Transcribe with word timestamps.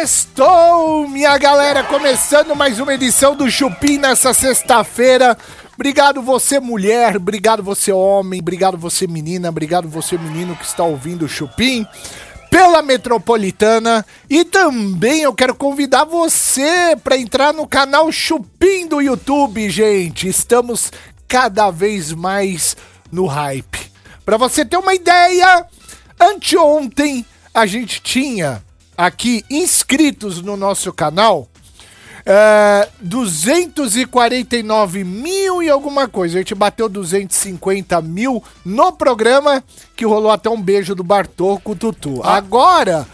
Sextou, 0.02 1.08
minha 1.10 1.38
galera, 1.38 1.84
começando 1.84 2.56
mais 2.56 2.80
uma 2.80 2.96
edição 2.96 3.36
do 3.36 3.52
Chupim 3.52 4.00
nessa 4.00 4.34
sexta-feira. 4.34 5.38
Obrigado 5.76 6.24
você 6.24 6.60
mulher, 6.60 7.18
obrigado 7.18 7.62
você 7.62 7.92
homem, 7.92 8.40
obrigado 8.40 8.80
você 8.80 9.06
menina, 9.06 9.50
obrigado 9.50 9.88
você 9.88 10.18
menino 10.18 10.56
que 10.56 10.66
está 10.66 10.84
ouvindo 10.84 11.26
o 11.26 11.30
Chupim 11.30 11.88
pela 12.50 12.82
Metropolitana 12.82 14.06
e 14.30 14.44
também 14.44 15.22
eu 15.22 15.34
quero 15.34 15.54
convidar 15.54 16.04
você 16.04 16.96
para 17.04 17.18
entrar 17.18 17.54
no 17.54 17.68
canal 17.68 18.12
Chupim 18.12 18.88
do 18.88 19.02
YouTube, 19.02 19.70
gente. 19.70 20.28
Estamos 20.28 20.92
cada 21.28 21.70
vez 21.70 22.12
mais 22.12 22.76
no 23.12 23.26
hype. 23.26 23.92
Para 24.26 24.38
você 24.38 24.66
ter 24.66 24.78
uma 24.78 24.94
ideia, 24.94 25.66
anteontem 26.20 27.26
a 27.54 27.66
gente 27.66 28.02
tinha 28.02 28.64
aqui 28.98 29.44
inscritos 29.50 30.42
no 30.42 30.58
nosso 30.58 30.92
canal 30.92 31.48
é, 32.26 32.88
249 33.02 35.04
mil 35.04 35.62
e 35.64 35.70
alguma 35.70 36.08
coisa. 36.08 36.38
A 36.38 36.42
gente 36.42 36.56
bateu 36.56 36.90
250 36.90 38.02
mil 38.02 38.44
no 38.66 38.92
programa, 38.92 39.64
que 39.96 40.06
rolou 40.06 40.32
até 40.32 40.50
um 40.50 40.60
beijo 40.62 40.96
do 40.96 41.04
Bartô 41.04 41.60
com 41.64 41.74
o 41.74 41.76
Tutu. 41.76 42.22
Agora, 42.24 43.08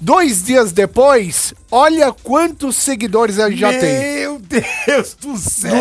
dois 0.00 0.44
dias 0.44 0.72
depois, 0.72 1.52
olha 1.70 2.10
quantos 2.12 2.76
seguidores 2.76 3.38
a 3.38 3.50
gente 3.50 3.60
já 3.60 3.68
tem. 3.70 4.20
Meu 4.20 4.38
Deus 4.38 5.14
do 5.14 5.36
céu! 5.36 5.74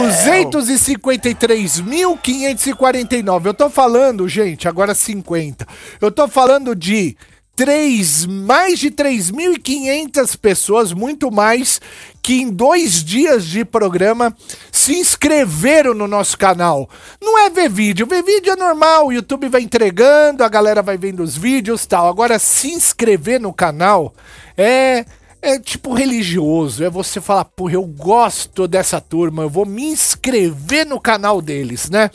253.549. 0.45 3.45
Eu 3.45 3.53
tô 3.53 3.69
falando, 3.69 4.27
gente, 4.27 4.67
agora 4.67 4.93
50. 4.93 5.65
Eu 6.01 6.11
tô 6.11 6.27
falando 6.27 6.75
de 6.75 7.15
três, 7.57 8.23
mais 8.27 8.77
de 8.77 8.91
3.500 8.91 10.37
pessoas, 10.37 10.93
muito 10.93 11.31
mais, 11.31 11.81
que 12.21 12.35
em 12.35 12.51
dois 12.51 13.03
dias 13.03 13.45
de 13.45 13.65
programa 13.65 14.31
se 14.71 14.93
inscreveram 14.93 15.95
no 15.95 16.07
nosso 16.07 16.37
canal. 16.37 16.87
Não 17.19 17.35
é 17.39 17.49
ver 17.49 17.67
vídeo, 17.67 18.05
ver 18.05 18.21
vídeo 18.21 18.53
é 18.53 18.55
normal, 18.55 19.07
o 19.07 19.11
YouTube 19.11 19.49
vai 19.49 19.61
entregando, 19.61 20.43
a 20.43 20.49
galera 20.49 20.83
vai 20.83 20.99
vendo 20.99 21.23
os 21.23 21.35
vídeos 21.35 21.87
tal. 21.87 22.07
Agora, 22.07 22.37
se 22.37 22.69
inscrever 22.69 23.41
no 23.41 23.51
canal 23.51 24.13
é 24.55 25.03
é 25.39 25.59
tipo 25.59 25.93
religioso, 25.93 26.83
é 26.83 26.89
você 26.89 27.21
falar, 27.21 27.45
porra, 27.45 27.73
eu 27.73 27.83
gosto 27.83 28.67
dessa 28.67 28.99
turma, 28.99 29.43
eu 29.43 29.49
vou 29.49 29.65
me 29.65 29.83
inscrever 29.83 30.85
no 30.85 30.99
canal 30.99 31.41
deles, 31.41 31.89
né? 31.89 32.09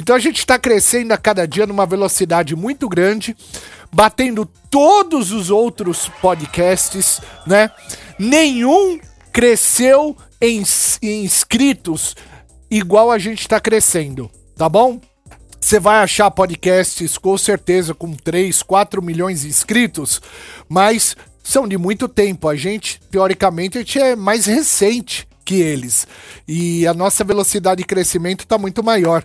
Então 0.00 0.16
a 0.16 0.18
gente 0.18 0.44
tá 0.44 0.58
crescendo 0.58 1.12
a 1.12 1.18
cada 1.18 1.46
dia 1.46 1.66
numa 1.66 1.84
velocidade 1.84 2.56
muito 2.56 2.88
grande, 2.88 3.36
batendo 3.94 4.46
todos 4.70 5.32
os 5.32 5.50
outros 5.50 6.08
podcasts, 6.20 7.20
né? 7.46 7.70
Nenhum 8.18 8.98
cresceu 9.32 10.16
em, 10.40 10.62
em 11.02 11.24
inscritos 11.24 12.16
igual 12.70 13.10
a 13.10 13.18
gente 13.18 13.46
tá 13.46 13.60
crescendo, 13.60 14.30
tá 14.56 14.68
bom? 14.68 15.00
Você 15.60 15.78
vai 15.78 15.98
achar 15.98 16.30
podcasts 16.30 17.16
com 17.18 17.36
certeza 17.38 17.94
com 17.94 18.12
3, 18.14 18.62
4 18.62 19.02
milhões 19.02 19.42
de 19.42 19.48
inscritos, 19.48 20.20
mas 20.68 21.14
são 21.42 21.68
de 21.68 21.78
muito 21.78 22.08
tempo. 22.08 22.48
A 22.48 22.56
gente, 22.56 23.00
teoricamente, 23.10 23.78
a 23.78 23.80
gente 23.82 24.00
é 24.00 24.16
mais 24.16 24.46
recente 24.46 25.28
que 25.44 25.54
eles. 25.54 26.06
E 26.48 26.86
a 26.86 26.94
nossa 26.94 27.22
velocidade 27.22 27.82
de 27.82 27.86
crescimento 27.86 28.40
está 28.40 28.58
muito 28.58 28.82
maior. 28.82 29.24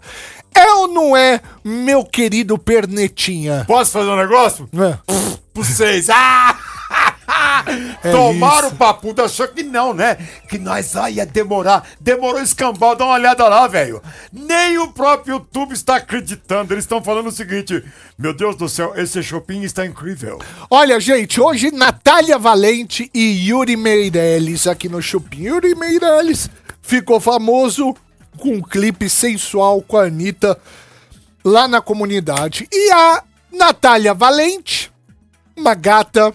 É 0.58 0.74
ou 0.74 0.88
não 0.88 1.16
é, 1.16 1.40
meu 1.64 2.04
querido 2.04 2.58
Pernetinha? 2.58 3.64
Posso 3.68 3.92
fazer 3.92 4.10
um 4.10 4.16
negócio? 4.16 4.68
É. 4.74 4.98
Por 5.54 5.64
vocês. 5.64 6.08
Ah! 7.30 7.66
É 8.04 8.12
Tomaram 8.12 8.70
o 8.70 8.76
papudo, 8.76 9.22
achou 9.22 9.48
que 9.50 9.62
não, 9.62 9.94
né? 9.94 10.16
Que 10.50 10.58
nós 10.58 10.96
ah, 10.96 11.10
ia 11.10 11.26
demorar. 11.26 11.86
Demorou 12.00 12.42
escambau, 12.42 12.96
dá 12.96 13.06
uma 13.06 13.16
olhada 13.16 13.48
lá, 13.48 13.68
velho. 13.68 14.02
Nem 14.32 14.78
o 14.78 14.88
próprio 14.88 15.36
YouTube 15.36 15.74
está 15.74 15.98
acreditando. 15.98 16.74
Eles 16.74 16.86
estão 16.86 17.04
falando 17.04 17.28
o 17.28 17.32
seguinte: 17.32 17.84
Meu 18.18 18.34
Deus 18.34 18.56
do 18.56 18.70
céu, 18.70 18.94
esse 18.96 19.22
shopping 19.22 19.64
está 19.64 19.86
incrível. 19.86 20.40
Olha, 20.70 21.00
gente, 21.00 21.42
hoje 21.42 21.70
Natália 21.72 22.38
Valente 22.38 23.10
e 23.14 23.50
Yuri 23.50 23.76
Meirelles 23.76 24.66
aqui 24.66 24.88
no 24.88 25.02
Chupim. 25.02 25.44
Yuri 25.44 25.76
Meirelles 25.76 26.50
ficou 26.82 27.20
famoso 27.20 27.94
com 28.38 28.56
um 28.56 28.62
clipe 28.62 29.10
sensual 29.10 29.82
com 29.82 29.98
a 29.98 30.06
Anitta 30.06 30.58
lá 31.44 31.68
na 31.68 31.82
comunidade. 31.82 32.68
E 32.72 32.92
a 32.92 33.24
Natália 33.52 34.14
Valente, 34.14 34.92
uma 35.56 35.74
gata, 35.74 36.34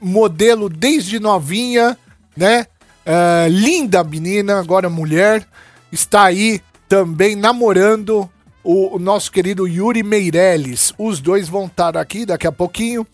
modelo 0.00 0.68
desde 0.68 1.18
novinha, 1.18 1.96
né? 2.36 2.66
É, 3.04 3.48
linda 3.48 4.04
menina, 4.04 4.60
agora 4.60 4.88
mulher, 4.88 5.46
está 5.90 6.24
aí 6.24 6.60
também 6.88 7.34
namorando 7.34 8.30
o, 8.64 8.96
o 8.96 8.98
nosso 8.98 9.30
querido 9.30 9.66
Yuri 9.66 10.02
Meirelles. 10.02 10.92
Os 10.98 11.20
dois 11.20 11.48
vão 11.48 11.66
estar 11.66 11.96
aqui 11.96 12.24
daqui 12.24 12.46
a 12.46 12.52
pouquinho. 12.52 13.06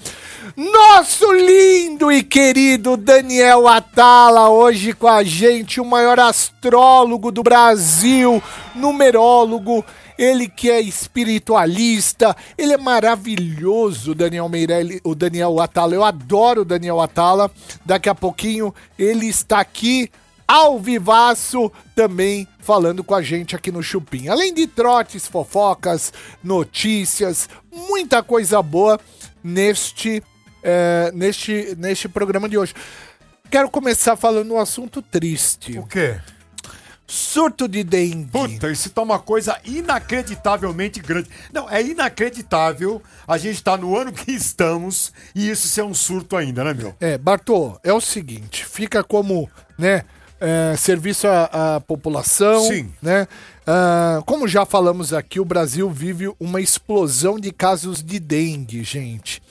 Nosso 0.57 1.33
lindo 1.33 2.11
e 2.11 2.23
querido 2.23 2.97
Daniel 2.97 3.69
Atala, 3.69 4.49
hoje 4.49 4.93
com 4.93 5.09
a 5.09 5.23
gente, 5.23 5.81
o 5.81 5.85
maior 5.85 6.19
astrólogo 6.19 7.31
do 7.31 7.43
Brasil, 7.43 8.43
numerólogo. 8.75 9.85
Ele 10.19 10.49
que 10.49 10.69
é 10.69 10.81
espiritualista, 10.81 12.37
ele 12.57 12.73
é 12.73 12.77
maravilhoso, 12.77 14.17
Daniel 14.17 14.49
Meirelles, 14.49 15.01
o 15.05 15.15
Daniel 15.15 15.61
Atala. 15.61 15.95
Eu 15.95 16.03
adoro 16.03 16.63
o 16.63 16.65
Daniel 16.65 17.01
Atala. 17.01 17.49
Daqui 17.87 18.09
a 18.09 18.15
pouquinho 18.17 18.75
ele 18.99 19.27
está 19.27 19.61
aqui 19.61 20.11
ao 20.49 20.79
vivaço 20.81 21.71
também 21.95 22.49
falando 22.59 23.05
com 23.05 23.15
a 23.15 23.21
gente 23.21 23.55
aqui 23.55 23.71
no 23.71 23.83
Chupim. 23.83 24.29
Além 24.29 24.55
de 24.55 24.67
trotes, 24.67 25.29
fofocas, 25.29 26.11
notícias, 26.43 27.51
muita 27.71 28.23
coisa 28.23 28.63
boa 28.63 28.99
neste, 29.45 30.23
é, 30.63 31.13
neste, 31.15 31.77
neste 31.77 32.09
programa 32.09 32.49
de 32.49 32.57
hoje. 32.57 32.75
Quero 33.51 33.71
começar 33.71 34.17
falando 34.17 34.55
um 34.55 34.59
assunto 34.59 35.03
triste. 35.03 35.79
O 35.79 35.87
quê? 35.87 36.19
Surto 37.07 37.67
de 37.67 37.83
dengue. 37.83 38.31
Puta, 38.31 38.71
isso 38.71 38.91
tá 38.91 39.01
uma 39.01 39.19
coisa 39.19 39.59
inacreditavelmente 39.65 41.01
grande. 41.01 41.31
Não, 41.53 41.69
é 41.69 41.83
inacreditável 41.83 43.03
a 43.27 43.39
gente 43.39 43.63
tá 43.63 43.77
no 43.77 43.97
ano 43.97 44.13
que 44.13 44.31
estamos 44.31 45.13
e 45.35 45.49
isso 45.49 45.67
ser 45.69 45.83
um 45.83 45.95
surto 45.95 46.37
ainda, 46.37 46.65
né, 46.65 46.75
meu? 46.75 46.95
É, 47.01 47.17
Bartô, 47.17 47.79
é 47.83 47.93
o 47.93 48.01
seguinte, 48.01 48.67
fica 48.67 49.03
como, 49.03 49.49
né, 49.79 50.05
é, 50.41 50.77
serviço 50.77 51.27
à, 51.27 51.77
à 51.77 51.81
população, 51.81 52.63
Sim. 52.63 52.93
né? 53.03 53.27
Ah, 53.71 54.23
como 54.25 54.49
já 54.49 54.65
falamos 54.65 55.13
aqui, 55.13 55.39
o 55.39 55.45
Brasil 55.45 55.91
vive 55.91 56.33
uma 56.41 56.59
explosão 56.59 57.39
de 57.39 57.53
casos 57.53 58.03
de 58.03 58.19
dengue, 58.19 58.83
gente. 58.83 59.43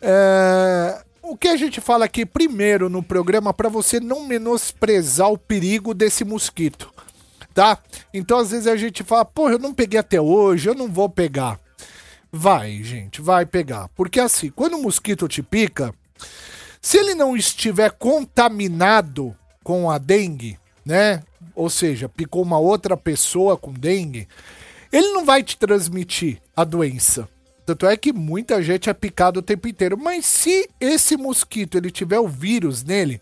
É, 0.00 1.02
o 1.22 1.36
que 1.36 1.48
a 1.48 1.56
gente 1.56 1.78
fala 1.78 2.06
aqui 2.06 2.24
primeiro 2.24 2.88
no 2.88 3.02
programa 3.02 3.52
para 3.52 3.68
você 3.68 4.00
não 4.00 4.26
menosprezar 4.26 5.30
o 5.30 5.36
perigo 5.36 5.92
desse 5.92 6.24
mosquito, 6.24 6.90
tá? 7.52 7.78
Então 8.14 8.38
às 8.38 8.50
vezes 8.50 8.66
a 8.66 8.76
gente 8.76 9.04
fala, 9.04 9.24
pô, 9.26 9.50
eu 9.50 9.58
não 9.58 9.74
peguei 9.74 10.00
até 10.00 10.18
hoje, 10.18 10.70
eu 10.70 10.74
não 10.74 10.88
vou 10.88 11.10
pegar. 11.10 11.60
Vai, 12.32 12.82
gente, 12.82 13.20
vai 13.20 13.44
pegar. 13.44 13.88
Porque 13.94 14.18
assim, 14.18 14.48
quando 14.48 14.78
o 14.78 14.82
mosquito 14.82 15.28
te 15.28 15.42
pica, 15.42 15.94
se 16.80 16.96
ele 16.96 17.14
não 17.14 17.36
estiver 17.36 17.90
contaminado 17.90 19.36
com 19.62 19.90
a 19.90 19.98
dengue, 19.98 20.58
né? 20.84 21.22
Ou 21.54 21.68
seja, 21.70 22.08
picou 22.08 22.42
uma 22.42 22.58
outra 22.58 22.96
pessoa 22.96 23.56
com 23.56 23.72
dengue, 23.72 24.28
ele 24.92 25.12
não 25.12 25.24
vai 25.24 25.42
te 25.42 25.56
transmitir 25.56 26.38
a 26.54 26.64
doença. 26.64 27.28
Tanto 27.64 27.86
é 27.86 27.96
que 27.96 28.12
muita 28.12 28.62
gente 28.62 28.90
é 28.90 28.94
picado 28.94 29.40
o 29.40 29.42
tempo 29.42 29.68
inteiro. 29.68 29.96
Mas 29.96 30.26
se 30.26 30.68
esse 30.80 31.16
mosquito 31.16 31.78
ele 31.78 31.90
tiver 31.90 32.18
o 32.18 32.28
vírus 32.28 32.82
nele, 32.82 33.20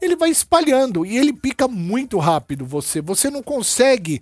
ele 0.00 0.16
vai 0.16 0.30
espalhando 0.30 1.04
e 1.04 1.16
ele 1.16 1.32
pica 1.32 1.66
muito 1.66 2.18
rápido 2.18 2.64
você. 2.64 3.00
Você 3.00 3.30
não 3.30 3.42
consegue. 3.42 4.20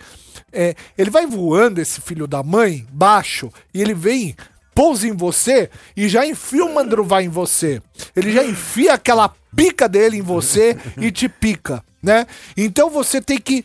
é, 0.52 0.74
ele 0.96 1.10
vai 1.10 1.26
voando, 1.26 1.80
esse 1.80 2.00
filho 2.00 2.26
da 2.26 2.42
mãe, 2.42 2.86
baixo, 2.90 3.50
e 3.72 3.80
ele 3.80 3.94
vem, 3.94 4.34
pousa 4.74 5.06
em 5.06 5.12
você 5.12 5.70
e 5.96 6.08
já 6.08 6.26
enfia 6.26 6.64
o 6.64 6.74
mandruvá 6.74 7.22
em 7.22 7.28
você. 7.28 7.82
Ele 8.16 8.32
já 8.32 8.44
enfia 8.44 8.94
aquela 8.94 9.34
pica 9.54 9.88
dele 9.88 10.18
em 10.18 10.22
você 10.22 10.76
e 10.96 11.10
te 11.10 11.28
pica, 11.28 11.82
né? 12.02 12.26
Então 12.56 12.90
você 12.90 13.20
tem 13.20 13.38
que. 13.38 13.64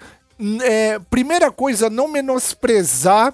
é, 0.64 1.00
primeira 1.10 1.52
coisa, 1.52 1.90
não 1.90 2.08
menosprezar 2.08 3.34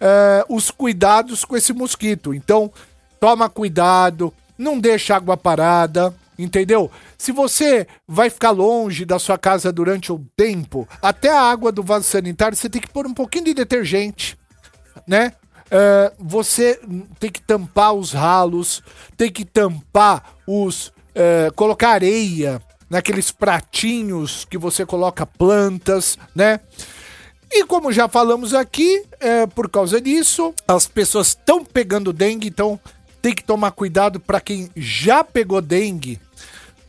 é, 0.00 0.44
os 0.48 0.70
cuidados 0.70 1.44
com 1.44 1.56
esse 1.56 1.72
mosquito. 1.72 2.32
Então, 2.32 2.72
toma 3.20 3.48
cuidado, 3.48 4.32
não 4.56 4.78
deixa 4.78 5.16
água 5.16 5.36
parada, 5.36 6.14
Entendeu? 6.38 6.88
Se 7.18 7.32
você 7.32 7.84
vai 8.06 8.30
ficar 8.30 8.52
longe 8.52 9.04
da 9.04 9.18
sua 9.18 9.36
casa 9.36 9.72
durante 9.72 10.12
um 10.12 10.24
tempo, 10.36 10.88
até 11.02 11.28
a 11.28 11.42
água 11.42 11.72
do 11.72 11.82
vaso 11.82 12.04
sanitário 12.04 12.56
você 12.56 12.70
tem 12.70 12.80
que 12.80 12.88
pôr 12.88 13.08
um 13.08 13.12
pouquinho 13.12 13.46
de 13.46 13.54
detergente, 13.54 14.38
né? 15.04 15.32
É, 15.68 16.12
você 16.16 16.80
tem 17.18 17.28
que 17.28 17.42
tampar 17.42 17.92
os 17.92 18.12
ralos, 18.12 18.82
tem 19.16 19.32
que 19.32 19.44
tampar 19.44 20.36
os. 20.46 20.92
É, 21.18 21.50
colocar 21.50 21.90
areia 21.90 22.62
naqueles 22.88 23.32
pratinhos 23.32 24.46
que 24.48 24.56
você 24.56 24.86
coloca 24.86 25.26
plantas, 25.26 26.16
né? 26.34 26.60
E 27.50 27.64
como 27.64 27.90
já 27.92 28.08
falamos 28.08 28.54
aqui, 28.54 29.04
é, 29.18 29.46
por 29.46 29.68
causa 29.68 30.00
disso, 30.00 30.54
as 30.66 30.86
pessoas 30.86 31.28
estão 31.28 31.64
pegando 31.64 32.12
dengue, 32.12 32.46
então 32.46 32.78
tem 33.20 33.34
que 33.34 33.42
tomar 33.42 33.72
cuidado 33.72 34.20
para 34.20 34.40
quem 34.40 34.70
já 34.76 35.24
pegou 35.24 35.60
dengue. 35.60 36.20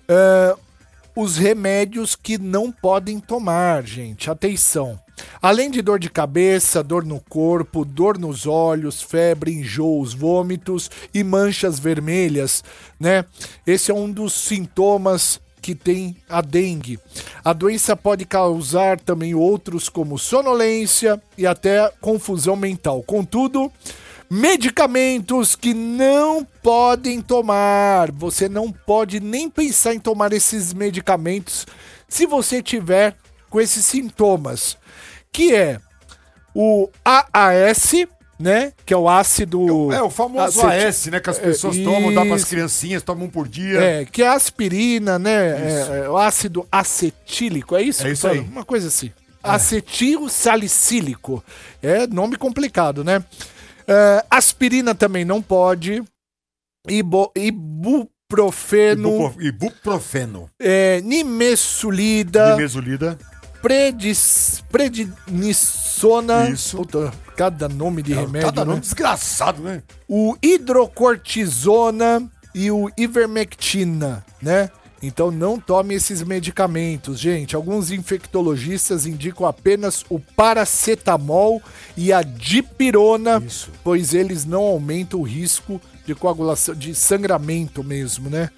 é, 0.07 0.55
os 1.15 1.35
remédios 1.35 2.15
que 2.15 2.37
não 2.37 2.71
podem 2.71 3.19
tomar, 3.19 3.83
gente. 3.83 4.29
Atenção. 4.29 4.97
Além 5.41 5.71
de 5.71 5.81
dor 5.81 5.99
de 5.99 6.09
cabeça, 6.09 6.83
dor 6.83 7.05
no 7.05 7.19
corpo, 7.19 7.85
dor 7.85 8.17
nos 8.17 8.45
olhos, 8.45 9.01
febre, 9.01 9.53
enjoos, 9.53 10.13
vômitos 10.13 10.89
e 11.13 11.23
manchas 11.23 11.79
vermelhas, 11.79 12.63
né? 12.99 13.25
Esse 13.65 13.91
é 13.91 13.93
um 13.93 14.11
dos 14.11 14.33
sintomas 14.33 15.39
que 15.61 15.75
tem 15.75 16.15
a 16.29 16.41
dengue. 16.41 16.99
A 17.43 17.53
doença 17.53 17.95
pode 17.95 18.25
causar 18.25 18.99
também 18.99 19.33
outros 19.33 19.89
como 19.89 20.17
sonolência 20.17 21.21
e 21.37 21.45
até 21.45 21.91
confusão 22.01 22.55
mental. 22.55 23.03
Contudo, 23.03 23.71
medicamentos 24.29 25.55
que 25.55 25.73
não 25.73 26.45
podem 26.61 27.21
tomar. 27.21 28.11
Você 28.11 28.47
não 28.47 28.71
pode 28.71 29.19
nem 29.19 29.49
pensar 29.49 29.93
em 29.93 29.99
tomar 29.99 30.33
esses 30.33 30.73
medicamentos 30.73 31.65
se 32.07 32.25
você 32.25 32.61
tiver 32.61 33.15
com 33.49 33.61
esses 33.61 33.85
sintomas, 33.85 34.77
que 35.31 35.53
é 35.55 35.79
o 36.55 36.89
AAS, 37.05 37.93
né, 38.39 38.71
que 38.85 38.93
é 38.93 38.97
o 38.97 39.09
ácido 39.09 39.91
É 39.91 40.01
o 40.01 40.09
famoso 40.09 40.61
aceti- 40.65 40.85
AS, 40.85 41.05
né? 41.07 41.19
Que 41.19 41.29
as 41.29 41.37
É, 41.37 41.41
pessoas 41.41 41.77
tomam, 41.77 42.13
dá 42.13 42.21
pras 42.25 42.41
isso. 42.41 42.49
criancinhas, 42.49 43.03
tomam 43.03 43.25
um 43.25 43.29
por 43.29 43.47
dia. 43.47 43.79
É, 43.81 44.05
que 44.05 44.23
é 44.23 44.27
aspirina, 44.29 45.19
né? 45.19 45.33
É, 45.33 46.01
é, 46.05 46.09
o 46.09 46.17
ácido 46.17 46.65
acetílico, 46.71 47.75
é 47.75 47.81
isso? 47.81 48.05
É 48.07 48.11
isso 48.11 48.27
aí. 48.27 48.39
Uma 48.39 48.63
coisa 48.63 48.87
assim. 48.87 49.11
Acetil 49.43 50.27
salicílico. 50.29 51.43
É 51.81 52.07
nome 52.07 52.37
complicado, 52.37 53.03
né? 53.03 53.23
É, 53.87 54.23
aspirina 54.29 54.95
também 54.95 55.25
não 55.25 55.41
pode. 55.41 56.01
Ibo, 56.87 57.31
ibuprofeno, 57.35 59.33
Ibuprofeno. 59.39 60.49
é, 60.59 61.01
nimesulida, 61.01 62.55
Nimesulida. 62.55 63.17
Predis, 63.61 64.63
prednisona. 64.71 66.49
Isso. 66.49 66.77
Puta, 66.77 67.11
cada 67.35 67.67
nome 67.69 68.01
de 68.01 68.13
remédio. 68.13 68.47
Cada 68.47 68.65
nome 68.65 68.77
né? 68.77 68.81
desgraçado, 68.81 69.61
né? 69.61 69.83
o 70.07 70.35
hidrocortisona 70.41 72.29
e 72.53 72.71
o 72.71 72.89
ivermectina, 72.97 74.25
né? 74.41 74.69
Então 75.01 75.31
não 75.31 75.59
tome 75.59 75.95
esses 75.95 76.21
medicamentos, 76.23 77.19
gente. 77.19 77.55
Alguns 77.55 77.91
infectologistas 77.91 79.05
indicam 79.05 79.45
apenas 79.45 80.03
o 80.09 80.19
paracetamol 80.19 81.61
e 81.95 82.11
a 82.11 82.21
dipirona, 82.21 83.41
Isso. 83.45 83.71
pois 83.83 84.13
eles 84.13 84.45
não 84.45 84.61
aumentam 84.61 85.21
o 85.21 85.23
risco 85.23 85.79
de 86.05 86.13
coagulação, 86.15 86.75
de 86.75 86.93
sangramento 86.93 87.83
mesmo, 87.83 88.29
né? 88.29 88.49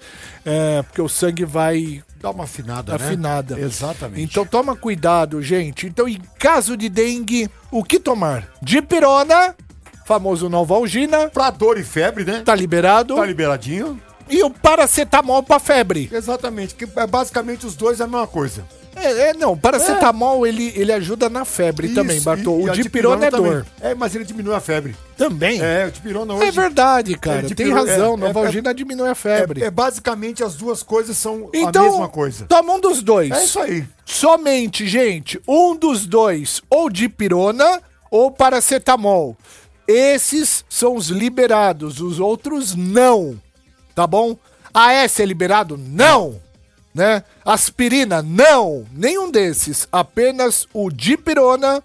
É, 0.44 0.82
porque 0.82 1.02
o 1.02 1.08
sangue 1.08 1.44
vai 1.44 2.02
Dá 2.22 2.30
uma 2.30 2.44
afinada, 2.44 2.96
né? 2.96 3.04
afinada. 3.04 3.58
Exatamente. 3.58 4.22
Então 4.22 4.46
toma 4.46 4.76
cuidado, 4.76 5.42
gente. 5.42 5.88
Então, 5.88 6.08
em 6.08 6.20
caso 6.38 6.76
de 6.76 6.88
dengue, 6.88 7.50
o 7.70 7.82
que 7.82 7.98
tomar? 7.98 8.48
Dipirona, 8.62 9.56
famoso 10.06 10.48
Novalgina, 10.48 11.28
pra 11.28 11.50
dor 11.50 11.78
e 11.78 11.82
febre, 11.82 12.24
né? 12.24 12.42
tá 12.44 12.54
liberado. 12.54 13.16
Tá 13.16 13.26
liberadinho. 13.26 14.00
E 14.30 14.40
o 14.42 14.50
paracetamol 14.50 15.42
pra 15.42 15.58
febre. 15.58 16.08
Exatamente. 16.12 16.76
Que 16.76 16.86
é 16.96 17.06
basicamente 17.06 17.66
os 17.66 17.74
dois 17.74 17.98
é 18.00 18.04
a 18.04 18.06
mesma 18.06 18.26
coisa. 18.28 18.64
É, 18.94 19.30
é, 19.30 19.34
não, 19.34 19.56
paracetamol 19.56 20.46
ele, 20.46 20.72
ele 20.76 20.92
ajuda 20.92 21.28
na 21.30 21.44
febre 21.44 21.88
também, 21.88 22.16
Isso, 22.16 22.24
Bartô. 22.26 22.60
e- 22.60 22.64
e 22.64 22.70
O 22.70 22.72
dipirona 22.72 23.26
é 23.26 23.30
também. 23.30 23.50
dor. 23.52 23.66
É, 23.80 23.94
mas 23.94 24.14
ele 24.14 24.24
diminui 24.24 24.54
a 24.54 24.60
febre. 24.60 24.94
Também? 25.16 25.60
É, 25.62 25.82
É, 25.82 25.86
o 25.86 25.90
dipirona 25.90 26.34
hoje... 26.34 26.50
verdade, 26.50 27.16
cara. 27.16 27.46
É, 27.46 27.54
Tem 27.54 27.70
razão. 27.72 28.14
é- 28.14 28.16
Novalgina 28.18 28.74
diminui 28.74 29.08
a 29.08 29.14
febre. 29.14 29.62
É, 29.62 29.66
é 29.66 29.70
basicamente 29.70 30.44
as 30.44 30.54
duas 30.56 30.82
coisas 30.82 31.16
são 31.16 31.48
então, 31.54 31.86
a 31.86 31.90
mesma 31.90 32.08
coisa. 32.08 32.44
toma 32.46 32.74
um 32.74 32.80
dos 32.80 33.02
dois. 33.02 33.30
É 33.30 33.44
isso 33.44 33.58
aí. 33.60 33.84
Somente, 34.04 34.86
gente, 34.86 35.40
um 35.48 35.74
dos 35.74 36.06
dois, 36.06 36.60
ou 36.68 36.90
dipirona 36.90 37.80
ou 38.10 38.30
paracetamol. 38.30 39.36
Esses 39.88 40.64
são 40.68 40.96
os 40.96 41.08
liberados, 41.08 42.00
os 42.00 42.20
outros 42.20 42.74
não. 42.74 43.40
Tá 43.94 44.06
bom? 44.06 44.36
AS 44.72 45.18
é 45.20 45.24
liberado? 45.24 45.76
Não. 45.78 46.40
Né? 46.94 47.24
Aspirina? 47.44 48.22
Não. 48.22 48.86
Nenhum 48.92 49.30
desses. 49.30 49.88
Apenas 49.90 50.66
o 50.72 50.90
dipirona 50.90 51.82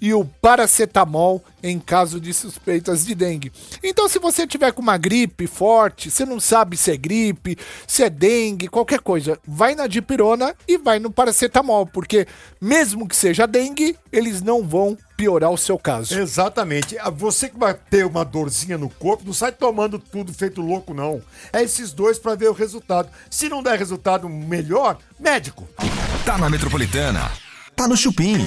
e 0.00 0.14
o 0.14 0.24
paracetamol 0.24 1.42
em 1.62 1.78
caso 1.78 2.20
de 2.20 2.32
suspeitas 2.32 3.04
de 3.04 3.14
dengue. 3.14 3.52
Então, 3.82 4.08
se 4.08 4.18
você 4.18 4.46
tiver 4.46 4.72
com 4.72 4.82
uma 4.82 4.96
gripe 4.96 5.46
forte, 5.46 6.10
você 6.10 6.24
não 6.24 6.38
sabe 6.38 6.76
se 6.76 6.90
é 6.90 6.96
gripe, 6.96 7.58
se 7.86 8.02
é 8.02 8.10
dengue, 8.10 8.68
qualquer 8.68 9.00
coisa, 9.00 9.38
vai 9.46 9.74
na 9.74 9.86
dipirona 9.86 10.54
e 10.66 10.78
vai 10.78 10.98
no 10.98 11.10
paracetamol, 11.10 11.86
porque 11.86 12.26
mesmo 12.60 13.08
que 13.08 13.16
seja 13.16 13.46
dengue, 13.46 13.96
eles 14.12 14.40
não 14.40 14.62
vão 14.62 14.96
piorar 15.18 15.50
o 15.50 15.58
seu 15.58 15.76
caso. 15.76 16.16
Exatamente. 16.16 16.96
Você 17.16 17.48
que 17.48 17.58
vai 17.58 17.74
ter 17.74 18.06
uma 18.06 18.24
dorzinha 18.24 18.78
no 18.78 18.88
corpo, 18.88 19.24
não 19.26 19.34
sai 19.34 19.50
tomando 19.50 19.98
tudo 19.98 20.32
feito 20.32 20.62
louco, 20.62 20.94
não. 20.94 21.20
É 21.52 21.60
esses 21.60 21.92
dois 21.92 22.20
pra 22.20 22.36
ver 22.36 22.48
o 22.48 22.52
resultado. 22.52 23.10
Se 23.28 23.48
não 23.48 23.60
der 23.60 23.76
resultado 23.76 24.28
melhor, 24.28 24.96
médico. 25.18 25.68
Tá 26.24 26.38
na 26.38 26.48
Metropolitana. 26.48 27.32
Tá 27.74 27.88
no 27.88 27.96
Chupim. 27.96 28.46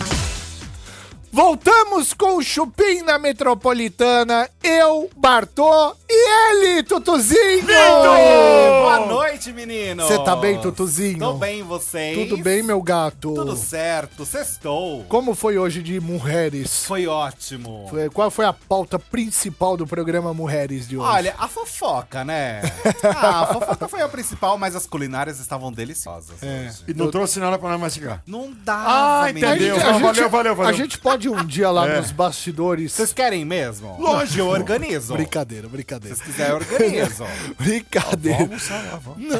Voltamos 1.29 2.13
com 2.13 2.37
o 2.37 2.43
Chupim 2.43 3.01
na 3.01 3.19
Metropolitana. 3.19 4.49
Eu, 4.63 5.09
Bartô 5.15 5.95
e 6.13 6.51
ele, 6.51 6.83
Tutuzinho! 6.83 7.65
Boa 7.65 9.05
noite, 9.07 9.53
menino! 9.53 10.03
Você 10.05 10.19
tá 10.23 10.35
bem, 10.35 10.59
Tutuzinho? 10.59 11.17
Tô 11.19 11.33
bem, 11.33 11.63
vocês? 11.63 12.17
Tudo 12.17 12.41
bem, 12.43 12.61
meu 12.61 12.81
gato? 12.81 13.33
Tudo 13.33 13.55
certo, 13.55 14.25
sextou. 14.25 15.05
Como 15.07 15.33
foi 15.33 15.57
hoje 15.57 15.81
de 15.81 15.99
Mulheres? 16.01 16.83
Foi 16.85 17.07
ótimo. 17.07 17.87
Foi- 17.89 18.09
Qual 18.09 18.29
foi 18.29 18.45
a 18.45 18.51
pauta 18.53 18.99
principal 18.99 19.77
do 19.77 19.87
programa 19.87 20.33
Mulheres 20.33 20.87
de 20.87 20.97
hoje? 20.97 21.07
Olha, 21.09 21.35
a 21.37 21.47
fofoca, 21.47 22.25
né? 22.25 22.61
ah, 23.03 23.41
a 23.43 23.47
fofoca 23.53 23.87
foi 23.87 24.01
a 24.01 24.09
principal, 24.09 24.57
mas 24.57 24.75
as 24.75 24.85
culinárias 24.85 25.39
estavam 25.39 25.71
deliciosas. 25.71 26.41
É. 26.43 26.67
hoje. 26.67 26.83
E 26.89 26.93
não 26.93 27.09
trouxe 27.09 27.39
nada 27.39 27.57
pra 27.57 27.69
nós 27.69 27.79
mastigar. 27.79 28.21
Não 28.27 28.51
dá, 28.65 28.73
Ah, 28.75 29.23
a 29.23 29.29
entendeu? 29.29 29.75
gente, 29.79 30.01
Valeu, 30.01 30.29
valeu, 30.29 30.55
valeu. 30.55 30.69
A 30.69 30.73
gente 30.73 30.97
pode 30.97 31.29
um 31.29 31.45
dia 31.45 31.69
lá 31.71 31.87
É. 31.91 31.97
nos 32.01 32.11
bastidores. 32.11 32.91
Vocês 32.91 33.13
querem 33.13 33.45
mesmo? 33.45 33.95
Lógico. 33.99 34.39
Eu 34.39 34.47
organizo. 34.47 35.13
Brincadeira, 35.13 35.67
brincadeira. 36.01 36.15
vocês 36.15 36.21
quiserem, 36.21 36.51
eu 36.51 36.57
organizo. 36.57 37.25
Brincadeira. 37.59 38.45
Vamos 38.45 38.69
lá, 38.69 38.99
vamos. 39.03 39.33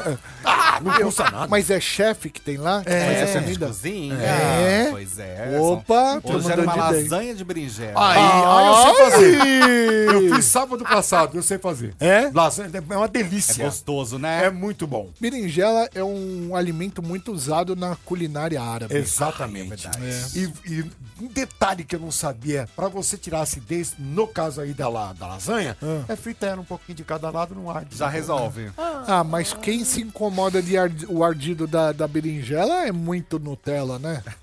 Ah, 0.43 0.79
não 0.81 0.93
custa 0.93 1.23
nada. 1.25 1.47
Mas 1.47 1.69
é 1.69 1.79
chefe 1.79 2.29
que 2.29 2.41
tem 2.41 2.57
lá? 2.57 2.81
É, 2.85 3.05
Mas 3.07 3.17
essa 3.17 3.39
de 3.39 3.45
comida? 3.45 3.67
cozinha. 3.67 4.15
É? 4.15 4.87
Pois 4.91 5.19
é. 5.19 5.57
Opa, 5.59 6.21
Hoje 6.23 6.51
era 6.51 6.61
uma 6.61 6.75
lasanha 6.75 7.35
de 7.35 7.43
berinjela. 7.43 7.93
Aí, 7.95 8.17
aí 8.19 8.67
eu 8.67 8.75
sei 8.83 9.11
fazer. 9.11 10.11
Eu 10.11 10.35
fiz 10.35 10.45
sábado 10.45 10.83
passado, 10.83 11.37
eu 11.37 11.43
sei 11.43 11.57
fazer. 11.57 11.93
É? 11.99 12.29
Lasanha 12.33 12.69
é 12.73 12.95
uma 12.95 13.05
É 13.05 13.07
delícia. 13.07 13.65
gostoso, 13.65 14.17
né? 14.17 14.45
É 14.45 14.49
muito 14.49 14.85
bom. 14.87 15.09
Berinjela 15.19 15.89
é 15.93 16.03
um 16.03 16.55
alimento 16.55 17.01
muito 17.01 17.31
usado 17.31 17.75
na 17.75 17.95
culinária 18.05 18.61
árabe. 18.61 18.95
Exatamente. 18.95 19.87
Ai, 19.87 19.93
é 19.95 19.99
verdade. 20.11 20.53
E, 20.65 20.71
e 20.73 20.91
um 21.21 21.27
detalhe 21.27 21.83
que 21.83 21.95
eu 21.95 21.99
não 21.99 22.11
sabia, 22.11 22.67
pra 22.75 22.87
você 22.87 23.15
tirar 23.17 23.39
a 23.39 23.41
acidez, 23.43 23.93
no 23.99 24.27
caso 24.27 24.59
aí 24.61 24.73
da, 24.73 24.89
la- 24.89 25.13
da 25.13 25.27
lasanha, 25.27 25.77
é 26.07 26.15
um 26.59 26.63
pouquinho 26.65 26.95
de 26.95 27.03
cada 27.03 27.29
lado 27.29 27.53
no 27.55 27.69
ar. 27.69 27.85
Já 27.91 28.07
resolve. 28.09 28.71
Ah, 29.07 29.23
mas 29.23 29.53
quem 29.53 29.85
se 29.85 30.01
incomoda 30.01 30.61
de 30.61 30.77
ard- 30.77 31.05
o 31.09 31.23
ardido 31.23 31.67
da, 31.67 31.91
da 31.91 32.07
berinjela 32.07 32.85
é 32.85 32.91
muito 32.91 33.39
Nutella, 33.39 33.97
né? 33.99 34.23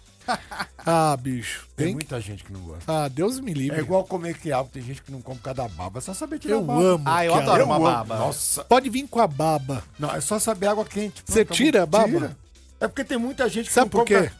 Ah, 0.91 1.17
bicho. 1.19 1.67
Tem 1.77 1.87
Tem... 1.87 1.95
muita 1.95 2.21
gente 2.21 2.45
que 2.45 2.53
não 2.53 2.61
gosta. 2.61 3.05
Ah, 3.05 3.09
Deus 3.09 3.41
me 3.41 3.53
livre. 3.53 3.79
É 3.79 3.81
igual 3.81 4.05
comer 4.05 4.37
quiabo, 4.39 4.69
tem 4.73 4.83
gente 4.83 5.03
que 5.03 5.11
não 5.13 5.21
come 5.23 5.39
cada 5.43 5.67
baba, 5.69 5.99
é 5.99 6.01
só 6.03 6.13
saber 6.15 6.39
tirar 6.39 6.55
Eu 6.55 6.61
a 6.61 6.63
baba. 6.63 6.81
amo. 6.83 7.05
Ah, 7.07 7.25
eu 7.25 7.33
quiabo. 7.33 7.49
adoro 7.51 7.63
Eu 7.63 7.67
uma 7.67 7.77
amo. 7.77 7.85
baba. 7.85 8.17
Nossa. 8.17 8.65
Pode 8.65 8.89
vir 8.91 9.07
com 9.09 9.21
a 9.21 9.27
baba. 9.27 9.83
Não, 9.99 10.11
é 10.15 10.21
só 10.21 10.39
saber 10.39 10.67
água 10.69 10.85
quente. 10.85 11.23
Você 11.27 11.45
tira 11.45 11.83
a 11.83 11.87
baba? 11.87 12.09
Tira. 12.09 12.37
É 12.81 12.87
porque 12.89 13.05
tem 13.05 13.19
muita 13.19 13.49
gente 13.49 13.67
que 13.69 13.73
Sabe 13.73 13.87
não 13.87 13.91
por 13.91 14.05
quê? 14.07 14.31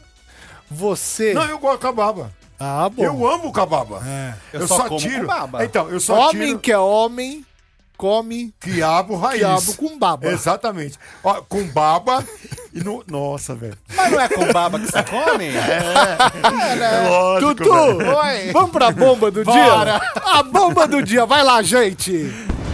Você. 0.71 1.33
Não, 1.33 1.43
eu 1.45 1.59
gosto 1.59 1.81
com 1.81 1.87
a 1.87 1.91
baba. 1.91 2.31
Ah, 2.59 2.89
bom. 2.89 3.03
Eu 3.03 3.27
amo 3.27 3.51
cababa. 3.51 4.01
É. 4.05 4.33
Eu 4.53 4.67
só 4.67 4.87
como 4.87 4.99
com 5.01 5.25
baba. 5.25 5.63
Então, 5.65 5.89
eu 5.89 5.99
só 5.99 6.29
Homem 6.29 6.47
tiro. 6.49 6.59
que 6.59 6.71
é 6.71 6.77
homem 6.77 7.45
come 7.99 8.53
Quiabo 8.61 9.17
raiz. 9.17 9.39
quiabo 9.41 9.73
com 9.75 9.99
baba. 9.99 10.29
Exatamente. 10.29 10.97
Ó, 11.21 11.41
com 11.49 11.63
baba 11.67 12.23
e 12.73 12.79
no... 12.81 13.03
Nossa, 13.05 13.53
velho. 13.53 13.77
Mas 13.93 14.09
não 14.11 14.19
é 14.21 14.29
com 14.29 14.45
baba 14.53 14.79
que 14.79 14.85
você 14.89 15.03
come? 15.03 15.49
É 16.79 17.09
lógico, 17.09 17.55
Tutu. 17.55 17.71
Oi. 17.73 18.51
vamos 18.53 18.71
pra 18.71 18.91
bomba 18.91 19.29
do 19.29 19.43
Bora. 19.43 19.99
dia? 19.99 20.11
A 20.33 20.43
bomba 20.43 20.87
do 20.87 21.03
dia, 21.03 21.25
vai 21.25 21.43
lá, 21.43 21.61
gente. 21.61 22.31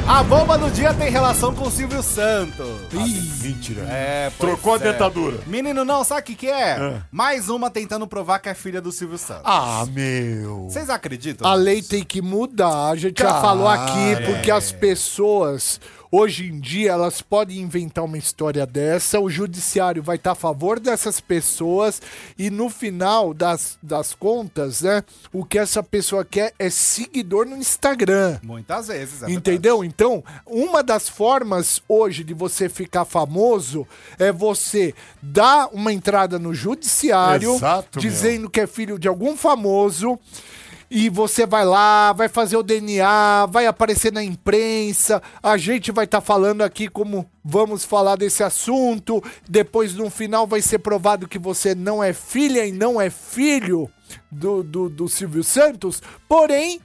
A 0.08 0.22
bomba 0.22 0.56
do 0.56 0.70
dia 0.70 0.94
tem 0.94 1.10
relação 1.10 1.54
com 1.56 1.68
o 1.68 1.72
Silvio 1.72 2.04
Santos. 2.04 2.68
Mentira. 3.42 3.82
É, 3.90 4.32
pois 4.38 4.52
Trocou 4.52 4.74
a 4.74 4.76
é. 4.76 4.80
dentadura. 4.80 5.40
Menino, 5.48 5.84
não, 5.84 6.04
sabe 6.04 6.22
o 6.22 6.24
que, 6.24 6.36
que 6.36 6.48
é? 6.48 6.78
É. 6.78 7.02
Mais 7.12 7.50
uma 7.50 7.72
tentando 7.72 8.06
provar 8.06 8.38
que 8.38 8.48
é 8.48 8.54
filha 8.54 8.80
do 8.80 8.92
Silvio 8.92 9.18
Santos. 9.18 9.42
Ah, 9.46 9.84
meu. 9.90 10.66
Vocês 10.70 10.92
acreditam? 10.92 11.50
A 11.50 11.56
lei 11.56 11.82
tem 11.82 12.04
que 12.04 12.22
mudar, 12.22 12.92
a 12.92 12.96
gente 12.96 13.20
já 13.20 13.42
falou 13.42 13.68
aqui, 13.68 14.14
é. 14.14 14.22
porque 14.22 14.52
as 14.52 14.72
pessoas, 14.72 15.82
hoje 16.12 16.48
em 16.48 16.60
dia, 16.60 16.92
elas 16.92 17.22
podem 17.22 17.60
inventar 17.60 18.04
uma 18.04 18.18
história 18.18 18.66
dessa, 18.66 19.20
o 19.20 19.30
judiciário 19.30 20.04
vai 20.04 20.16
estar 20.16 20.32
a 20.32 20.36
favor 20.36 20.80
dessas 20.80 21.20
pessoas 21.20 22.02
e 22.38 22.50
no 22.50 22.70
final 22.70 23.34
das, 23.34 23.78
das 23.82 24.14
contas, 24.14 24.82
né, 24.82 25.04
o 25.32 25.44
que 25.44 25.58
essa 25.58 25.82
pessoa 25.82 26.24
quer 26.24 26.54
é 26.58 26.70
seguidor 26.70 27.46
no 27.46 27.56
Instagram. 27.58 28.40
Muitas 28.44 28.88
vezes, 28.88 29.24
é 29.24 29.32
Entendeu? 29.32 29.84
Então, 29.84 30.24
uma 30.46 30.84
das 30.84 31.10
formas 31.10 31.82
hoje 31.88 32.24
de 32.24 32.34
você 32.34 32.70
ficar 32.70 33.06
famoso 33.06 33.88
é 34.20 34.32
você 34.32 34.94
dar 35.22 35.70
uma 35.72 35.92
entrada 35.92 36.38
no 36.38 36.54
judiciário 36.54 37.56
Exato, 37.56 38.00
meu. 38.00 38.02
dizendo 38.02 38.50
que 38.50 38.60
é 38.60 38.68
filho 38.68 39.00
de 39.00 39.08
algum 39.08 39.36
famoso. 39.36 40.20
E 40.90 41.10
você 41.10 41.46
vai 41.46 41.66
lá, 41.66 42.14
vai 42.14 42.30
fazer 42.30 42.58
o 42.58 42.64
DNA, 42.64 43.48
vai 43.48 43.66
aparecer 43.66 44.12
na 44.12 44.24
imprensa. 44.24 45.22
A 45.42 45.58
gente 45.58 45.92
vai 45.92 46.06
estar 46.06 46.22
falando 46.22 46.62
aqui 46.62 46.88
como 46.88 47.30
vamos 47.44 47.84
falar 47.84 48.16
desse 48.16 48.44
assunto. 48.44 49.24
Depois, 49.50 49.96
no 49.96 50.10
final, 50.10 50.46
vai 50.46 50.62
ser 50.62 50.80
provado 50.80 51.28
que 51.28 51.40
você 51.40 51.74
não 51.74 52.04
é 52.04 52.14
filha 52.14 52.66
e 52.66 52.72
não 52.72 53.00
é 53.02 53.10
filho 53.10 53.90
do, 54.32 54.64
do, 54.64 54.90
do 54.90 55.08
Silvio 55.08 55.44
Santos. 55.44 56.02
Porém, 56.28 56.80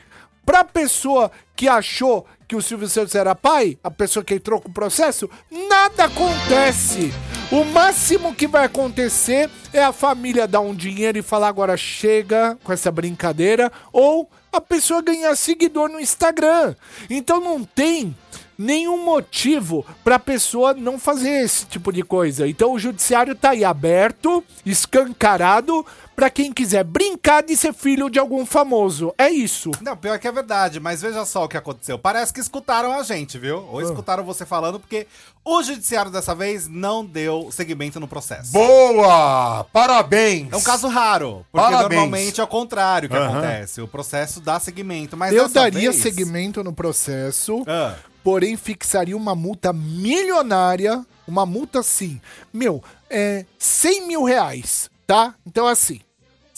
Pra 0.45 0.65
pessoa 0.65 1.31
que 1.55 1.69
achou 1.69 2.27
que 2.51 2.57
o 2.57 2.61
Silvio 2.61 2.89
Santos 2.89 3.15
era 3.15 3.33
pai, 3.33 3.79
a 3.81 3.93
pessoa 3.93 4.25
que 4.25 4.35
entrou 4.35 4.61
com 4.61 4.69
o 4.69 4.75
processo, 4.75 5.31
nada 5.69 6.07
acontece. 6.07 7.13
O 7.49 7.63
máximo 7.63 8.35
que 8.35 8.49
vai 8.49 8.65
acontecer 8.65 9.49
é 9.73 9.81
a 9.81 9.93
família 9.93 10.49
dar 10.49 10.59
um 10.59 10.75
dinheiro 10.75 11.17
e 11.17 11.23
falar 11.23 11.47
agora 11.47 11.77
chega 11.77 12.59
com 12.65 12.73
essa 12.73 12.91
brincadeira, 12.91 13.71
ou 13.93 14.29
a 14.53 14.61
pessoa 14.61 15.01
ganhar 15.01 15.37
seguidor 15.37 15.89
no 15.89 16.01
Instagram. 16.01 16.75
Então 17.09 17.41
não 17.41 17.63
tem 17.63 18.17
nenhum 18.59 19.05
motivo 19.05 19.87
pra 20.03 20.19
pessoa 20.19 20.75
não 20.75 20.99
fazer 20.99 21.45
esse 21.45 21.67
tipo 21.67 21.93
de 21.93 22.03
coisa. 22.03 22.49
Então 22.49 22.73
o 22.73 22.81
judiciário 22.81 23.37
tá 23.37 23.51
aí 23.51 23.65
aberto, 23.65 24.43
escancarado 24.67 25.87
pra 26.21 26.29
quem 26.29 26.53
quiser 26.53 26.85
brincar 26.85 27.43
de 27.43 27.57
ser 27.57 27.73
filho 27.73 28.11
de 28.11 28.19
algum 28.19 28.45
famoso. 28.45 29.15
É 29.17 29.31
isso. 29.31 29.71
Não, 29.81 29.97
pior 29.97 30.19
que 30.19 30.29
é 30.29 30.33
verdade, 30.33 30.79
mas 30.79 31.01
veja 31.01 31.25
só 31.25 31.45
o 31.45 31.49
que 31.49 31.57
aconteceu. 31.57 31.99
Parece 31.99 32.31
que 32.31 32.41
escutaram 32.41 32.93
a 32.93 33.03
gente, 33.03 33.39
viu? 33.39 33.57
Ah. 33.57 33.71
Ou 33.73 33.81
escutaram 33.81 34.23
você 34.23 34.45
falando, 34.45 34.79
porque 34.79 35.07
o 35.43 35.63
judiciário 35.63 36.11
dessa 36.11 36.35
vez 36.35 36.69
não 36.69 37.07
deu 37.07 37.49
seguimento 37.51 37.99
no 37.99 38.07
processo. 38.07 38.53
Boa! 38.53 39.65
Parabéns! 39.73 40.53
É 40.53 40.57
um 40.57 40.61
caso 40.61 40.89
raro, 40.89 41.47
porque 41.51 41.67
Parabéns. 41.71 41.99
normalmente 42.03 42.39
é 42.39 42.45
o 42.45 42.47
contrário 42.47 43.09
que 43.09 43.17
acontece. 43.17 43.81
O 43.81 43.89
processo 43.89 44.41
dá 44.43 44.61
seguimento, 44.61 45.17
mas 45.17 45.33
Eu 45.33 45.49
daria 45.49 45.91
vez- 45.91 46.03
segmento 46.03 46.63
no 46.63 46.75
processo, 46.75 47.65
Ah. 47.67 47.95
porém 48.23 48.59
fixaria 48.59 49.17
uma 49.17 49.35
multa 49.35 49.73
milionária. 49.73 51.03
Uma 51.27 51.47
multa 51.47 51.79
assim, 51.81 52.21
meu, 52.53 52.85
é 53.09 53.47
100 53.59 54.07
mil 54.07 54.25
reais, 54.25 54.91
tá? 55.07 55.35
Então 55.47 55.67
assim, 55.67 56.01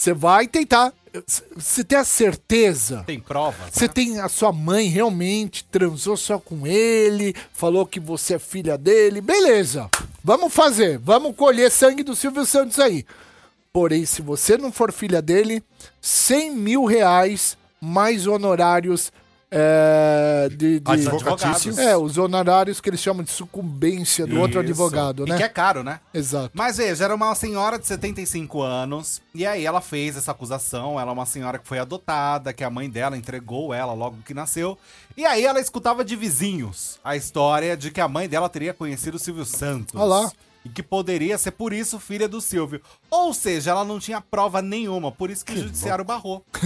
você 0.02 0.12
vai 0.12 0.48
tentar, 0.48 0.92
você 1.54 1.84
tem 1.84 1.96
a 1.96 2.02
certeza 2.02 3.04
Tem 3.06 3.20
provas, 3.20 3.72
Você 3.72 3.86
né? 3.86 3.92
tem 3.94 4.18
a 4.18 4.28
sua 4.28 4.52
mãe 4.52 4.88
realmente 4.88 5.64
transou 5.70 6.16
só 6.16 6.40
com 6.40 6.66
ele, 6.66 7.36
falou 7.52 7.86
que 7.86 8.00
você 8.00 8.34
é 8.34 8.38
filha 8.40 8.76
dele, 8.76 9.20
beleza. 9.20 9.88
Vamos 10.24 10.52
fazer, 10.52 10.98
vamos 10.98 11.36
colher 11.36 11.70
sangue 11.70 12.02
do 12.02 12.16
Silvio 12.16 12.44
Santos 12.44 12.80
aí. 12.80 13.06
Porém, 13.72 14.04
se 14.04 14.20
você 14.22 14.58
não 14.58 14.72
for 14.72 14.92
filha 14.92 15.22
dele, 15.22 15.62
100 16.00 16.50
mil 16.56 16.84
reais 16.84 17.56
mais 17.80 18.26
honorários 18.26 19.12
é, 19.54 20.48
de, 20.48 20.80
de- 20.80 20.90
Advocatício. 20.90 21.78
É, 21.78 21.94
os 21.96 22.16
honorários 22.16 22.80
que 22.80 22.88
eles 22.88 23.00
chamam 23.00 23.22
de 23.22 23.30
sucumbência 23.30 24.26
do 24.26 24.40
outro 24.40 24.60
Isso. 24.62 24.70
advogado, 24.70 25.26
E 25.26 25.30
né? 25.30 25.36
que 25.36 25.42
é 25.42 25.48
caro, 25.48 25.84
né? 25.84 26.00
Exato. 26.14 26.50
Mas 26.54 26.78
veja, 26.78 27.04
era 27.04 27.14
uma 27.14 27.34
senhora 27.34 27.78
de 27.78 27.86
75 27.86 28.62
anos, 28.62 29.20
e 29.34 29.44
aí 29.46 29.66
ela 29.66 29.80
fez 29.82 30.16
essa 30.16 30.32
acusação. 30.32 30.98
Ela 30.98 31.10
é 31.10 31.14
uma 31.14 31.26
senhora 31.26 31.58
que 31.58 31.68
foi 31.68 31.78
adotada, 31.78 32.52
que 32.52 32.64
a 32.64 32.70
mãe 32.70 32.88
dela 32.88 33.16
entregou 33.16 33.74
ela 33.74 33.92
logo 33.92 34.16
que 34.24 34.32
nasceu. 34.32 34.78
E 35.16 35.26
aí 35.26 35.44
ela 35.44 35.60
escutava 35.60 36.02
de 36.02 36.16
vizinhos 36.16 36.98
a 37.04 37.14
história 37.14 37.76
de 37.76 37.90
que 37.90 38.00
a 38.00 38.08
mãe 38.08 38.26
dela 38.26 38.48
teria 38.48 38.72
conhecido 38.72 39.16
o 39.16 39.20
Silvio 39.20 39.44
Santos. 39.44 39.94
Olha 39.94 40.04
lá. 40.04 40.32
E 40.64 40.68
que 40.68 40.80
poderia 40.82 41.36
ser 41.38 41.50
por 41.50 41.72
isso 41.72 41.98
filha 41.98 42.28
do 42.28 42.40
Silvio. 42.40 42.80
Ou 43.10 43.34
seja, 43.34 43.72
ela 43.72 43.84
não 43.84 43.98
tinha 43.98 44.20
prova 44.20 44.62
nenhuma, 44.62 45.10
por 45.10 45.28
isso 45.28 45.44
que 45.44 45.52
o 45.54 45.58
judiciário 45.60 46.04
barrou. 46.04 46.44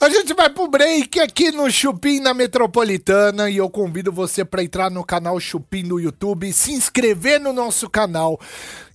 A 0.00 0.08
gente 0.08 0.32
vai 0.32 0.48
pro 0.48 0.68
break 0.68 1.18
aqui 1.18 1.50
no 1.50 1.68
Chupim 1.68 2.20
na 2.20 2.32
Metropolitana 2.32 3.50
e 3.50 3.56
eu 3.56 3.68
convido 3.68 4.12
você 4.12 4.44
para 4.44 4.62
entrar 4.62 4.88
no 4.92 5.04
canal 5.04 5.40
Chupim 5.40 5.82
no 5.82 5.98
YouTube, 5.98 6.52
se 6.52 6.72
inscrever 6.72 7.40
no 7.40 7.52
nosso 7.52 7.90
canal. 7.90 8.40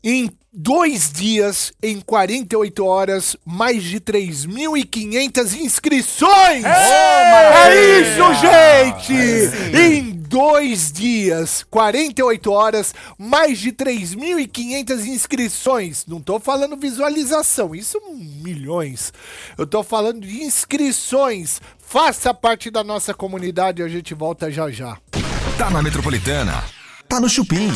Em 0.01 0.31
dois 0.53 1.11
dias, 1.11 1.73
em 1.81 1.99
48 1.99 2.85
horas, 2.85 3.35
mais 3.43 3.83
de 3.83 3.99
3.500 3.99 5.59
inscrições! 5.59 6.63
é 6.63 8.01
isso, 8.01 8.33
gente! 8.35 9.13
Em 9.75 10.11
dois 10.11 10.91
dias, 10.91 11.65
48 11.69 12.51
horas, 12.51 12.93
mais 13.17 13.57
de 13.57 13.71
3.500 13.71 15.05
inscrições. 15.07 16.05
Não 16.07 16.21
tô 16.21 16.39
falando 16.39 16.77
visualização, 16.77 17.73
isso 17.73 17.99
milhões. 18.11 19.11
Eu 19.57 19.65
tô 19.65 19.81
falando 19.81 20.21
de 20.21 20.43
inscrições. 20.43 21.59
Faça 21.79 22.33
parte 22.33 22.69
da 22.69 22.83
nossa 22.83 23.13
comunidade, 23.13 23.81
a 23.81 23.87
gente 23.87 24.13
volta 24.13 24.51
já 24.51 24.69
já. 24.69 24.97
Tá 25.57 25.69
na 25.69 25.81
Metropolitana. 25.81 26.63
Tá 27.07 27.19
no 27.19 27.29
Chupim. 27.29 27.69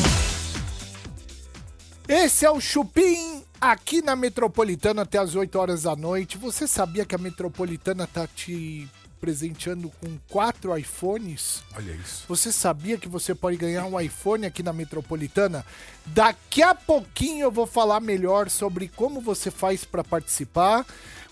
Esse 2.08 2.46
é 2.46 2.50
o 2.50 2.58
Chupim 2.58 3.44
aqui 3.60 4.00
na 4.00 4.16
Metropolitana 4.16 5.02
até 5.02 5.18
as 5.18 5.34
8 5.34 5.58
horas 5.58 5.82
da 5.82 5.94
noite. 5.94 6.38
Você 6.38 6.66
sabia 6.66 7.04
que 7.04 7.14
a 7.14 7.18
Metropolitana 7.18 8.06
tá 8.06 8.26
te 8.26 8.88
presenteando 9.20 9.90
com 10.00 10.16
quatro 10.26 10.74
iPhones? 10.74 11.62
Olha 11.76 11.92
isso. 11.92 12.24
Você 12.26 12.50
sabia 12.50 12.96
que 12.96 13.10
você 13.10 13.34
pode 13.34 13.58
ganhar 13.58 13.84
um 13.84 14.00
iPhone 14.00 14.46
aqui 14.46 14.62
na 14.62 14.72
Metropolitana? 14.72 15.66
Daqui 16.06 16.62
a 16.62 16.74
pouquinho 16.74 17.44
eu 17.44 17.52
vou 17.52 17.66
falar 17.66 18.00
melhor 18.00 18.48
sobre 18.48 18.88
como 18.88 19.20
você 19.20 19.50
faz 19.50 19.84
para 19.84 20.02
participar, 20.02 20.86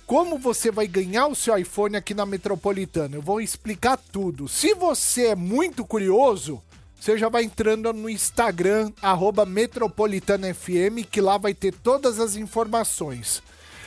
como 0.04 0.38
você 0.38 0.70
vai 0.70 0.86
ganhar 0.86 1.26
o 1.26 1.34
seu 1.34 1.56
iPhone 1.56 1.96
aqui 1.96 2.12
na 2.12 2.26
Metropolitana. 2.26 3.16
Eu 3.16 3.22
vou 3.22 3.40
explicar 3.40 3.96
tudo. 3.96 4.46
Se 4.46 4.74
você 4.74 5.28
é 5.28 5.34
muito 5.34 5.86
curioso, 5.86 6.62
você 6.98 7.16
já 7.16 7.28
vai 7.28 7.44
entrando 7.44 7.92
no 7.92 8.08
Instagram, 8.08 8.90
arroba 9.00 9.46
metropolitanafm, 9.46 11.04
que 11.10 11.20
lá 11.20 11.38
vai 11.38 11.54
ter 11.54 11.72
todas 11.72 12.18
as 12.18 12.36
informações. 12.36 13.42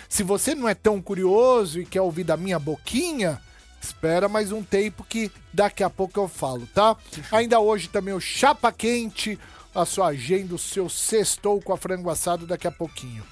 Se 0.07 0.23
você 0.23 0.55
não 0.55 0.67
é 0.67 0.73
tão 0.73 1.01
curioso 1.01 1.79
e 1.79 1.85
quer 1.85 2.01
ouvir 2.01 2.23
da 2.23 2.37
minha 2.37 2.57
boquinha, 2.57 3.41
espera 3.81 4.29
mais 4.29 4.51
um 4.51 4.63
tempo 4.63 5.03
que 5.03 5.31
daqui 5.53 5.83
a 5.83 5.89
pouco 5.89 6.19
eu 6.19 6.27
falo, 6.27 6.67
tá? 6.73 6.95
Ainda 7.31 7.59
hoje 7.59 7.89
também 7.89 8.13
o 8.13 8.19
Chapa 8.19 8.71
Quente, 8.71 9.37
a 9.73 9.85
sua 9.85 10.07
agenda, 10.07 10.55
o 10.55 10.59
seu 10.59 10.89
sextou 10.89 11.61
com 11.61 11.73
a 11.73 11.77
frango 11.77 12.09
assado 12.09 12.47
daqui 12.47 12.67
a 12.67 12.71
pouquinho. 12.71 13.23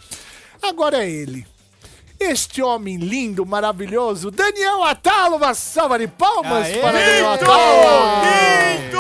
Agora 0.61 1.03
é 1.03 1.09
ele. 1.09 1.47
Este 2.19 2.63
homem 2.63 2.97
lindo, 2.97 3.45
maravilhoso, 3.45 4.31
Daniel 4.31 4.83
Atalo, 4.83 5.35
uma 5.37 5.53
salva 5.53 5.99
de 5.99 6.07
palmas 6.07 6.65
Aê! 6.65 6.81
para 6.81 6.97
Daniel 6.97 7.29
Atalo! 7.33 8.97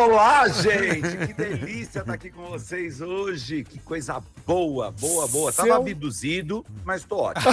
Olá, 0.00 0.46
gente! 0.48 1.26
Que 1.26 1.32
delícia 1.34 1.98
estar 2.00 2.12
aqui 2.12 2.30
com 2.30 2.44
vocês 2.46 3.00
hoje. 3.00 3.64
Que 3.64 3.78
coisa 3.80 4.22
boa, 4.46 4.92
boa, 4.92 5.26
boa. 5.26 5.52
Tava 5.52 5.66
Seu- 5.68 5.76
abduzido, 5.76 6.64
mas 6.84 7.02
tô 7.04 7.16
ótimo. 7.18 7.50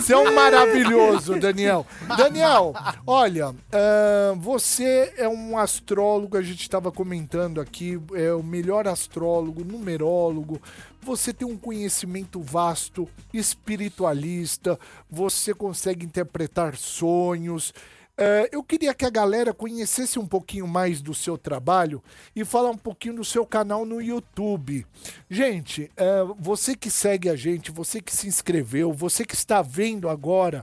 Você 0.00 0.14
é 0.14 0.16
um 0.16 0.34
maravilhoso, 0.34 1.38
Daniel. 1.38 1.86
Daniel, 2.16 2.74
olha, 3.06 3.48
ahn, 3.72 4.38
você 4.38 5.12
é 5.18 5.28
um 5.28 5.58
astrólogo, 5.58 6.36
a 6.38 6.42
gente 6.42 6.62
estava 6.62 6.90
comentando 6.90 7.60
aqui, 7.60 8.00
é 8.14 8.32
o 8.32 8.42
melhor 8.42 8.88
astrólogo, 8.88 9.62
numerólogo. 9.64 10.60
Você 11.08 11.32
tem 11.32 11.48
um 11.48 11.56
conhecimento 11.56 12.38
vasto, 12.38 13.08
espiritualista, 13.32 14.78
você 15.10 15.54
consegue 15.54 16.04
interpretar 16.04 16.76
sonhos. 16.76 17.72
É, 18.14 18.50
eu 18.52 18.62
queria 18.62 18.92
que 18.92 19.06
a 19.06 19.10
galera 19.10 19.54
conhecesse 19.54 20.18
um 20.18 20.26
pouquinho 20.26 20.68
mais 20.68 21.00
do 21.00 21.14
seu 21.14 21.38
trabalho 21.38 22.04
e 22.36 22.44
falar 22.44 22.68
um 22.68 22.76
pouquinho 22.76 23.14
do 23.14 23.24
seu 23.24 23.46
canal 23.46 23.86
no 23.86 24.02
YouTube. 24.02 24.86
Gente, 25.30 25.90
é, 25.96 26.24
você 26.38 26.76
que 26.76 26.90
segue 26.90 27.30
a 27.30 27.36
gente, 27.36 27.70
você 27.70 28.02
que 28.02 28.14
se 28.14 28.28
inscreveu, 28.28 28.92
você 28.92 29.24
que 29.24 29.34
está 29.34 29.62
vendo 29.62 30.10
agora, 30.10 30.62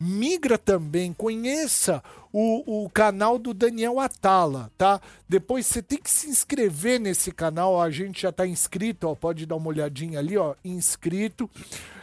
migra 0.00 0.58
também, 0.58 1.12
conheça 1.12 2.02
o, 2.32 2.84
o 2.84 2.90
canal 2.90 3.38
do 3.38 3.52
Daniel 3.52 4.00
Atala, 4.00 4.70
tá? 4.76 5.00
Depois 5.28 5.66
você 5.66 5.82
tem 5.82 5.98
que 5.98 6.10
se 6.10 6.28
inscrever 6.28 6.98
nesse 6.98 7.30
canal, 7.30 7.80
a 7.80 7.90
gente 7.90 8.22
já 8.22 8.30
está 8.30 8.46
inscrito, 8.46 9.06
ó, 9.08 9.14
pode 9.14 9.44
dar 9.44 9.56
uma 9.56 9.68
olhadinha 9.68 10.18
ali, 10.18 10.38
ó, 10.38 10.54
inscrito, 10.64 11.48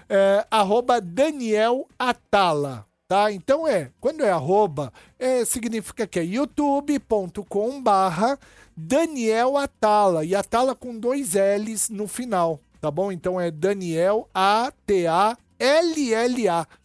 é, 0.08 0.46
arroba 0.52 1.02
Daniel 1.02 1.88
Atala, 1.98 2.86
tá? 3.08 3.32
Então 3.32 3.68
é, 3.68 3.92
quando 4.00 4.24
é 4.24 4.30
arroba, 4.32 4.94
é, 5.18 5.44
significa 5.44 6.06
que 6.06 6.20
é 6.20 6.24
youtube.com 6.24 7.82
barra 7.82 8.38
Daniel 8.78 9.58
Atala, 9.58 10.24
e 10.24 10.36
Atala 10.36 10.76
com 10.76 10.98
dois 10.98 11.34
L's 11.34 11.90
no 11.90 12.08
final, 12.08 12.62
tá 12.80 12.90
bom? 12.92 13.12
Então 13.12 13.42
é 13.42 13.50
Daniel 13.52 14.30
A-T-A-L-L-A, 14.34 15.38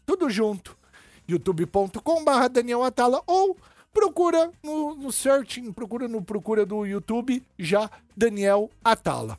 tudo 0.06 0.30
junto 0.30 0.76
youtube.com/barra 1.28 2.48
Daniel 2.48 2.82
Atala 2.82 3.22
ou 3.26 3.56
procura 3.92 4.50
no, 4.62 4.94
no 4.94 5.12
searching, 5.12 5.72
procura 5.72 6.08
no 6.08 6.22
procura 6.22 6.66
do 6.66 6.84
YouTube 6.84 7.42
já 7.58 7.90
Daniel 8.16 8.70
Atala. 8.84 9.38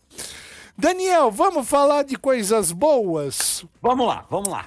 Daniel, 0.77 1.31
vamos 1.31 1.67
falar 1.67 2.03
de 2.03 2.17
coisas 2.17 2.71
boas, 2.71 3.65
Vamos 3.81 4.07
lá, 4.07 4.25
vamos 4.29 4.49
lá. 4.49 4.65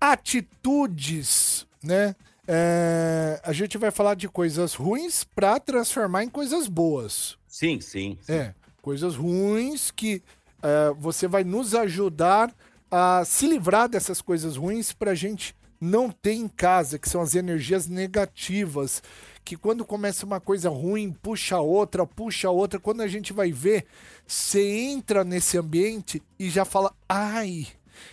atitudes, 0.00 1.66
né? 1.82 2.14
É, 2.48 3.40
a 3.44 3.52
gente 3.52 3.78
vai 3.78 3.90
falar 3.90 4.14
de 4.14 4.28
coisas 4.28 4.74
ruins 4.74 5.22
para 5.22 5.60
transformar 5.60 6.24
em 6.24 6.28
coisas 6.28 6.66
boas. 6.66 7.36
Sim, 7.46 7.80
sim. 7.80 8.18
sim. 8.22 8.32
É, 8.32 8.54
coisas 8.82 9.14
ruins 9.14 9.90
que 9.90 10.22
é, 10.62 10.92
você 10.98 11.28
vai 11.28 11.44
nos 11.44 11.74
ajudar 11.74 12.52
a 12.90 13.22
se 13.24 13.46
livrar 13.46 13.88
dessas 13.88 14.20
coisas 14.20 14.56
ruins 14.56 14.92
pra 14.92 15.14
gente 15.14 15.54
não 15.80 16.10
ter 16.10 16.32
em 16.32 16.46
casa, 16.46 16.98
que 16.98 17.08
são 17.08 17.22
as 17.22 17.34
energias 17.34 17.86
negativas, 17.86 19.02
que 19.42 19.56
quando 19.56 19.84
começa 19.84 20.26
uma 20.26 20.38
coisa 20.38 20.68
ruim, 20.68 21.10
puxa 21.10 21.58
outra, 21.58 22.06
puxa 22.06 22.50
outra, 22.50 22.78
quando 22.78 23.00
a 23.00 23.08
gente 23.08 23.32
vai 23.32 23.50
ver, 23.50 23.86
você 24.26 24.62
entra 24.62 25.24
nesse 25.24 25.56
ambiente 25.56 26.22
e 26.38 26.50
já 26.50 26.64
fala, 26.64 26.94
ai, 27.08 27.66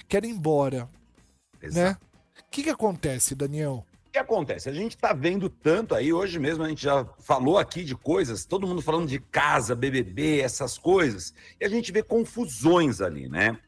quero 0.08 0.26
ir 0.26 0.30
embora, 0.30 0.90
Exato. 1.62 2.00
né? 2.02 2.08
O 2.40 2.50
que 2.50 2.64
que 2.64 2.70
acontece, 2.70 3.36
Daniel? 3.36 3.86
O 4.08 4.12
que 4.12 4.18
acontece? 4.18 4.70
A 4.70 4.74
gente 4.74 4.98
tá 4.98 5.12
vendo 5.12 5.50
tanto 5.50 5.94
aí, 5.94 6.14
hoje 6.14 6.40
mesmo 6.40 6.64
a 6.64 6.70
gente 6.70 6.82
já 6.82 7.06
falou 7.20 7.58
aqui 7.58 7.84
de 7.84 7.96
coisas, 7.96 8.46
todo 8.46 8.66
mundo 8.66 8.82
falando 8.82 9.08
de 9.08 9.20
casa, 9.20 9.76
BBB, 9.76 10.40
essas 10.40 10.78
coisas, 10.78 11.34
e 11.60 11.66
a 11.66 11.70
gente 11.70 11.92
vê 11.92 12.02
confusões 12.02 13.02
ali, 13.02 13.28
né? 13.28 13.60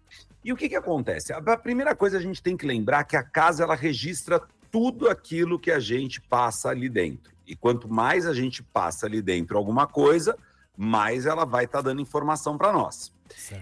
E 0.43 0.53
o 0.53 0.55
que 0.55 0.69
que 0.69 0.75
acontece? 0.75 1.33
A 1.33 1.57
primeira 1.57 1.95
coisa 1.95 2.17
a 2.17 2.21
gente 2.21 2.41
tem 2.41 2.55
que 2.55 2.65
lembrar 2.65 3.03
que 3.03 3.15
a 3.17 3.23
casa 3.23 3.63
ela 3.63 3.75
registra 3.75 4.41
tudo 4.71 5.09
aquilo 5.09 5.59
que 5.59 5.71
a 5.71 5.79
gente 5.79 6.21
passa 6.21 6.69
ali 6.69 6.87
dentro. 6.89 7.33
E 7.45 7.55
quanto 7.55 7.89
mais 7.89 8.25
a 8.25 8.33
gente 8.33 8.61
passa 8.63 9.05
ali 9.05 9.21
dentro 9.21 9.57
alguma 9.57 9.87
coisa, 9.87 10.37
mais 10.77 11.25
ela 11.25 11.45
vai 11.45 11.65
estar 11.65 11.81
dando 11.81 12.01
informação 12.01 12.57
para 12.57 12.71
nós. 12.71 13.11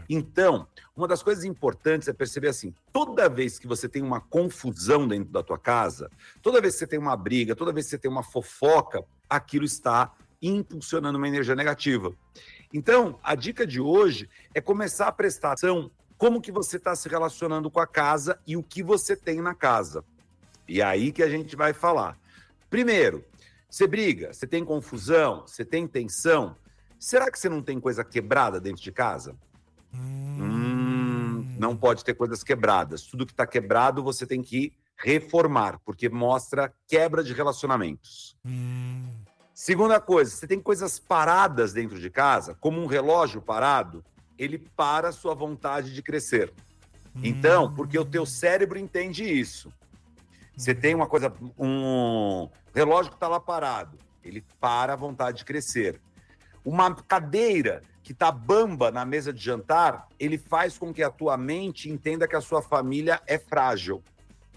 Então, 0.09 0.67
uma 0.95 1.07
das 1.07 1.23
coisas 1.23 1.43
importantes 1.43 2.07
é 2.07 2.13
perceber 2.13 2.49
assim: 2.49 2.73
toda 2.91 3.27
vez 3.27 3.57
que 3.57 3.67
você 3.67 3.89
tem 3.89 4.01
uma 4.01 4.21
confusão 4.21 5.07
dentro 5.07 5.31
da 5.31 5.43
tua 5.43 5.57
casa, 5.57 6.09
toda 6.41 6.61
vez 6.61 6.75
que 6.75 6.79
você 6.79 6.87
tem 6.87 6.99
uma 6.99 7.17
briga, 7.17 7.55
toda 7.55 7.73
vez 7.73 7.85
que 7.85 7.91
você 7.91 7.97
tem 7.97 8.09
uma 8.11 8.23
fofoca, 8.23 9.03
aquilo 9.29 9.65
está 9.65 10.13
impulsionando 10.41 11.17
uma 11.17 11.27
energia 11.27 11.55
negativa. 11.55 12.13
Então, 12.73 13.19
a 13.23 13.33
dica 13.33 13.65
de 13.65 13.81
hoje 13.81 14.29
é 14.53 14.61
começar 14.61 15.07
a 15.07 15.11
prestar 15.11 15.53
atenção 15.53 15.89
como 16.17 16.41
que 16.41 16.51
você 16.51 16.77
está 16.77 16.95
se 16.95 17.07
relacionando 17.07 17.69
com 17.69 17.79
a 17.79 17.87
casa 17.87 18.39
e 18.45 18.57
o 18.57 18.63
que 18.63 18.81
você 18.81 19.15
tem 19.15 19.41
na 19.41 19.53
casa. 19.53 20.03
E 20.67 20.81
é 20.81 20.83
aí 20.83 21.11
que 21.11 21.23
a 21.23 21.29
gente 21.29 21.55
vai 21.55 21.73
falar. 21.73 22.17
Primeiro, 22.69 23.23
você 23.69 23.87
briga, 23.87 24.33
você 24.33 24.47
tem 24.47 24.65
confusão, 24.65 25.45
você 25.45 25.63
tem 25.63 25.87
tensão. 25.87 26.55
Será 26.99 27.31
que 27.31 27.39
você 27.39 27.47
não 27.47 27.61
tem 27.61 27.79
coisa 27.79 28.03
quebrada 28.03 28.59
dentro 28.59 28.81
de 28.81 28.91
casa? 28.91 29.35
Hum, 29.93 31.55
não 31.59 31.77
pode 31.77 32.03
ter 32.03 32.13
coisas 32.13 32.43
quebradas. 32.43 33.03
Tudo 33.03 33.25
que 33.25 33.33
está 33.33 33.45
quebrado 33.45 34.03
você 34.03 34.25
tem 34.25 34.41
que 34.41 34.73
reformar, 34.97 35.79
porque 35.85 36.09
mostra 36.09 36.73
quebra 36.87 37.23
de 37.23 37.33
relacionamentos. 37.33 38.35
Segunda 39.53 39.99
coisa, 39.99 40.31
você 40.31 40.47
tem 40.47 40.59
coisas 40.59 40.99
paradas 40.99 41.73
dentro 41.73 41.99
de 41.99 42.09
casa, 42.09 42.55
como 42.55 42.81
um 42.81 42.87
relógio 42.87 43.41
parado, 43.41 44.03
ele 44.37 44.57
para 44.57 45.09
a 45.09 45.11
sua 45.11 45.33
vontade 45.33 45.93
de 45.93 46.01
crescer. 46.01 46.53
Então, 47.23 47.73
porque 47.73 47.97
o 47.97 48.05
teu 48.05 48.25
cérebro 48.25 48.77
entende 48.77 49.23
isso. 49.23 49.73
Você 50.55 50.73
tem 50.75 50.93
uma 50.93 51.07
coisa, 51.07 51.33
um 51.57 52.47
relógio 52.73 53.11
que 53.11 53.15
está 53.17 53.27
lá 53.27 53.39
parado, 53.39 53.97
ele 54.23 54.43
para 54.59 54.93
a 54.93 54.95
vontade 54.95 55.39
de 55.39 55.45
crescer. 55.45 55.99
Uma 56.63 56.93
cadeira 56.93 57.81
que 58.03 58.11
está 58.11 58.31
bamba 58.31 58.91
na 58.91 59.03
mesa 59.03 59.33
de 59.33 59.43
jantar, 59.43 60.07
ele 60.19 60.37
faz 60.37 60.77
com 60.77 60.93
que 60.93 61.01
a 61.03 61.09
tua 61.09 61.37
mente 61.37 61.89
entenda 61.89 62.27
que 62.27 62.35
a 62.35 62.41
sua 62.41 62.61
família 62.61 63.21
é 63.25 63.37
frágil. 63.39 64.03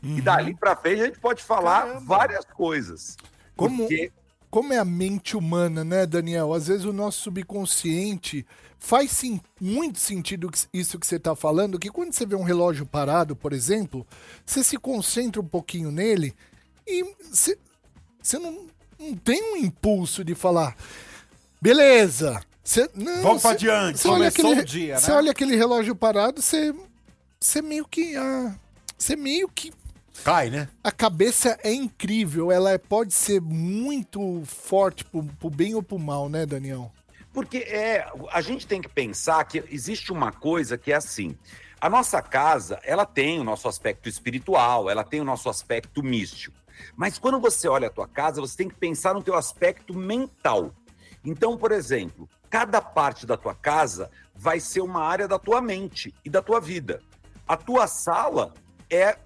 E 0.03 0.21
dali 0.21 0.55
para 0.55 0.77
frente 0.77 1.03
a 1.03 1.07
gente 1.07 1.19
pode 1.19 1.43
falar 1.43 1.87
Caramba. 1.87 2.01
várias 2.01 2.45
coisas. 2.47 3.17
Como- 3.57 3.79
Porque 3.79 4.13
Como 4.51 4.73
é 4.73 4.79
a 4.79 4.85
mente 4.85 5.37
humana, 5.37 5.85
né, 5.85 6.05
Daniel? 6.07 6.53
Às 6.53 6.67
vezes 6.67 6.85
o 6.85 6.93
nosso 6.93 7.21
subconsciente 7.23 8.45
faz 8.79 9.13
sim, 9.13 9.41
muito 9.61 10.01
sentido 10.01 10.51
isso 10.73 10.99
que 10.99 11.07
você 11.07 11.17
está 11.17 11.37
falando, 11.37 11.79
que 11.79 11.91
quando 11.91 12.13
você 12.13 12.27
vê 12.27 12.35
um 12.35 12.43
relógio 12.43 12.85
parado, 12.85 13.37
por 13.37 13.53
exemplo, 13.53 14.07
você 14.45 14.65
se 14.65 14.77
concentra 14.77 15.41
um 15.41 15.47
pouquinho 15.47 15.93
nele 15.93 16.35
e 16.87 17.05
você, 17.31 17.57
você 18.21 18.39
não, 18.39 18.67
não 18.99 19.15
tem 19.15 19.53
um 19.53 19.57
impulso 19.57 20.25
de 20.25 20.35
falar, 20.35 20.77
beleza, 21.61 22.41
você, 22.65 22.89
não, 22.95 23.23
Vamos 23.23 23.43
você- 23.43 23.57
diante. 23.57 23.99
Você 24.01 24.09
olha, 24.09 24.29
aquele, 24.29 24.61
o 24.61 24.65
dia, 24.65 24.99
você 24.99 25.11
né? 25.11 25.17
olha 25.17 25.31
aquele 25.31 25.55
relógio 25.57 25.95
parado, 25.95 26.43
você, 26.43 26.75
você 27.39 27.63
meio 27.63 27.87
que... 27.87 28.17
Ah, 28.17 28.55
você 28.99 29.17
meio 29.17 29.49
que 29.49 29.73
Cai, 30.25 30.51
né? 30.51 30.69
a 30.85 30.93
cabeça 30.93 31.59
é 31.63 31.73
incrível, 31.73 32.53
ela 32.53 32.73
é- 32.73 32.79
pode 32.79 33.15
ser 33.15 33.41
muito 33.41 34.43
forte 34.45 35.05
pro, 35.05 35.25
pro 35.25 35.51
bem 35.51 35.75
ou 35.75 35.83
pro 35.83 35.99
mal, 35.99 36.29
né, 36.29 36.45
Daniel? 36.45 36.93
Porque 37.33 37.59
é, 37.59 38.07
a 38.33 38.41
gente 38.41 38.67
tem 38.67 38.83
que 38.83 38.89
pensar 38.89 39.45
que 39.45 39.65
existe 39.71 40.13
uma 40.13 40.33
coisa 40.33 40.77
que 40.77 40.93
é 40.93 40.97
assim. 40.97 41.37
A 41.81 41.89
nossa 41.89 42.21
casa, 42.21 42.79
ela 42.83 43.07
tem 43.07 43.41
o 43.41 43.45
nosso 43.45 43.69
aspecto 43.69 44.09
espiritual, 44.09 44.91
ela 44.91 45.05
tem 45.05 45.21
o 45.21 45.25
nosso 45.25 45.49
aspecto 45.49 46.03
místico. 46.03 46.57
Mas 46.97 47.19
quando 47.19 47.41
você 47.41 47.69
olha 47.69 47.87
a 47.87 47.91
tua 47.91 48.09
casa, 48.09 48.41
você 48.41 48.57
tem 48.57 48.69
que 48.69 48.75
pensar 48.75 49.15
no 49.15 49.23
teu 49.23 49.35
aspecto 49.35 49.95
mental. 49.95 50.75
Então, 51.25 51.57
por 51.57 51.73
exemplo, 51.73 52.29
cada 52.49 52.81
parte 52.81 53.27
da 53.27 53.37
tua 53.37 53.55
casa 53.55 54.11
vai 54.35 54.59
ser 54.59 54.81
uma 54.81 55.03
área 55.03 55.29
da 55.29 55.39
tua 55.39 55.61
mente 55.61 56.15
e 56.25 56.31
da 56.31 56.43
tua 56.43 56.61
vida. 56.61 57.01
A 57.47 57.57
tua 57.57 57.87
sala 57.87 58.55
é 58.91 59.17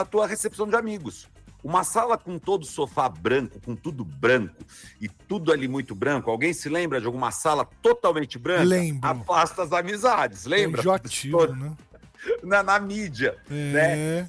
a 0.00 0.04
tua 0.04 0.26
recepção 0.26 0.66
de 0.66 0.76
amigos. 0.76 1.28
Uma 1.62 1.82
sala 1.82 2.16
com 2.16 2.38
todo 2.38 2.64
sofá 2.64 3.08
branco, 3.08 3.60
com 3.60 3.74
tudo 3.74 4.04
branco 4.04 4.64
e 5.00 5.08
tudo 5.08 5.52
ali 5.52 5.66
muito 5.66 5.94
branco. 5.94 6.30
Alguém 6.30 6.52
se 6.52 6.68
lembra 6.68 7.00
de 7.00 7.06
alguma 7.06 7.32
sala 7.32 7.68
totalmente 7.82 8.38
branca? 8.38 8.64
Lembro. 8.64 9.08
Afasta 9.08 9.62
as 9.62 9.72
amizades, 9.72 10.44
lembra? 10.44 10.80
É 10.80 10.82
enjoativo, 10.82 11.46
né? 11.54 11.76
Na, 12.42 12.62
na 12.62 12.80
mídia, 12.80 13.36
né? 13.48 13.98
É. 13.98 14.28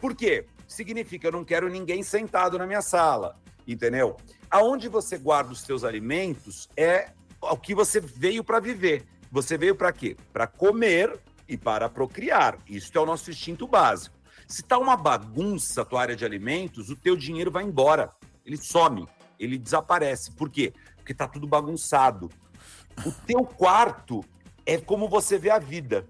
Por 0.00 0.14
quê? 0.14 0.44
Significa 0.66 1.28
eu 1.28 1.32
não 1.32 1.44
quero 1.44 1.68
ninguém 1.68 2.02
sentado 2.02 2.58
na 2.58 2.66
minha 2.66 2.82
sala, 2.82 3.36
entendeu? 3.66 4.16
Aonde 4.50 4.88
você 4.88 5.16
guarda 5.16 5.52
os 5.52 5.60
seus 5.60 5.84
alimentos 5.84 6.68
é 6.76 7.10
o 7.40 7.56
que 7.56 7.74
você 7.74 8.00
veio 8.00 8.42
para 8.42 8.58
viver. 8.60 9.04
Você 9.30 9.56
veio 9.56 9.74
para 9.74 9.92
quê? 9.92 10.16
Para 10.32 10.46
comer 10.46 11.18
e 11.48 11.56
para 11.56 11.88
procriar. 11.88 12.58
Isso 12.68 12.90
é 12.94 13.00
o 13.00 13.06
nosso 13.06 13.30
instinto 13.30 13.66
básico. 13.66 14.17
Se 14.48 14.62
tá 14.62 14.78
uma 14.78 14.96
bagunça 14.96 15.82
a 15.82 15.84
tua 15.84 16.00
área 16.00 16.16
de 16.16 16.24
alimentos, 16.24 16.88
o 16.88 16.96
teu 16.96 17.14
dinheiro 17.14 17.50
vai 17.50 17.62
embora. 17.64 18.10
Ele 18.46 18.56
some, 18.56 19.06
ele 19.38 19.58
desaparece. 19.58 20.32
Por 20.32 20.48
quê? 20.48 20.72
Porque 20.96 21.12
tá 21.12 21.28
tudo 21.28 21.46
bagunçado. 21.46 22.30
O 23.04 23.12
teu 23.12 23.44
quarto 23.44 24.24
é 24.64 24.78
como 24.78 25.06
você 25.06 25.38
vê 25.38 25.50
a 25.50 25.58
vida. 25.58 26.06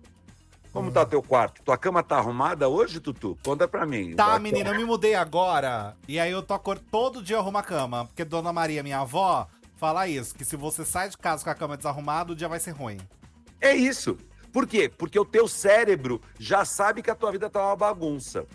Como 0.73 0.93
tá 0.93 1.03
o 1.03 1.07
teu 1.07 1.21
quarto? 1.23 1.63
Tua 1.63 1.77
cama 1.77 2.03
tá 2.03 2.19
arrumada 2.19 2.69
hoje, 2.69 3.01
Tutu? 3.01 3.37
Conta 3.45 3.67
pra 3.67 3.85
mim. 3.85 4.15
Tá, 4.15 4.39
menina, 4.39 4.71
eu 4.71 4.77
me 4.77 4.85
mudei 4.85 5.15
agora. 5.17 5.97
E 6.07 6.21
aí 6.21 6.31
eu 6.31 6.43
tô 6.43 6.55
acor- 6.55 6.79
todo 6.79 7.23
dia 7.23 7.39
arrumo 7.39 7.59
a 7.59 7.63
cama. 7.63 8.05
Porque 8.05 8.25
Dona 8.25 8.53
Maria, 8.53 8.83
minha 8.83 9.01
avó, 9.01 9.49
fala 9.77 10.07
isso: 10.07 10.35
que 10.35 10.45
se 10.45 10.55
você 10.57 10.85
sai 10.85 11.09
de 11.09 11.19
casa 11.19 11.43
com 11.43 11.51
a 11.51 11.55
cama 11.55 11.77
desarrumada, 11.77 12.33
o 12.33 12.37
dia 12.37 12.49
vai 12.49 12.61
ser 12.61 12.71
ruim. 12.73 12.99
É 13.61 13.75
isso. 13.75 14.17
Por 14.53 14.67
quê? 14.67 14.89
Porque 14.89 15.19
o 15.19 15.25
teu 15.25 15.47
cérebro 15.49 16.21
já 16.39 16.65
sabe 16.65 17.03
que 17.03 17.11
a 17.11 17.15
tua 17.15 17.31
vida 17.33 17.49
tá 17.51 17.65
uma 17.67 17.77
bagunça. 17.77 18.47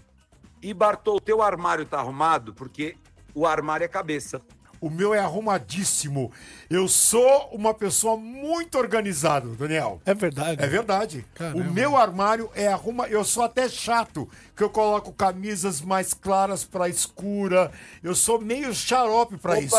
E 0.62 0.74
Bartô, 0.74 1.16
o 1.16 1.20
teu 1.22 1.42
armário 1.42 1.86
tá 1.86 2.00
arrumado 2.00 2.54
porque 2.54 2.96
o 3.36 3.46
armário 3.46 3.84
é 3.84 3.88
cabeça. 3.88 4.42
O 4.80 4.90
meu 4.90 5.14
é 5.14 5.20
arrumadíssimo. 5.20 6.30
Eu 6.70 6.90
sou 6.90 7.48
uma 7.54 7.74
pessoa 7.74 8.18
muito 8.18 8.78
organizada, 8.78 9.48
Daniel. 9.48 10.02
É 10.06 10.14
verdade. 10.14 10.62
É 10.62 10.68
verdade. 10.68 11.26
Caramba. 11.36 11.58
O 11.62 11.74
meu 11.74 11.96
armário 11.96 12.50
é 12.54 12.68
arruma. 12.68 13.08
Eu 13.08 13.24
sou 13.24 13.44
até 13.44 13.70
chato, 13.70 14.28
que 14.54 14.62
eu 14.62 14.70
coloco 14.70 15.14
camisas 15.14 15.80
mais 15.80 16.14
claras 16.14 16.66
pra 16.66 16.90
escura. 16.90 17.72
Eu 18.04 18.14
sou 18.14 18.42
meio 18.42 18.74
xarope 18.74 19.38
pra 19.38 19.58
isso. 19.58 19.76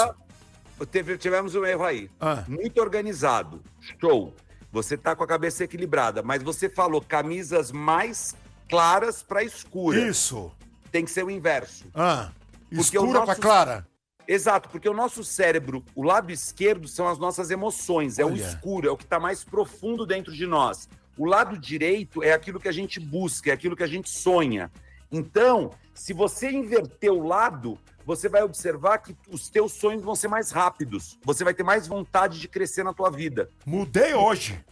teve- 0.91 1.19
tivemos 1.19 1.55
um 1.55 1.65
erro 1.67 1.85
aí. 1.85 2.11
Ah. 2.19 2.45
Muito 2.49 2.81
organizado. 2.81 3.63
Show. 4.01 4.33
Você 4.75 4.97
tá 4.97 5.15
com 5.15 5.23
a 5.23 5.27
cabeça 5.27 5.63
equilibrada, 5.63 6.21
mas 6.21 6.43
você 6.43 6.69
falou 6.69 7.01
camisas 7.01 7.71
mais 7.71 8.35
claras 8.69 9.23
pra 9.23 9.45
escura. 9.45 10.01
Isso. 10.01 10.51
Tem 10.91 11.05
que 11.05 11.13
ser 11.13 11.25
o 11.25 11.31
inverso. 11.31 11.85
Ah. 11.95 12.33
Escura 12.73 13.25
nosso- 13.25 13.41
clara. 13.41 13.87
Exato, 14.27 14.69
porque 14.71 14.89
o 14.89 14.93
nosso 14.95 15.23
cérebro, 15.23 15.85
o 15.95 16.03
lado 16.03 16.33
esquerdo 16.33 16.89
são 16.89 17.07
as 17.07 17.21
nossas 17.21 17.53
emoções, 17.53 18.19
é 18.19 18.25
o 18.25 18.29
Olha. 18.33 18.43
escuro, 18.43 18.89
é 18.89 18.91
o 18.91 18.97
que 18.97 19.05
está 19.05 19.21
mais 19.21 19.45
profundo 19.45 20.05
dentro 20.05 20.33
de 20.33 20.45
nós. 20.45 20.89
O 21.17 21.25
lado 21.25 21.57
direito 21.57 22.21
é 22.21 22.33
aquilo 22.33 22.59
que 22.59 22.67
a 22.67 22.73
gente 22.73 22.99
busca, 22.99 23.51
é 23.51 23.53
aquilo 23.53 23.77
que 23.77 23.83
a 23.85 23.87
gente 23.87 24.09
sonha. 24.11 24.73
Então, 25.13 25.71
se 25.95 26.13
você 26.13 26.51
inverter 26.51 27.13
o 27.13 27.25
lado, 27.25 27.79
você 28.05 28.29
vai 28.29 28.43
observar 28.43 28.99
que 28.99 29.17
os 29.29 29.49
teus 29.49 29.73
sonhos 29.73 30.03
vão 30.03 30.15
ser 30.15 30.29
mais 30.29 30.51
rápidos. 30.51 31.19
Você 31.25 31.45
vai 31.45 31.55
ter 31.55 31.63
mais 31.63 31.87
vontade 31.87 32.39
de 32.39 32.49
crescer 32.49 32.83
na 32.83 32.93
tua 32.93 33.11
vida. 33.11 33.49
Mudei 33.65 34.15
hoje. 34.15 34.63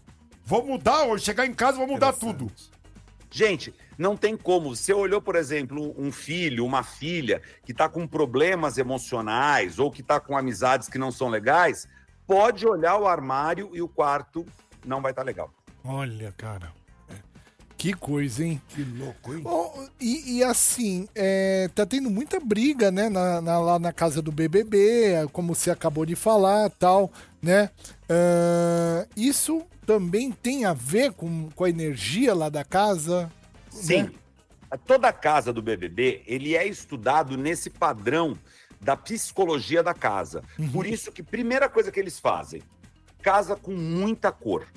Vou 0.45 0.65
mudar 0.65 1.05
hoje. 1.05 1.25
Chegar 1.25 1.47
em 1.47 1.55
casa, 1.55 1.79
vou 1.79 1.87
mudar 1.87 2.13
tudo. 2.13 2.51
Gente, 3.31 3.75
não 3.97 4.17
tem 4.17 4.37
como. 4.37 4.77
Você 4.77 4.93
olhou, 4.93 5.23
por 5.23 5.37
exemplo, 5.37 5.95
um 5.97 6.13
filho, 6.13 6.67
uma 6.67 6.83
filha 6.83 7.41
que 7.65 7.73
está 7.73 7.89
com 7.89 8.07
problemas 8.07 8.77
emocionais 8.77 9.79
ou 9.79 9.91
que 9.91 10.03
está 10.03 10.21
com 10.21 10.37
amizades 10.37 10.89
que 10.89 10.99
não 10.99 11.11
são 11.11 11.29
legais, 11.29 11.89
pode 12.27 12.67
olhar 12.67 12.99
o 12.99 13.07
armário 13.07 13.71
e 13.73 13.81
o 13.81 13.89
quarto 13.89 14.47
não 14.85 15.01
vai 15.01 15.13
estar 15.13 15.23
legal. 15.23 15.51
Olha, 15.83 16.31
cara. 16.33 16.73
Que 17.83 17.93
coisa, 17.95 18.45
hein? 18.45 18.63
Que 18.69 18.85
louco, 18.85 19.35
hein? 19.35 19.43
Oh, 19.45 19.89
e, 20.01 20.37
e 20.39 20.45
assim, 20.45 21.09
é, 21.17 21.69
tá 21.75 21.85
tendo 21.85 22.09
muita 22.09 22.39
briga, 22.39 22.93
né, 22.93 23.09
na, 23.09 23.41
na- 23.41 23.59
lá 23.59 23.77
na 23.77 23.93
casa 23.93 24.23
do 24.23 24.31
BBB, 24.31 25.27
como 25.33 25.53
você 25.53 25.69
acabou 25.69 26.07
de 26.07 26.15
falar, 26.15 26.71
tal, 26.71 27.11
né? 27.43 27.71
Ah, 28.09 29.05
isso 29.17 29.65
também 29.85 30.31
tem 30.31 30.65
a 30.65 30.73
ver 30.73 31.11
com, 31.13 31.51
com 31.57 31.65
a 31.65 31.71
energia 31.71 32.33
lá 32.37 32.49
da 32.49 32.63
casa? 32.63 33.29
Sim. 33.69 34.05
né? 34.05 34.13
Toda 34.87 35.09
a 35.09 35.13
casa 35.13 35.53
do 35.53 35.61
BBB, 35.61 36.23
ele 36.25 36.55
é 36.55 36.65
estudado 36.65 37.37
nesse 37.37 37.69
padrão 37.69 38.39
da 38.81 38.97
psicologia 38.97 39.83
da 39.83 39.93
casa. 39.93 40.45
Por 40.73 40.87
isso 40.87 41.11
que 41.11 41.21
primeira 41.21 41.69
coisa 41.69 41.91
que 41.91 41.99
eles 41.99 42.21
fazem, 42.21 42.63
casa 43.21 43.57
com 43.57 43.73
muita 43.73 44.31
cor. 44.31 44.69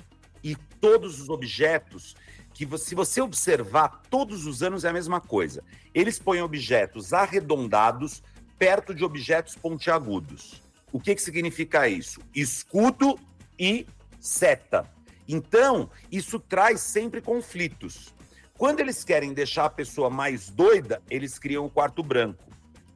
E 0.42 0.56
todos 0.80 1.20
os 1.20 1.28
objetos 1.28 2.16
que 2.56 2.78
se 2.78 2.94
você 2.94 3.20
observar 3.20 4.00
todos 4.08 4.46
os 4.46 4.62
anos 4.62 4.82
é 4.82 4.88
a 4.88 4.92
mesma 4.92 5.20
coisa. 5.20 5.62
Eles 5.92 6.18
põem 6.18 6.40
objetos 6.40 7.12
arredondados 7.12 8.22
perto 8.58 8.94
de 8.94 9.04
objetos 9.04 9.54
pontiagudos. 9.54 10.62
O 10.90 10.98
que 10.98 11.14
que 11.14 11.20
significa 11.20 11.86
isso? 11.86 12.18
Escudo 12.34 13.18
e 13.58 13.86
seta. 14.18 14.90
Então, 15.28 15.90
isso 16.10 16.40
traz 16.40 16.80
sempre 16.80 17.20
conflitos. 17.20 18.14
Quando 18.56 18.80
eles 18.80 19.04
querem 19.04 19.34
deixar 19.34 19.66
a 19.66 19.70
pessoa 19.70 20.08
mais 20.08 20.48
doida, 20.48 21.02
eles 21.10 21.38
criam 21.38 21.66
o 21.66 21.70
quarto 21.70 22.02
branco. 22.02 22.42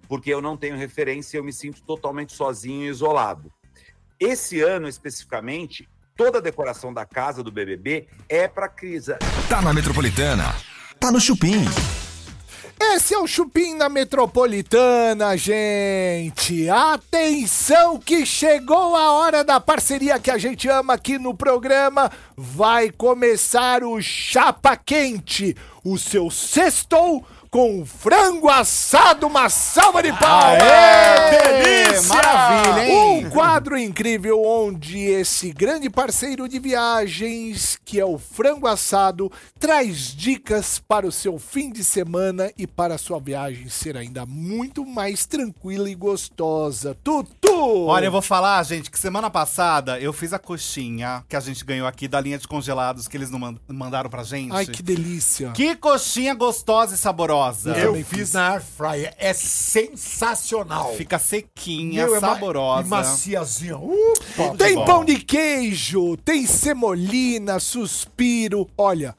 Porque 0.09 0.33
eu 0.33 0.41
não 0.41 0.57
tenho 0.57 0.79
referência 0.79 1.37
e 1.37 1.39
eu 1.39 1.45
me 1.45 1.53
sinto 1.53 1.83
totalmente 1.83 2.33
sozinho 2.33 2.87
e 2.87 2.89
isolado. 2.89 3.53
Esse 4.19 4.63
ano, 4.63 4.89
especificamente, 4.89 5.87
toda 6.21 6.37
a 6.37 6.43
decoração 6.43 6.93
da 6.93 7.07
casa 7.07 7.43
do 7.43 7.51
BBB 7.51 8.07
é 8.29 8.47
para 8.47 8.69
crise. 8.69 9.15
Tá 9.49 9.63
na 9.63 9.73
Metropolitana. 9.73 10.55
Tá 10.99 11.11
no 11.11 11.19
Chupim. 11.19 11.65
Esse 12.79 13.15
é 13.15 13.19
o 13.19 13.27
Chupim 13.27 13.75
na 13.75 13.89
Metropolitana, 13.89 15.35
gente. 15.39 16.69
Atenção 16.69 17.99
que 17.99 18.27
chegou 18.27 18.95
a 18.95 19.13
hora 19.13 19.43
da 19.43 19.59
parceria 19.59 20.19
que 20.19 20.31
a 20.31 20.37
gente 20.37 20.69
ama 20.69 20.93
aqui 20.93 21.19
no 21.19 21.35
programa. 21.35 22.13
Vai 22.37 22.91
começar 22.91 23.83
o 23.83 23.99
Chapa 24.03 24.77
Quente, 24.77 25.57
o 25.83 25.97
seu 25.97 26.31
sextou 26.31 27.25
com 27.51 27.85
frango 27.85 28.49
assado, 28.49 29.27
uma 29.27 29.49
salva 29.49 30.01
de 30.03 30.13
palmas! 30.13 30.63
delícia! 31.33 32.09
Maravilha, 32.15 32.89
hein? 32.89 33.27
Um 33.27 33.31
quadro 33.31 33.77
incrível 33.77 34.41
onde 34.45 34.99
esse 34.99 35.51
grande 35.53 35.91
parceiro 35.91 36.49
de 36.49 36.61
viagens, 36.61 37.77
que 37.85 37.99
é 37.99 38.05
o 38.05 38.19
Frango 38.19 38.67
Assado, 38.69 39.31
traz 39.59 40.15
dicas 40.15 40.79
para 40.79 41.07
o 41.07 41.13
seu 41.13 41.39
fim 41.41 41.71
de 41.73 41.83
semana 41.83 42.53
e 42.57 42.67
para 42.69 42.95
a 42.95 42.99
sua 42.99 43.19
viagem 43.19 43.69
ser 43.69 43.97
ainda 43.97 44.25
muito 44.25 44.87
mais 44.87 45.27
tranquila 45.27 45.91
e 45.91 45.95
gostosa. 45.97 46.97
Tutu! 47.03 47.87
Olha, 47.87 48.07
eu 48.07 48.13
vou 48.13 48.23
falar, 48.23 48.63
gente, 48.63 48.91
que 48.91 48.99
semana 48.99 49.29
passada 49.29 49.99
eu 49.99 50.13
fiz 50.13 50.33
a 50.33 50.39
coxinha 50.39 51.25
que 51.29 51.35
a 51.35 51.41
gente 51.41 51.65
ganhou 51.65 51.87
aqui 51.87 52.07
da 52.07 52.21
linha 52.21 52.39
de 52.39 52.47
congelados 52.47 53.09
que 53.09 53.17
eles 53.17 53.29
não 53.31 53.39
man- 53.41 53.57
mandaram 53.69 54.09
pra 54.09 54.23
gente. 54.23 54.53
Ai, 54.55 54.67
que 54.67 54.83
delícia. 54.83 55.51
Que 55.51 55.75
coxinha 55.75 56.33
gostosa 56.33 56.95
e 56.95 56.99
saborosa. 56.99 57.40
Eu 57.49 57.75
Eu 57.75 57.87
também 57.89 58.05
fiz 58.05 58.33
na 58.33 58.51
Air 58.53 58.63
Fryer. 58.63 59.15
É 59.19 59.33
sensacional. 59.33 60.95
Fica 60.95 61.19
sequinha, 61.19 62.05
Meu, 62.05 62.17
é 62.17 62.21
ma- 62.21 62.29
saborosa. 62.35 62.87
E 62.87 62.91
maciazinha. 62.91 63.77
Upa. 63.79 64.57
Tem 64.59 64.75
bom. 64.75 64.85
pão 64.85 65.05
de 65.05 65.17
queijo, 65.19 66.17
tem 66.19 66.47
semolina, 66.47 67.59
suspiro. 67.61 68.69
Olha, 68.77 69.15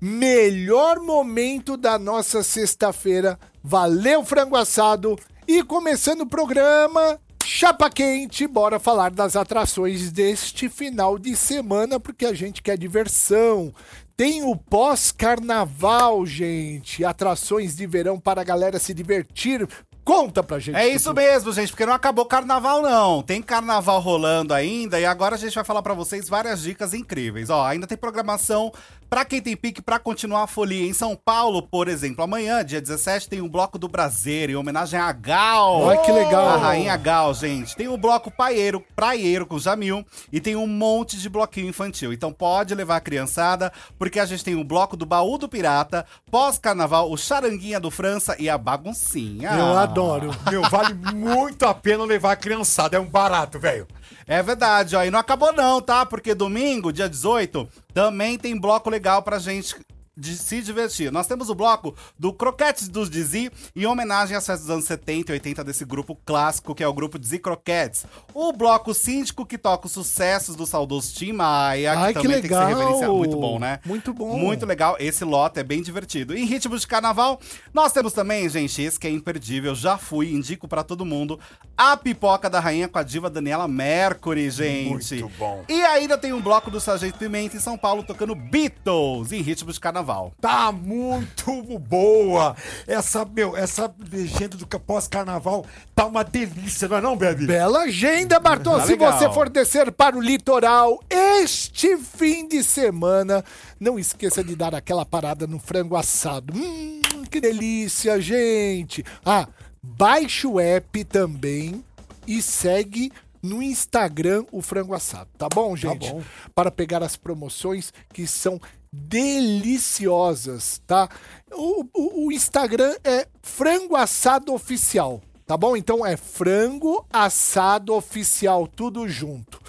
melhor 0.00 0.98
momento 1.00 1.76
da 1.76 1.98
nossa 1.98 2.42
sexta-feira. 2.42 3.38
Valeu, 3.62 4.24
frango 4.24 4.56
assado. 4.56 5.18
E 5.48 5.62
começando 5.62 6.22
o 6.22 6.26
programa, 6.26 7.18
chapa 7.44 7.88
quente, 7.90 8.46
bora 8.46 8.78
falar 8.80 9.10
das 9.10 9.36
atrações 9.36 10.10
deste 10.10 10.68
final 10.68 11.18
de 11.18 11.36
semana, 11.36 11.98
porque 12.00 12.26
a 12.26 12.32
gente 12.34 12.62
quer 12.62 12.76
diversão. 12.76 13.72
Tem 14.16 14.42
o 14.42 14.56
pós-carnaval, 14.56 16.24
gente. 16.24 17.04
Atrações 17.04 17.76
de 17.76 17.86
verão 17.86 18.18
para 18.18 18.40
a 18.40 18.44
galera 18.44 18.78
se 18.78 18.94
divertir. 18.94 19.68
Conta 20.02 20.42
pra 20.42 20.58
gente. 20.58 20.74
É 20.76 20.88
isso 20.88 21.12
mesmo, 21.12 21.52
gente, 21.52 21.68
porque 21.68 21.84
não 21.84 21.92
acabou 21.92 22.24
o 22.24 22.28
carnaval, 22.28 22.80
não. 22.80 23.22
Tem 23.22 23.42
carnaval 23.42 24.00
rolando 24.00 24.54
ainda 24.54 24.98
e 24.98 25.04
agora 25.04 25.34
a 25.34 25.38
gente 25.38 25.54
vai 25.54 25.64
falar 25.64 25.82
pra 25.82 25.92
vocês 25.92 26.30
várias 26.30 26.62
dicas 26.62 26.94
incríveis. 26.94 27.50
Ó, 27.50 27.62
ainda 27.62 27.86
tem 27.86 27.98
programação 27.98 28.72
pra 29.08 29.24
quem 29.24 29.40
tem 29.40 29.56
pique 29.56 29.80
pra 29.82 29.98
continuar 29.98 30.42
a 30.42 30.46
folia. 30.46 30.86
Em 30.86 30.92
São 30.92 31.16
Paulo, 31.16 31.62
por 31.62 31.88
exemplo, 31.88 32.22
amanhã, 32.22 32.64
dia 32.64 32.80
17, 32.80 33.28
tem 33.28 33.40
um 33.40 33.48
bloco 33.48 33.78
do 33.78 33.88
Brasileiro 33.88 34.52
em 34.52 34.56
homenagem 34.56 34.98
a 34.98 35.12
Gal. 35.12 35.90
Ai, 35.90 36.02
que 36.02 36.12
legal. 36.12 36.48
A 36.48 36.56
Rainha 36.56 36.96
Gal, 36.96 37.32
gente. 37.34 37.76
Tem 37.76 37.88
o 37.88 37.96
bloco 37.96 38.30
paieiro, 38.30 38.84
praieiro 38.94 39.46
com 39.46 39.58
Jamil 39.58 40.04
e 40.32 40.40
tem 40.40 40.56
um 40.56 40.66
monte 40.66 41.18
de 41.18 41.28
bloquinho 41.28 41.68
infantil. 41.68 42.12
Então 42.12 42.32
pode 42.32 42.74
levar 42.74 42.96
a 42.96 43.00
criançada, 43.00 43.72
porque 43.98 44.20
a 44.20 44.26
gente 44.26 44.44
tem 44.44 44.54
o 44.54 44.64
bloco 44.64 44.96
do 44.96 45.06
Baú 45.06 45.38
do 45.38 45.48
Pirata, 45.48 46.04
pós-carnaval, 46.30 47.10
o 47.10 47.16
Charanguinha 47.16 47.80
do 47.80 47.90
França 47.90 48.36
e 48.38 48.48
a 48.48 48.58
Baguncinha. 48.58 49.50
Eu 49.50 49.76
adoro. 49.76 50.30
Meu, 50.50 50.62
vale 50.62 50.94
muito 50.94 51.64
a 51.64 51.74
pena 51.74 52.04
levar 52.04 52.32
a 52.32 52.36
criançada. 52.36 52.96
É 52.96 53.00
um 53.00 53.06
barato, 53.06 53.58
velho. 53.58 53.86
É 54.26 54.42
verdade, 54.42 54.96
ó. 54.96 55.04
E 55.04 55.10
não 55.10 55.20
acabou 55.20 55.52
não, 55.52 55.80
tá? 55.80 56.04
Porque 56.04 56.34
domingo, 56.34 56.92
dia 56.92 57.08
18, 57.08 57.68
também 57.94 58.36
tem 58.36 58.58
bloco 58.58 58.90
legal 58.90 59.22
pra 59.22 59.38
gente 59.38 59.76
de 60.16 60.36
se 60.36 60.62
divertir. 60.62 61.12
Nós 61.12 61.26
temos 61.26 61.50
o 61.50 61.54
bloco 61.54 61.94
do 62.18 62.32
Croquetes 62.32 62.88
dos 62.88 63.10
Dizzy, 63.10 63.50
em 63.74 63.84
homenagem 63.86 64.36
às 64.36 64.46
festas 64.46 64.66
dos 64.66 64.70
anos 64.70 64.84
70 64.86 65.30
e 65.30 65.34
80 65.34 65.62
desse 65.64 65.84
grupo 65.84 66.16
clássico, 66.24 66.74
que 66.74 66.82
é 66.82 66.88
o 66.88 66.92
grupo 66.94 67.18
Dizzy 67.18 67.38
Croquetes. 67.38 68.06
O 68.32 68.52
bloco 68.52 68.94
Síndico, 68.94 69.44
que 69.44 69.58
toca 69.58 69.86
os 69.86 69.92
sucessos 69.92 70.56
do 70.56 70.64
saudoso 70.66 71.12
Tim 71.14 71.32
Maia, 71.32 71.98
Ai, 71.98 72.14
que 72.14 72.22
também 72.22 72.40
tem 72.40 72.42
que 72.42 72.48
ser 72.48 72.54
legal. 72.54 72.68
reverenciado. 72.78 73.14
Muito 73.14 73.36
bom, 73.36 73.58
né? 73.58 73.80
Muito 73.84 74.14
bom. 74.14 74.38
Muito 74.38 74.64
legal. 74.64 74.96
Esse 74.98 75.24
lote 75.24 75.60
é 75.60 75.62
bem 75.62 75.82
divertido. 75.82 76.34
Em 76.34 76.46
ritmo 76.46 76.78
de 76.78 76.86
carnaval, 76.86 77.38
nós 77.74 77.92
temos 77.92 78.12
também, 78.14 78.48
gente, 78.48 78.80
esse 78.80 78.98
que 78.98 79.06
é 79.06 79.10
imperdível, 79.10 79.74
já 79.74 79.98
fui, 79.98 80.32
indico 80.32 80.66
pra 80.66 80.82
todo 80.82 81.04
mundo, 81.04 81.38
a 81.76 81.96
pipoca 81.96 82.48
da 82.48 82.58
rainha 82.58 82.88
com 82.88 82.98
a 82.98 83.02
diva 83.02 83.28
Daniela 83.28 83.68
Mercury, 83.68 84.50
gente. 84.50 85.16
Muito 85.16 85.36
bom. 85.38 85.64
E 85.68 85.82
ainda 85.84 86.16
tem 86.16 86.32
um 86.32 86.40
bloco 86.40 86.70
do 86.70 86.80
Sargento 86.80 87.18
Pimenta 87.18 87.56
em 87.56 87.60
São 87.60 87.76
Paulo 87.76 88.02
tocando 88.02 88.34
Beatles 88.34 89.32
em 89.32 89.42
ritmo 89.42 89.70
de 89.70 89.78
carnaval. 89.78 90.05
Tá 90.40 90.70
muito 90.72 91.78
boa. 91.78 92.56
Essa, 92.86 93.24
meu, 93.24 93.56
essa 93.56 93.92
legenda 94.10 94.56
do 94.56 94.66
pós-carnaval 94.66 95.64
tá 95.94 96.06
uma 96.06 96.22
delícia, 96.22 96.88
não 96.88 96.96
é 96.96 97.00
não, 97.00 97.16
Bebe? 97.16 97.46
Bela 97.46 97.80
agenda, 97.82 98.38
Bartô. 98.38 98.76
Tá 98.76 98.82
Se 98.84 98.92
legal. 98.92 99.12
você 99.12 99.30
for 99.32 99.48
descer 99.48 99.90
para 99.92 100.16
o 100.16 100.20
litoral 100.20 101.00
este 101.10 101.96
fim 101.96 102.46
de 102.46 102.62
semana, 102.62 103.44
não 103.80 103.98
esqueça 103.98 104.42
de 104.42 104.54
dar 104.54 104.74
aquela 104.74 105.04
parada 105.04 105.46
no 105.46 105.58
frango 105.58 105.96
assado. 105.96 106.54
Hum, 106.56 107.00
que 107.30 107.40
delícia, 107.40 108.20
gente. 108.20 109.04
Ah, 109.24 109.48
baixe 109.82 110.46
o 110.46 110.58
app 110.60 111.04
também 111.04 111.84
e 112.26 112.42
segue 112.42 113.12
no 113.42 113.62
Instagram 113.62 114.44
o 114.50 114.60
Frango 114.60 114.94
Assado, 114.94 115.30
tá 115.38 115.48
bom, 115.48 115.76
gente? 115.76 116.10
bom. 116.10 116.22
Para 116.54 116.70
pegar 116.70 117.02
as 117.02 117.16
promoções 117.16 117.92
que 118.12 118.26
são 118.26 118.60
deliciosas, 118.96 120.80
tá? 120.86 121.08
O, 121.52 121.84
o- 121.94 122.26
o 122.26 122.32
Instagram 122.32 122.94
é 123.04 123.26
Frango 123.42 123.94
Assado 123.96 124.52
Oficial, 124.52 125.20
tá 125.46 125.56
bom? 125.56 125.76
Então 125.76 126.04
é 126.04 126.16
Frango 126.16 127.04
Assado 127.12 127.94
Oficial, 127.94 128.66
tudo 128.66 129.08
junto. 129.08 129.60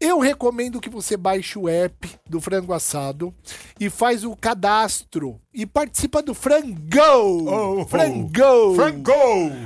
Eu 0.00 0.18
recomendo 0.18 0.80
que 0.80 0.90
você 0.90 1.16
baixe 1.16 1.58
o 1.58 1.68
app 1.68 2.10
do 2.28 2.40
Frango 2.40 2.72
Assado 2.74 3.32
e 3.80 3.88
faz 3.88 4.24
o 4.24 4.34
cadastro 4.36 5.40
e 5.52 5.64
participa 5.64 6.20
do 6.20 6.34
Frangão! 6.34 7.46
Oh, 7.46 7.86
Frangão! 7.86 8.74
Frango! 8.74 9.12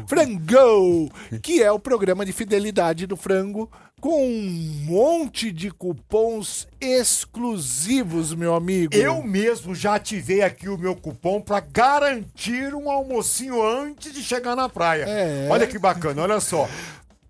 Frangão, 0.06 1.08
que 1.42 1.62
é 1.62 1.72
o 1.72 1.78
programa 1.78 2.24
de 2.26 2.32
fidelidade 2.32 3.06
do 3.06 3.16
frango 3.16 3.68
com 4.00 4.26
um 4.26 4.84
monte 4.84 5.50
de 5.50 5.70
cupons 5.70 6.66
exclusivos, 6.80 8.34
meu 8.34 8.54
amigo. 8.54 8.94
Eu 8.94 9.22
mesmo 9.22 9.74
já 9.74 9.96
ativei 9.96 10.42
aqui 10.42 10.68
o 10.68 10.78
meu 10.78 10.94
cupom 10.94 11.40
pra 11.40 11.61
garantir 11.61 12.74
um 12.74 12.90
almocinho 12.90 13.62
antes 13.62 14.12
de 14.12 14.22
chegar 14.22 14.54
na 14.54 14.68
praia. 14.68 15.04
É. 15.04 15.48
Olha 15.50 15.66
que 15.66 15.78
bacana, 15.78 16.22
olha 16.22 16.40
só. 16.40 16.68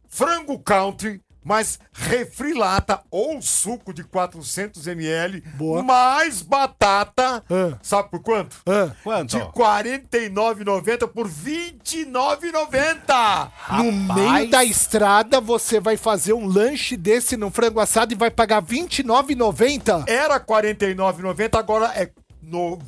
Frango 0.09 0.59
Country, 0.59 1.21
mais 1.49 1.81
refri 1.95 2.53
lata 2.53 3.01
ou 3.11 3.41
suco 3.41 3.95
de 3.95 4.05
400 4.05 4.87
ml, 4.87 5.41
Boa. 5.55 5.83
mais 5.83 6.43
batata. 6.43 7.43
Ah. 7.51 7.79
Sabe 7.83 8.11
por 8.11 8.21
quanto? 8.21 8.57
Ah, 8.67 8.91
Quanto? 9.03 9.31
De 9.31 9.39
R$ 9.39 9.47
49,90 9.55 11.09
por 11.09 11.27
R$ 11.27 11.33
29,90. 11.33 13.51
no 13.83 13.93
meio 14.15 14.51
da 14.51 14.63
estrada 14.63 15.41
você 15.41 15.81
vai 15.81 15.97
fazer 15.97 16.35
um 16.35 16.47
lanche 16.47 16.95
desse 16.97 17.37
no 17.37 17.51
frango 17.51 17.81
assado 17.81 18.13
e 18.13 18.17
vai 18.17 18.31
pagar 18.31 18.63
R$ 18.63 18.69
29,90. 18.69 20.05
Era 20.07 20.35
R$ 20.35 20.41
49,90, 20.41 21.59
agora 21.59 21.87
é 21.95 22.11
no 22.51 22.77
R$ 22.77 22.79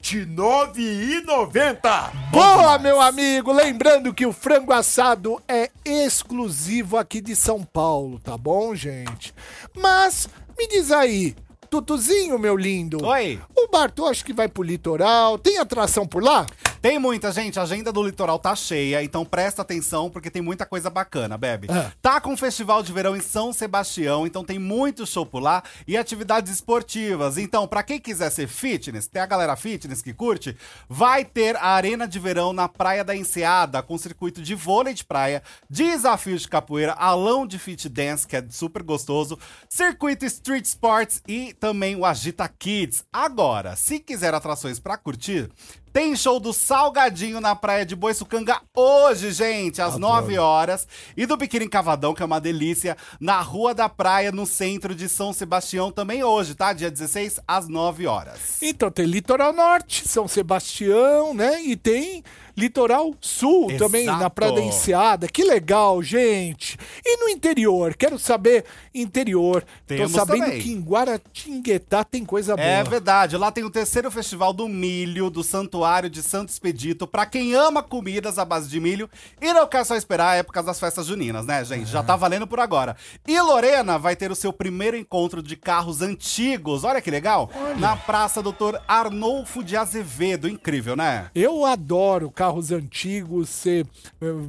29,90. 0.00 2.30
Boa, 2.30 2.78
meu 2.78 3.00
amigo! 3.00 3.50
Lembrando 3.52 4.14
que 4.14 4.24
o 4.24 4.32
frango 4.32 4.72
assado 4.72 5.42
é 5.48 5.68
exclusivo 5.84 6.96
aqui 6.96 7.20
de 7.20 7.34
São 7.34 7.64
Paulo, 7.64 8.20
tá 8.20 8.38
bom, 8.38 8.76
gente? 8.76 9.34
Mas 9.74 10.28
me 10.56 10.68
diz 10.68 10.92
aí, 10.92 11.34
Tutuzinho, 11.70 12.38
meu 12.38 12.56
lindo. 12.56 13.04
Oi. 13.04 13.40
O 13.54 13.68
Bartosz 13.68 14.22
que 14.22 14.32
vai 14.32 14.48
pro 14.48 14.62
litoral, 14.62 15.38
tem 15.38 15.58
atração 15.58 16.06
por 16.06 16.22
lá? 16.22 16.46
Tem 16.80 16.96
muita, 16.98 17.32
gente. 17.32 17.58
A 17.58 17.62
agenda 17.62 17.92
do 17.92 18.02
litoral 18.02 18.38
tá 18.38 18.54
cheia, 18.54 19.02
então 19.02 19.24
presta 19.24 19.62
atenção 19.62 20.08
porque 20.08 20.30
tem 20.30 20.40
muita 20.40 20.64
coisa 20.64 20.88
bacana, 20.88 21.36
Bebe. 21.36 21.66
Ah. 21.70 21.90
Tá 22.00 22.20
com 22.20 22.32
o 22.32 22.36
Festival 22.36 22.84
de 22.84 22.92
Verão 22.92 23.16
em 23.16 23.20
São 23.20 23.52
Sebastião, 23.52 24.26
então 24.26 24.44
tem 24.44 24.58
muito 24.60 25.04
show 25.04 25.26
por 25.26 25.42
lá 25.42 25.62
e 25.88 25.96
atividades 25.96 26.52
esportivas. 26.52 27.36
Então, 27.36 27.66
pra 27.66 27.82
quem 27.82 27.98
quiser 27.98 28.30
ser 28.30 28.46
fitness, 28.46 29.08
tem 29.08 29.20
a 29.20 29.26
galera 29.26 29.56
fitness 29.56 30.00
que 30.00 30.14
curte, 30.14 30.56
vai 30.88 31.24
ter 31.24 31.56
a 31.56 31.70
Arena 31.70 32.06
de 32.06 32.18
Verão 32.20 32.52
na 32.52 32.68
Praia 32.68 33.04
da 33.04 33.16
Enseada, 33.16 33.82
com 33.82 33.98
circuito 33.98 34.40
de 34.40 34.54
vôlei 34.54 34.94
de 34.94 35.04
praia, 35.04 35.42
desafio 35.68 36.38
de 36.38 36.46
capoeira, 36.46 36.92
alão 36.92 37.44
de 37.44 37.58
fit 37.58 37.88
dance, 37.88 38.26
que 38.26 38.36
é 38.36 38.44
super 38.50 38.84
gostoso, 38.84 39.36
circuito 39.68 40.24
street 40.24 40.64
sports 40.66 41.20
e 41.26 41.54
também 41.58 41.96
o 41.96 42.04
Agita 42.04 42.48
Kids. 42.48 43.04
Agora, 43.12 43.76
se 43.76 43.98
quiser 43.98 44.32
atrações 44.32 44.78
pra 44.78 44.96
curtir, 44.96 45.50
tem 45.92 46.14
show 46.14 46.38
do 46.38 46.52
Salgadinho 46.52 47.40
na 47.40 47.56
praia 47.56 47.84
de 47.84 47.96
Boiçucanga 47.96 48.60
hoje, 48.74 49.32
gente, 49.32 49.82
às 49.82 49.96
9 49.98 50.38
horas. 50.38 50.86
E 51.16 51.26
do 51.26 51.36
Biquíni 51.36 51.68
Cavadão, 51.68 52.14
que 52.14 52.22
é 52.22 52.26
uma 52.26 52.40
delícia, 52.40 52.96
na 53.18 53.40
Rua 53.40 53.74
da 53.74 53.88
Praia, 53.88 54.30
no 54.30 54.46
centro 54.46 54.94
de 54.94 55.08
São 55.08 55.32
Sebastião, 55.32 55.90
também 55.90 56.22
hoje, 56.22 56.54
tá? 56.54 56.72
Dia 56.72 56.90
16, 56.90 57.40
às 57.46 57.68
9 57.68 58.06
horas. 58.06 58.62
Então 58.62 58.90
tem 58.90 59.06
Litoral 59.06 59.52
Norte, 59.52 60.08
São 60.08 60.28
Sebastião, 60.28 61.34
né? 61.34 61.62
E 61.62 61.74
tem 61.74 62.22
Litoral 62.58 63.14
Sul 63.20 63.68
também, 63.78 64.04
na 64.04 64.16
Exato. 64.16 64.30
Praia 64.34 64.52
da 64.52 64.60
Enseada. 64.60 65.28
Que 65.28 65.44
legal, 65.44 66.02
gente! 66.02 66.76
E 67.06 67.16
no 67.18 67.28
interior? 67.28 67.94
Quero 67.94 68.18
saber 68.18 68.64
interior. 68.92 69.64
Temos 69.86 70.10
Tô 70.10 70.18
sabendo 70.18 70.46
também. 70.46 70.60
que 70.60 70.72
em 70.72 70.80
Guaratinguetá 70.80 72.02
tem 72.02 72.24
coisa 72.24 72.56
boa. 72.56 72.66
É 72.66 72.82
verdade, 72.82 73.36
lá 73.36 73.52
tem 73.52 73.62
o 73.62 73.70
terceiro 73.70 74.10
festival 74.10 74.52
do 74.52 74.68
milho 74.68 75.30
do 75.30 75.44
Santuário 75.44 76.10
de 76.10 76.22
Santo 76.22 76.48
Expedito, 76.48 77.06
pra 77.06 77.24
quem 77.26 77.54
ama 77.54 77.82
comidas 77.82 78.38
à 78.38 78.44
base 78.44 78.68
de 78.68 78.80
milho 78.80 79.08
e 79.40 79.52
não 79.52 79.66
quer 79.66 79.84
só 79.84 79.94
esperar 79.94 80.30
a 80.30 80.34
época 80.34 80.62
das 80.62 80.80
festas 80.80 81.06
juninas, 81.06 81.46
né, 81.46 81.64
gente? 81.64 81.88
Já 81.88 82.02
tá 82.02 82.16
valendo 82.16 82.46
por 82.46 82.58
agora. 82.58 82.96
E 83.26 83.40
Lorena 83.40 83.98
vai 83.98 84.16
ter 84.16 84.32
o 84.32 84.34
seu 84.34 84.52
primeiro 84.52 84.96
encontro 84.96 85.40
de 85.40 85.54
carros 85.56 86.02
antigos, 86.02 86.82
olha 86.82 87.00
que 87.00 87.10
legal, 87.10 87.50
na 87.78 87.94
Praça 87.96 88.42
Doutor 88.42 88.80
Arnolfo 88.88 89.62
de 89.62 89.76
Azevedo, 89.76 90.48
incrível, 90.48 90.96
né? 90.96 91.30
Eu 91.34 91.64
adoro 91.64 92.30
carros 92.48 92.72
antigos, 92.72 93.48
ser, 93.50 93.86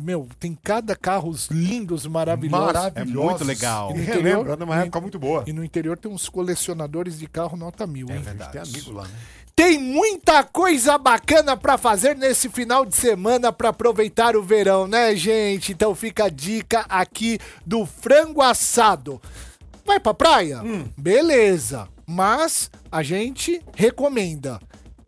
meu, 0.01 0.27
tem 0.39 0.57
cada 0.63 0.95
carros 0.95 1.47
lindos, 1.51 2.05
maravilhosos. 2.05 2.73
Maravilhoso. 2.73 3.19
É 3.19 3.29
muito 3.29 3.43
legal. 3.43 3.91
E 3.91 3.97
No 3.97 4.03
relembra, 4.03 4.31
interior- 4.31 4.57
numa 4.57 4.75
época 4.77 5.01
muito 5.01 5.19
boa. 5.19 5.43
E 5.45 5.51
no 5.53 5.63
interior 5.63 5.97
tem 5.97 6.09
uns 6.12 6.29
colecionadores 6.29 7.19
de 7.19 7.27
carro 7.27 7.57
nota 7.57 7.85
mil, 7.85 8.09
hein? 8.09 8.19
verdade. 8.21 8.51
Tem 8.53 8.62
amigo 8.62 8.91
lá, 8.93 9.03
né? 9.03 9.09
Tem 9.55 9.77
muita 9.77 10.41
coisa 10.41 10.97
bacana 10.97 11.57
pra 11.57 11.77
fazer 11.77 12.15
nesse 12.15 12.47
final 12.47 12.85
de 12.85 12.95
semana 12.95 13.51
pra 13.51 13.69
aproveitar 13.69 14.38
o 14.38 14.41
verão, 14.41 14.88
né, 14.88 15.13
gente? 15.17 15.73
Então 15.73 15.93
fica 15.93 16.25
a 16.25 16.29
dica 16.29 16.85
aqui 16.88 17.38
do 17.65 17.85
frango 17.85 18.41
assado. 18.41 19.21
Vai 19.85 19.99
pra 19.99 20.13
praia? 20.13 20.62
Beleza. 20.97 21.89
Mas 22.07 22.71
a 22.89 23.03
gente 23.03 23.62
recomenda. 23.75 24.62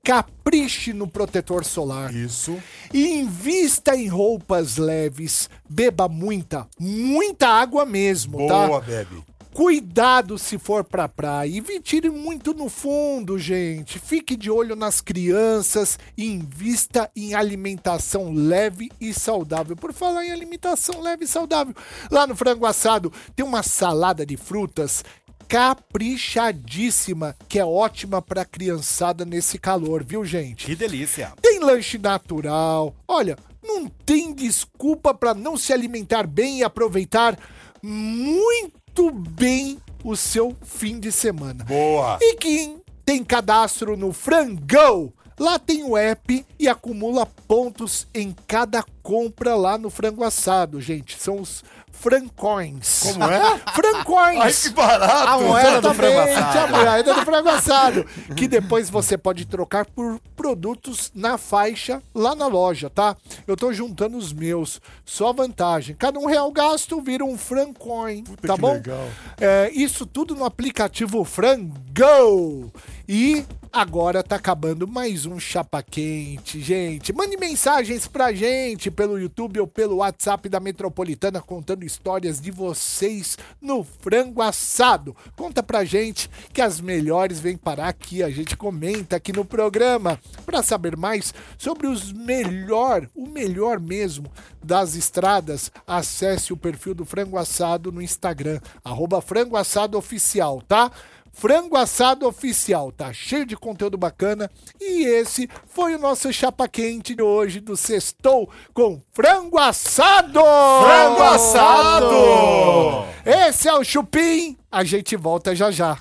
Capriche 0.04 0.94
no 0.94 1.08
protetor 1.08 1.64
solar. 1.64 2.14
Isso. 2.14 2.58
E 2.94 3.20
invista 3.20 3.96
em 3.96 4.08
roupas 4.08 4.78
leves. 4.78 5.50
Beba 5.70 6.08
muita, 6.08 6.68
muita 6.80 7.48
água 7.48 7.86
mesmo, 7.86 8.48
tá? 8.48 8.68
Boa, 8.68 8.82
Bebe. 8.82 9.24
Cuidado 9.54 10.38
se 10.38 10.58
for 10.58 10.82
pra 10.82 11.10
praia. 11.10 11.58
Evite 11.58 11.98
ir 11.98 12.10
muito 12.10 12.54
no 12.54 12.70
fundo, 12.70 13.38
gente. 13.38 14.00
Fique 14.00 14.38
de 14.38 14.50
olho 14.50 14.78
nas 14.78 15.02
crianças 15.02 16.00
e 16.18 16.26
invista 16.26 17.12
em 17.14 17.34
alimentação 17.34 18.32
leve 18.32 18.90
e 19.00 19.14
saudável. 19.14 19.76
Por 19.76 19.92
falar 19.92 20.26
em 20.26 20.32
alimentação 20.32 21.02
leve 21.02 21.26
e 21.26 21.28
saudável, 21.28 21.76
lá 22.10 22.26
no 22.26 22.34
frango 22.34 22.66
assado 22.66 23.12
tem 23.36 23.46
uma 23.46 23.62
salada 23.62 24.26
de 24.26 24.38
frutas 24.38 25.04
caprichadíssima, 25.52 27.36
que 27.50 27.60
é 27.60 27.66
ótima 27.66 28.22
pra 28.22 28.46
criançada 28.46 29.26
nesse 29.26 29.60
calor, 29.60 30.02
viu, 30.02 30.24
gente? 30.24 30.66
Que 30.66 30.78
delícia. 30.78 31.34
Tem 31.42 31.60
lanche 31.60 31.98
natural. 31.98 32.96
Olha, 33.06 33.38
não 33.62 33.86
tem 33.86 34.34
desculpa 34.34 35.14
para 35.14 35.34
não 35.34 35.58
se 35.58 35.74
alimentar 35.74 36.26
bem 36.26 36.60
e 36.60 36.64
aproveitar 36.64 37.38
muito 37.84 39.12
bem 39.12 39.78
o 40.06 40.16
seu 40.16 40.56
fim 40.62 40.98
de 41.02 41.12
semana. 41.12 41.66
Boa. 41.66 42.18
E 42.22 42.38
quem 42.38 42.82
tem 43.04 43.22
cadastro 43.22 43.98
no 43.98 44.14
Frangão, 44.14 45.12
lá 45.38 45.60
tem 45.60 45.84
o 45.84 45.98
app 45.98 46.46
e 46.58 46.70
acumula 46.70 47.26
pontos 47.26 48.08
em 48.14 48.34
cada 48.48 48.86
compra 49.04 49.56
lá 49.56 49.78
no 49.78 49.90
frango 49.90 50.24
assado, 50.24 50.80
gente. 50.80 51.20
São 51.20 51.42
os 51.42 51.62
Francoins. 52.02 53.04
Como 53.04 53.24
é? 53.26 53.60
Francoins. 53.76 54.42
Ai, 54.42 54.54
que 54.54 54.70
barato. 54.70 55.28
A 55.28 55.40
moeda 55.40 55.82
do 55.82 55.94
frango 55.94 56.20
assado. 56.20 56.76
a 56.76 56.84
moeda 56.84 57.14
do 57.14 57.22
frango 57.22 57.50
assado. 57.50 58.06
Que 58.36 58.48
depois 58.48 58.90
você 58.90 59.18
pode 59.18 59.46
trocar 59.46 59.86
por 59.86 60.20
produtos 60.36 61.12
na 61.14 61.38
faixa 61.38 62.02
lá 62.14 62.34
na 62.34 62.48
loja, 62.48 62.90
tá? 62.90 63.16
Eu 63.46 63.56
tô 63.56 63.72
juntando 63.72 64.18
os 64.18 64.34
meus. 64.34 64.82
Só 65.06 65.32
vantagem. 65.32 65.96
Cada 65.96 66.20
um 66.20 66.26
real 66.26 66.52
gasto 66.52 67.00
vira 67.02 67.24
um 67.24 67.38
francoin, 67.38 68.24
tá 68.24 68.56
que 68.56 68.62
bom? 68.62 68.74
legal. 68.74 69.08
É, 69.40 69.70
isso 69.72 70.06
tudo 70.08 70.36
no 70.36 70.44
aplicativo 70.44 71.24
Frango. 71.24 72.72
E 73.13 73.45
agora 73.74 74.24
tá 74.24 74.38
acabando 74.38 74.88
mais 74.88 75.26
um 75.26 75.38
Chapa 75.38 75.84
Quente, 75.84 76.62
gente. 76.62 77.12
Mande 77.12 77.36
mensagens 77.36 78.08
pra 78.08 78.32
gente 78.32 78.89
pelo 78.89 79.19
YouTube 79.19 79.60
ou 79.60 79.67
pelo 79.67 79.97
WhatsApp 79.97 80.47
da 80.47 80.62
Metropolitana 80.62 81.41
contando 81.41 81.84
histórias 81.84 82.39
de 82.39 82.52
vocês 82.52 83.38
no 83.62 83.84
frango 83.84 84.41
assado. 84.41 85.13
Conta 85.36 85.62
pra 85.62 85.84
gente 85.84 86.30
que 86.54 86.62
as 86.62 86.80
melhores 86.80 87.41
vêm 87.41 87.58
parar 87.58 87.89
aqui, 87.89 88.24
a 88.24 88.30
gente 88.30 88.56
comenta 88.56 89.17
aqui 89.17 89.34
no 89.34 89.43
programa. 89.43 90.17
Pra 90.45 90.63
saber 90.63 90.95
mais 90.95 91.34
sobre 91.58 91.88
os 91.88 92.13
melhor, 92.13 93.10
o 93.13 93.28
melhor 93.28 93.78
mesmo 93.78 94.32
das 94.63 94.95
estradas, 94.95 95.69
acesse 95.86 96.54
o 96.54 96.58
perfil 96.58 96.93
do 96.93 97.04
Frango 97.04 97.38
Assado 97.38 97.91
no 97.91 98.02
Instagram, 98.02 98.62
arroba 98.86 99.19
Frango 99.21 99.58
Assado 99.58 99.97
Oficial, 99.97 100.62
tá? 100.62 100.89
Frango 101.34 101.76
Assado 101.76 102.28
Oficial. 102.28 102.91
Tá 102.91 103.12
cheio 103.12 103.46
de 103.46 103.56
conteúdo 103.56 103.98
bacana. 103.98 104.50
E 104.80 105.06
esse 105.06 105.50
foi 105.67 105.96
o 105.96 106.00
nosso 106.00 106.32
chapa 106.32 106.67
quente 106.67 107.15
de 107.15 107.24
hoje 107.24 107.60
do 107.60 107.76
Sextou 107.76 108.50
com 108.74 109.02
Frango 109.13 109.58
Assado! 109.58 110.39
Frango 110.84 111.24
assado! 111.24 113.06
Esse 113.26 113.67
é 113.67 113.74
o 113.74 113.84
Chupim. 113.84 114.58
A 114.72 114.84
gente 114.84 115.15
volta 115.15 115.56
já 115.56 115.72
já. 115.72 115.98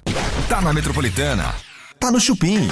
Tá 0.48 0.60
na 0.60 0.72
Metropolitana. 0.72 1.54
Tá 1.98 2.10
no 2.10 2.20
Chupim. 2.20 2.68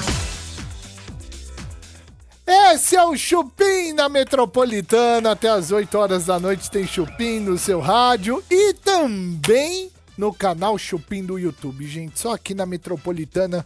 Esse 2.47 2.97
é 2.97 3.05
o 3.05 3.15
Chupim 3.15 3.93
na 3.93 4.09
Metropolitana. 4.09 5.33
Até 5.33 5.51
as 5.51 5.71
8 5.71 5.99
horas 5.99 6.25
da 6.27 6.39
noite 6.39 6.71
tem 6.71 6.87
Chupim 6.87 7.41
no 7.41 7.59
seu 7.59 7.79
rádio 7.79 8.43
e 8.51 8.73
também 8.73 9.91
no 10.19 10.35
canal 10.35 10.77
Chupim 10.77 11.25
do 11.25 11.39
YouTube. 11.39 11.87
Gente, 11.87 12.19
só 12.19 12.35
aqui 12.35 12.53
na 12.53 12.67
Metropolitana 12.67 13.65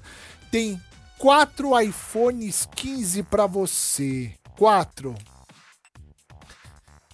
tem 0.51 0.79
quatro 1.19 1.81
iPhones 1.81 2.69
15 2.77 3.23
para 3.25 3.47
você. 3.47 4.35
Quatro. 4.57 5.15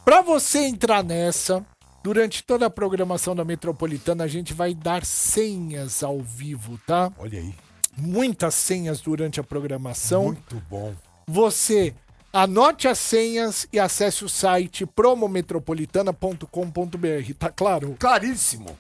Para 0.05 0.21
você 0.23 0.61
entrar 0.61 1.05
nessa, 1.05 1.65
durante 2.03 2.43
toda 2.43 2.67
a 2.67 2.71
programação 2.71 3.37
da 3.37 3.45
Metropolitana, 3.45 4.25
a 4.25 4.29
gente 4.29 4.53
vai 4.53 4.75
dar 4.75 5.05
senhas 5.05 6.03
ao 6.03 6.21
vivo, 6.21 6.81
tá? 6.85 7.13
Olha 7.17 7.39
aí. 7.39 7.55
Muitas 7.97 8.55
senhas 8.55 9.01
durante 9.01 9.41
a 9.41 9.45
programação 9.45 10.25
Muito 10.25 10.63
bom. 10.71 10.95
você 11.27 11.95
anote 12.33 12.87
as 12.87 12.99
senhas 12.99 13.67
e 13.73 13.79
acesse 13.79 14.25
o 14.25 14.29
site 14.29 14.87
promometropolitana.com.br. 14.87 17.35
Tá 17.39 17.51
claro? 17.51 17.97
Claríssimo. 17.99 18.79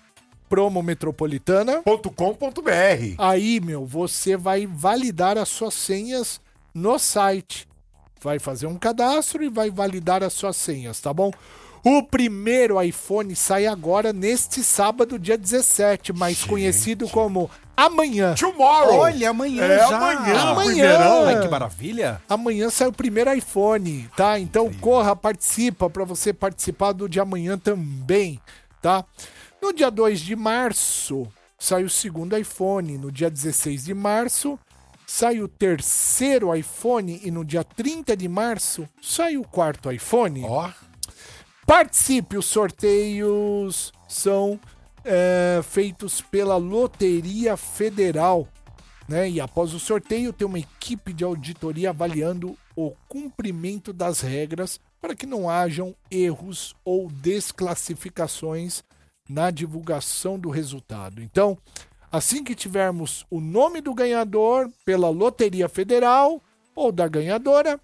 Promometropolitana. 0.48 1.82
.com.br. 1.84 3.14
Aí, 3.18 3.61
meu, 3.61 3.84
você 3.87 4.37
vai 4.37 4.66
validar 4.66 5.37
as 5.38 5.48
suas 5.48 5.74
senhas 5.74 6.40
no 6.74 6.98
site. 6.98 7.66
Vai 8.20 8.38
fazer 8.38 8.66
um 8.66 8.76
cadastro 8.76 9.44
e 9.44 9.48
vai 9.48 9.70
validar 9.70 10.22
as 10.24 10.32
suas 10.32 10.56
senhas, 10.56 11.00
tá 11.00 11.12
bom? 11.12 11.30
O 11.84 12.02
primeiro 12.02 12.82
iPhone 12.82 13.34
sai 13.37 13.66
agora 13.66 14.12
neste 14.12 14.64
sábado, 14.64 15.18
dia 15.18 15.38
17, 15.38 16.12
mais 16.12 16.42
conhecido 16.44 17.08
como 17.08 17.48
amanhã. 17.76 18.34
Tomorrow. 18.34 18.98
Olha, 18.98 19.30
amanhã 19.30 19.64
É 19.64 19.78
já. 19.78 19.96
amanhã, 19.96 20.40
Amanhã. 20.40 20.98
Ai, 21.28 21.40
que 21.40 21.48
maravilha. 21.48 22.20
Amanhã 22.28 22.68
sai 22.68 22.88
o 22.88 22.92
primeiro 22.92 23.32
iPhone, 23.32 24.11
tá? 24.16 24.38
Então 24.40 24.68
corra, 24.80 25.14
participa 25.14 25.88
para 25.88 26.04
você 26.04 26.32
participar 26.32 26.90
do 26.90 27.08
de 27.08 27.20
amanhã 27.20 27.56
também, 27.56 28.40
tá? 28.82 29.04
No 29.60 29.72
dia 29.72 29.90
2 29.90 30.20
de 30.20 30.36
março 30.36 31.26
sai 31.58 31.82
o 31.82 31.90
segundo 31.90 32.36
iPhone, 32.38 32.96
no 32.96 33.10
dia 33.10 33.28
16 33.28 33.84
de 33.84 33.94
março 33.94 34.58
sai 35.04 35.40
o 35.40 35.48
terceiro 35.48 36.54
iPhone 36.54 37.20
e 37.24 37.30
no 37.30 37.44
dia 37.44 37.64
30 37.64 38.16
de 38.16 38.28
março 38.28 38.88
sai 39.02 39.36
o 39.36 39.42
quarto 39.42 39.90
iPhone. 39.90 40.44
Ó. 40.44 40.70
Participe, 41.66 42.36
os 42.36 42.46
sorteios 42.46 43.92
são 44.06 44.60
é, 45.04 45.60
feitos 45.62 46.20
pela 46.20 46.56
Loteria 46.56 47.56
Federal. 47.56 48.46
Né? 49.08 49.28
E 49.30 49.40
após 49.40 49.74
o 49.74 49.80
sorteio, 49.80 50.32
tem 50.32 50.46
uma 50.46 50.58
equipe 50.58 51.12
de 51.12 51.24
auditoria 51.24 51.90
avaliando 51.90 52.56
o 52.76 52.92
cumprimento 53.08 53.92
das 53.92 54.20
regras 54.20 54.78
para 55.00 55.16
que 55.16 55.26
não 55.26 55.48
hajam 55.48 55.94
erros 56.10 56.76
ou 56.84 57.08
desclassificações 57.10 58.84
na 59.28 59.50
divulgação 59.50 60.38
do 60.38 60.50
resultado. 60.50 61.22
Então, 61.22 61.58
assim 62.10 62.42
que 62.42 62.54
tivermos 62.54 63.26
o 63.30 63.40
nome 63.40 63.80
do 63.80 63.94
ganhador 63.94 64.70
pela 64.84 65.08
Loteria 65.08 65.68
Federal 65.68 66.42
ou 66.74 66.90
da 66.90 67.06
ganhadora, 67.06 67.80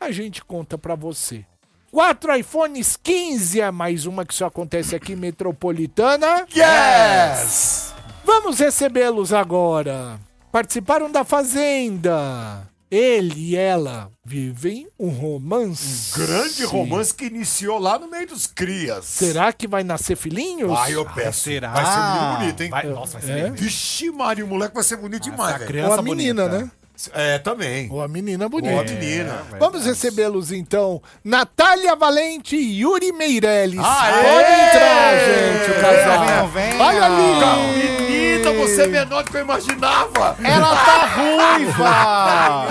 a 0.00 0.10
gente 0.10 0.44
conta 0.44 0.76
para 0.76 0.94
você. 0.94 1.44
Quatro 1.90 2.34
iPhones 2.34 2.96
15 2.96 3.60
é 3.60 3.70
mais 3.70 4.06
uma 4.06 4.24
que 4.24 4.34
só 4.34 4.46
acontece 4.46 4.96
aqui 4.96 5.14
Metropolitana. 5.14 6.46
Yes! 6.54 7.94
Vamos 8.24 8.58
recebê-los 8.58 9.32
agora. 9.32 10.18
Participaram 10.50 11.10
da 11.10 11.24
Fazenda. 11.24 12.71
Ele 12.94 13.32
e 13.52 13.56
ela 13.56 14.10
vivem 14.22 14.86
um 15.00 15.08
romance. 15.08 16.12
Grande 16.14 16.62
romance 16.64 17.14
que 17.14 17.24
iniciou 17.24 17.78
lá 17.78 17.98
no 17.98 18.06
meio 18.06 18.26
dos 18.26 18.46
crias. 18.46 19.06
Será 19.06 19.50
que 19.50 19.66
vai 19.66 19.82
nascer 19.82 20.14
filhinhos? 20.14 20.70
Ai, 20.78 20.94
eu 20.94 21.06
peço. 21.06 21.40
Será? 21.44 21.70
Vai 21.70 21.86
ser 21.86 21.98
menino 21.98 22.36
bonito, 22.38 22.62
hein? 22.64 22.68
Vai- 22.70 22.84
nossa, 22.86 23.18
vai 23.18 23.22
ser 23.22 23.32
É? 23.38 23.42
bonito. 23.44 23.62
Vixe, 23.62 24.10
Mário, 24.10 24.44
o 24.44 24.48
moleque 24.48 24.74
vai 24.74 24.84
ser 24.84 24.96
bonito 24.98 25.22
demais, 25.22 25.54
a 25.54 25.58
velho. 25.58 25.70
criança 25.70 25.88
Ou 25.94 25.98
a 25.98 26.02
menina, 26.02 26.48
bonita. 26.48 26.64
né? 26.66 26.70
É, 27.14 27.38
também. 27.38 27.88
Ou 27.90 28.02
a 28.02 28.06
menina 28.06 28.46
Boa 28.46 28.60
bonita. 28.60 28.92
menina. 28.92 29.42
É, 29.54 29.58
Vamos 29.58 29.86
recebê-los 29.86 30.52
então. 30.52 31.02
Natália 31.24 31.96
Valente 31.96 32.54
e 32.56 32.80
Yuri 32.82 33.10
Meirelles. 33.10 33.80
Aê! 33.82 34.22
Pode 34.22 34.52
entrar, 34.60 35.18
gente, 35.24 35.70
o 35.70 35.80
casal. 35.80 36.26
Venham, 36.26 36.48
venham. 36.48 36.80
Olha 36.80 37.04
ali. 37.06 38.01
Menina, 38.42 38.66
você 38.66 38.82
é 38.82 38.86
menor 38.86 39.22
do 39.24 39.30
que 39.30 39.36
eu 39.36 39.40
imaginava. 39.42 40.36
Ela 40.42 40.76
tá 40.76 41.06
ruiva! 41.16 42.66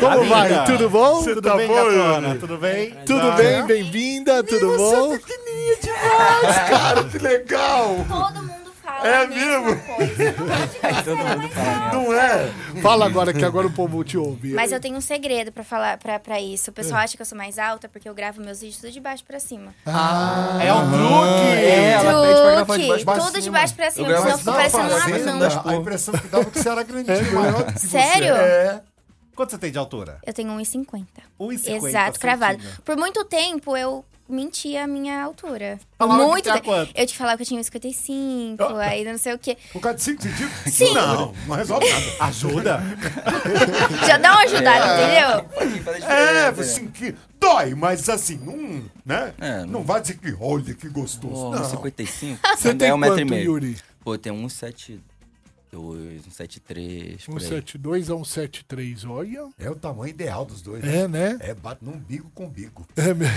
Como 0.00 0.12
Amiga. 0.20 0.34
vai? 0.34 0.64
Tudo 0.66 0.90
bom? 0.90 1.14
Você 1.22 1.34
Tudo 1.34 1.48
tá 1.48 1.56
bem, 1.56 1.66
bom, 1.68 1.74
gatona? 1.74 2.34
Tudo 2.36 2.58
bem? 2.58 2.94
Tudo 3.06 3.32
bem? 3.32 3.62
Bem-vinda, 3.66 4.42
tudo 4.44 4.76
bom? 4.76 5.18
pequenininha 5.18 5.76
demais, 5.82 6.68
cara. 6.68 7.04
Que 7.04 7.18
legal. 7.18 7.96
Todo 8.08 8.42
mundo 8.42 8.63
É 9.04 9.16
a 9.16 9.26
mesma 9.26 9.60
mesmo? 9.60 9.80
Todo 11.04 11.16
mundo 11.18 11.48
fala. 11.50 11.92
Não 11.92 12.12
é? 12.14 12.52
Fala 12.82 13.06
agora 13.06 13.32
que 13.34 13.44
agora 13.44 13.66
o 13.66 13.70
povo 13.72 14.02
te 14.02 14.16
ouve. 14.16 14.54
Mas 14.54 14.72
eu 14.72 14.80
tenho 14.80 14.96
um 14.96 15.00
segredo 15.00 15.52
pra 15.52 15.62
falar 15.62 15.98
pra, 15.98 16.18
pra 16.18 16.40
isso. 16.40 16.70
O 16.70 16.72
pessoal 16.72 17.00
acha 17.00 17.14
que 17.16 17.20
eu 17.22 17.26
sou 17.26 17.36
mais 17.36 17.58
alta 17.58 17.88
porque 17.88 18.08
eu 18.08 18.14
gravo 18.14 18.40
meus 18.40 18.60
vídeos 18.60 18.80
tudo 18.80 18.90
de 18.92 19.00
baixo 19.00 19.22
pra 19.24 19.38
cima. 19.38 19.74
É 19.86 20.72
um 20.72 20.90
truque! 20.90 21.58
É, 21.58 21.90
ela 21.92 22.22
pede 22.22 22.40
pra 22.40 22.52
gravar 22.54 22.76
de 22.78 22.86
baixo 22.88 23.04
pra 23.04 23.14
Tudo 23.14 23.26
cima. 23.28 23.40
de 23.42 23.50
baixo 23.50 23.74
pra 23.74 23.90
cima, 23.90 24.06
senão 24.06 24.22
assim, 24.28 24.38
fica 24.38 24.50
não, 24.50 24.56
parecendo 24.58 24.84
um 24.84 24.98
fazenda, 25.00 25.30
anão. 25.30 25.38
dá- 25.64 25.70
A 25.70 25.74
impressão 25.76 26.14
que 26.14 26.26
dava 26.28 26.44
que 26.46 26.58
você 26.58 26.68
era 26.68 26.82
grandinho, 26.82 27.32
maior 27.34 27.62
do 27.64 27.72
que 27.72 27.78
você. 27.80 27.88
Sério? 27.88 28.34
É. 28.34 28.80
Quanto 29.36 29.50
você 29.50 29.58
tem 29.58 29.72
de 29.72 29.78
altura? 29.78 30.18
Eu 30.24 30.32
tenho 30.32 30.50
1,50. 30.52 31.04
1,50 31.40 31.86
Exato, 31.88 32.20
cravado. 32.20 32.58
Por 32.84 32.96
muito 32.96 33.24
tempo 33.24 33.76
eu 33.76 34.04
mentia 34.28 34.84
a 34.84 34.86
minha 34.86 35.22
altura. 35.22 35.78
Falava 35.98 36.20
que 36.20 36.26
muito 36.30 36.42
tinha 36.44 36.54
tempo. 36.54 36.66
quanto? 36.66 36.92
Eu 36.94 37.06
te 37.06 37.16
falava 37.16 37.36
que 37.36 37.42
eu 37.42 37.46
tinha 37.46 37.60
1,55, 37.60 38.78
aí 38.78 39.04
não 39.04 39.18
sei 39.18 39.34
o 39.34 39.38
quê. 39.38 39.56
Por 39.72 39.80
causa 39.80 39.98
de 39.98 40.04
5 40.04 40.22
centímetros? 40.22 40.74
Sim. 40.74 40.94
Não, 40.94 41.34
não 41.46 41.56
resolve 41.56 41.88
nada. 41.88 42.06
Ajuda? 42.20 42.82
Já 44.06 44.18
dá 44.18 44.32
uma 44.32 44.42
ajudada, 44.42 45.02
entendeu? 45.02 46.08
É, 46.08 46.46
assim, 46.48 46.88
que 46.88 47.14
dói, 47.38 47.74
mas 47.74 48.08
assim, 48.08 48.38
não, 48.38 48.82
né? 49.04 49.34
É, 49.40 49.64
não 49.66 49.82
vai 49.82 50.00
dizer 50.00 50.18
que 50.18 50.34
olha 50.40 50.74
que 50.74 50.88
gostoso. 50.88 51.34
Pô, 51.34 51.50
não. 51.50 51.62
1,55. 51.62 52.38
Você 52.56 52.74
tem 52.74 52.88
é 52.88 52.94
um 52.94 52.98
metro 52.98 53.20
e 53.20 53.24
meio. 53.24 53.44
Yuri? 53.44 53.76
Pô, 54.02 54.18
tem 54.18 54.32
1,72, 54.32 55.00
1,73. 55.78 56.64
por 56.64 56.76
aí. 56.76 57.18
172 57.18 58.10
a 58.10 58.14
173, 58.14 59.04
olha. 59.04 59.48
É 59.58 59.70
o 59.70 59.74
tamanho 59.74 60.10
ideal 60.10 60.44
dos 60.44 60.62
dois. 60.62 60.84
É, 60.84 61.06
né? 61.08 61.36
É, 61.40 61.54
bate 61.54 61.84
no 61.84 61.92
umbigo 61.92 62.30
com 62.34 62.46
umbigo. 62.46 62.86
É 62.96 63.12
mesmo. 63.14 63.34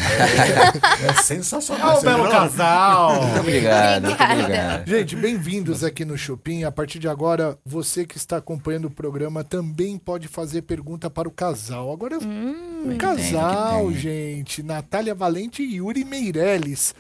É 1.08 1.14
sensacional. 1.22 1.98
É 1.98 2.00
um 2.00 2.04
belo 2.04 2.30
casal! 2.30 3.22
Muito 3.24 3.40
obrigado, 3.40 4.04
muito 4.06 4.24
obrigado. 4.24 4.88
Gente, 4.88 5.16
bem-vindos 5.16 5.84
aqui 5.84 6.06
no 6.06 6.18
Chupim. 6.18 6.64
A 6.64 6.72
partir 6.72 7.00
de 7.00 7.08
agora, 7.08 7.58
você 7.66 8.06
que 8.06 8.18
está 8.18 8.38
acompanhando 8.38 8.86
o 8.86 8.92
programa 8.92 9.44
também 9.44 9.98
pode 9.98 10.28
fazer 10.28 10.64
pergunta 10.64 11.10
para 11.10 11.28
o 11.28 11.32
casal. 11.32 11.92
Agora, 11.92 12.18
o 12.18 12.98
casal, 12.98 13.92
gente. 13.94 14.64
Natália 14.64 15.14
Valente 15.14 15.64
e 15.64 15.76
Yuri 15.76 16.04
Meirelles. 16.04 16.94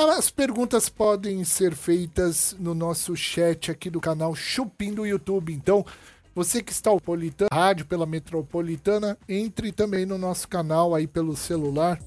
As 0.00 0.30
perguntas 0.30 0.88
podem 0.88 1.42
ser 1.42 1.74
feitas 1.74 2.54
no 2.56 2.72
nosso 2.72 3.16
chat 3.16 3.68
aqui 3.68 3.90
do 3.90 4.00
canal 4.00 4.32
Chupim 4.32 4.94
do 4.94 5.04
YouTube. 5.04 5.52
Então, 5.52 5.84
você 6.32 6.62
que 6.62 6.70
está 6.70 6.96
Politana, 6.98 7.48
rádio 7.52 7.84
pela 7.84 8.06
Metropolitana, 8.06 9.18
entre 9.28 9.72
também 9.72 10.06
no 10.06 10.16
nosso 10.16 10.46
canal 10.46 10.94
aí 10.94 11.08
pelo 11.08 11.36
celular, 11.36 12.00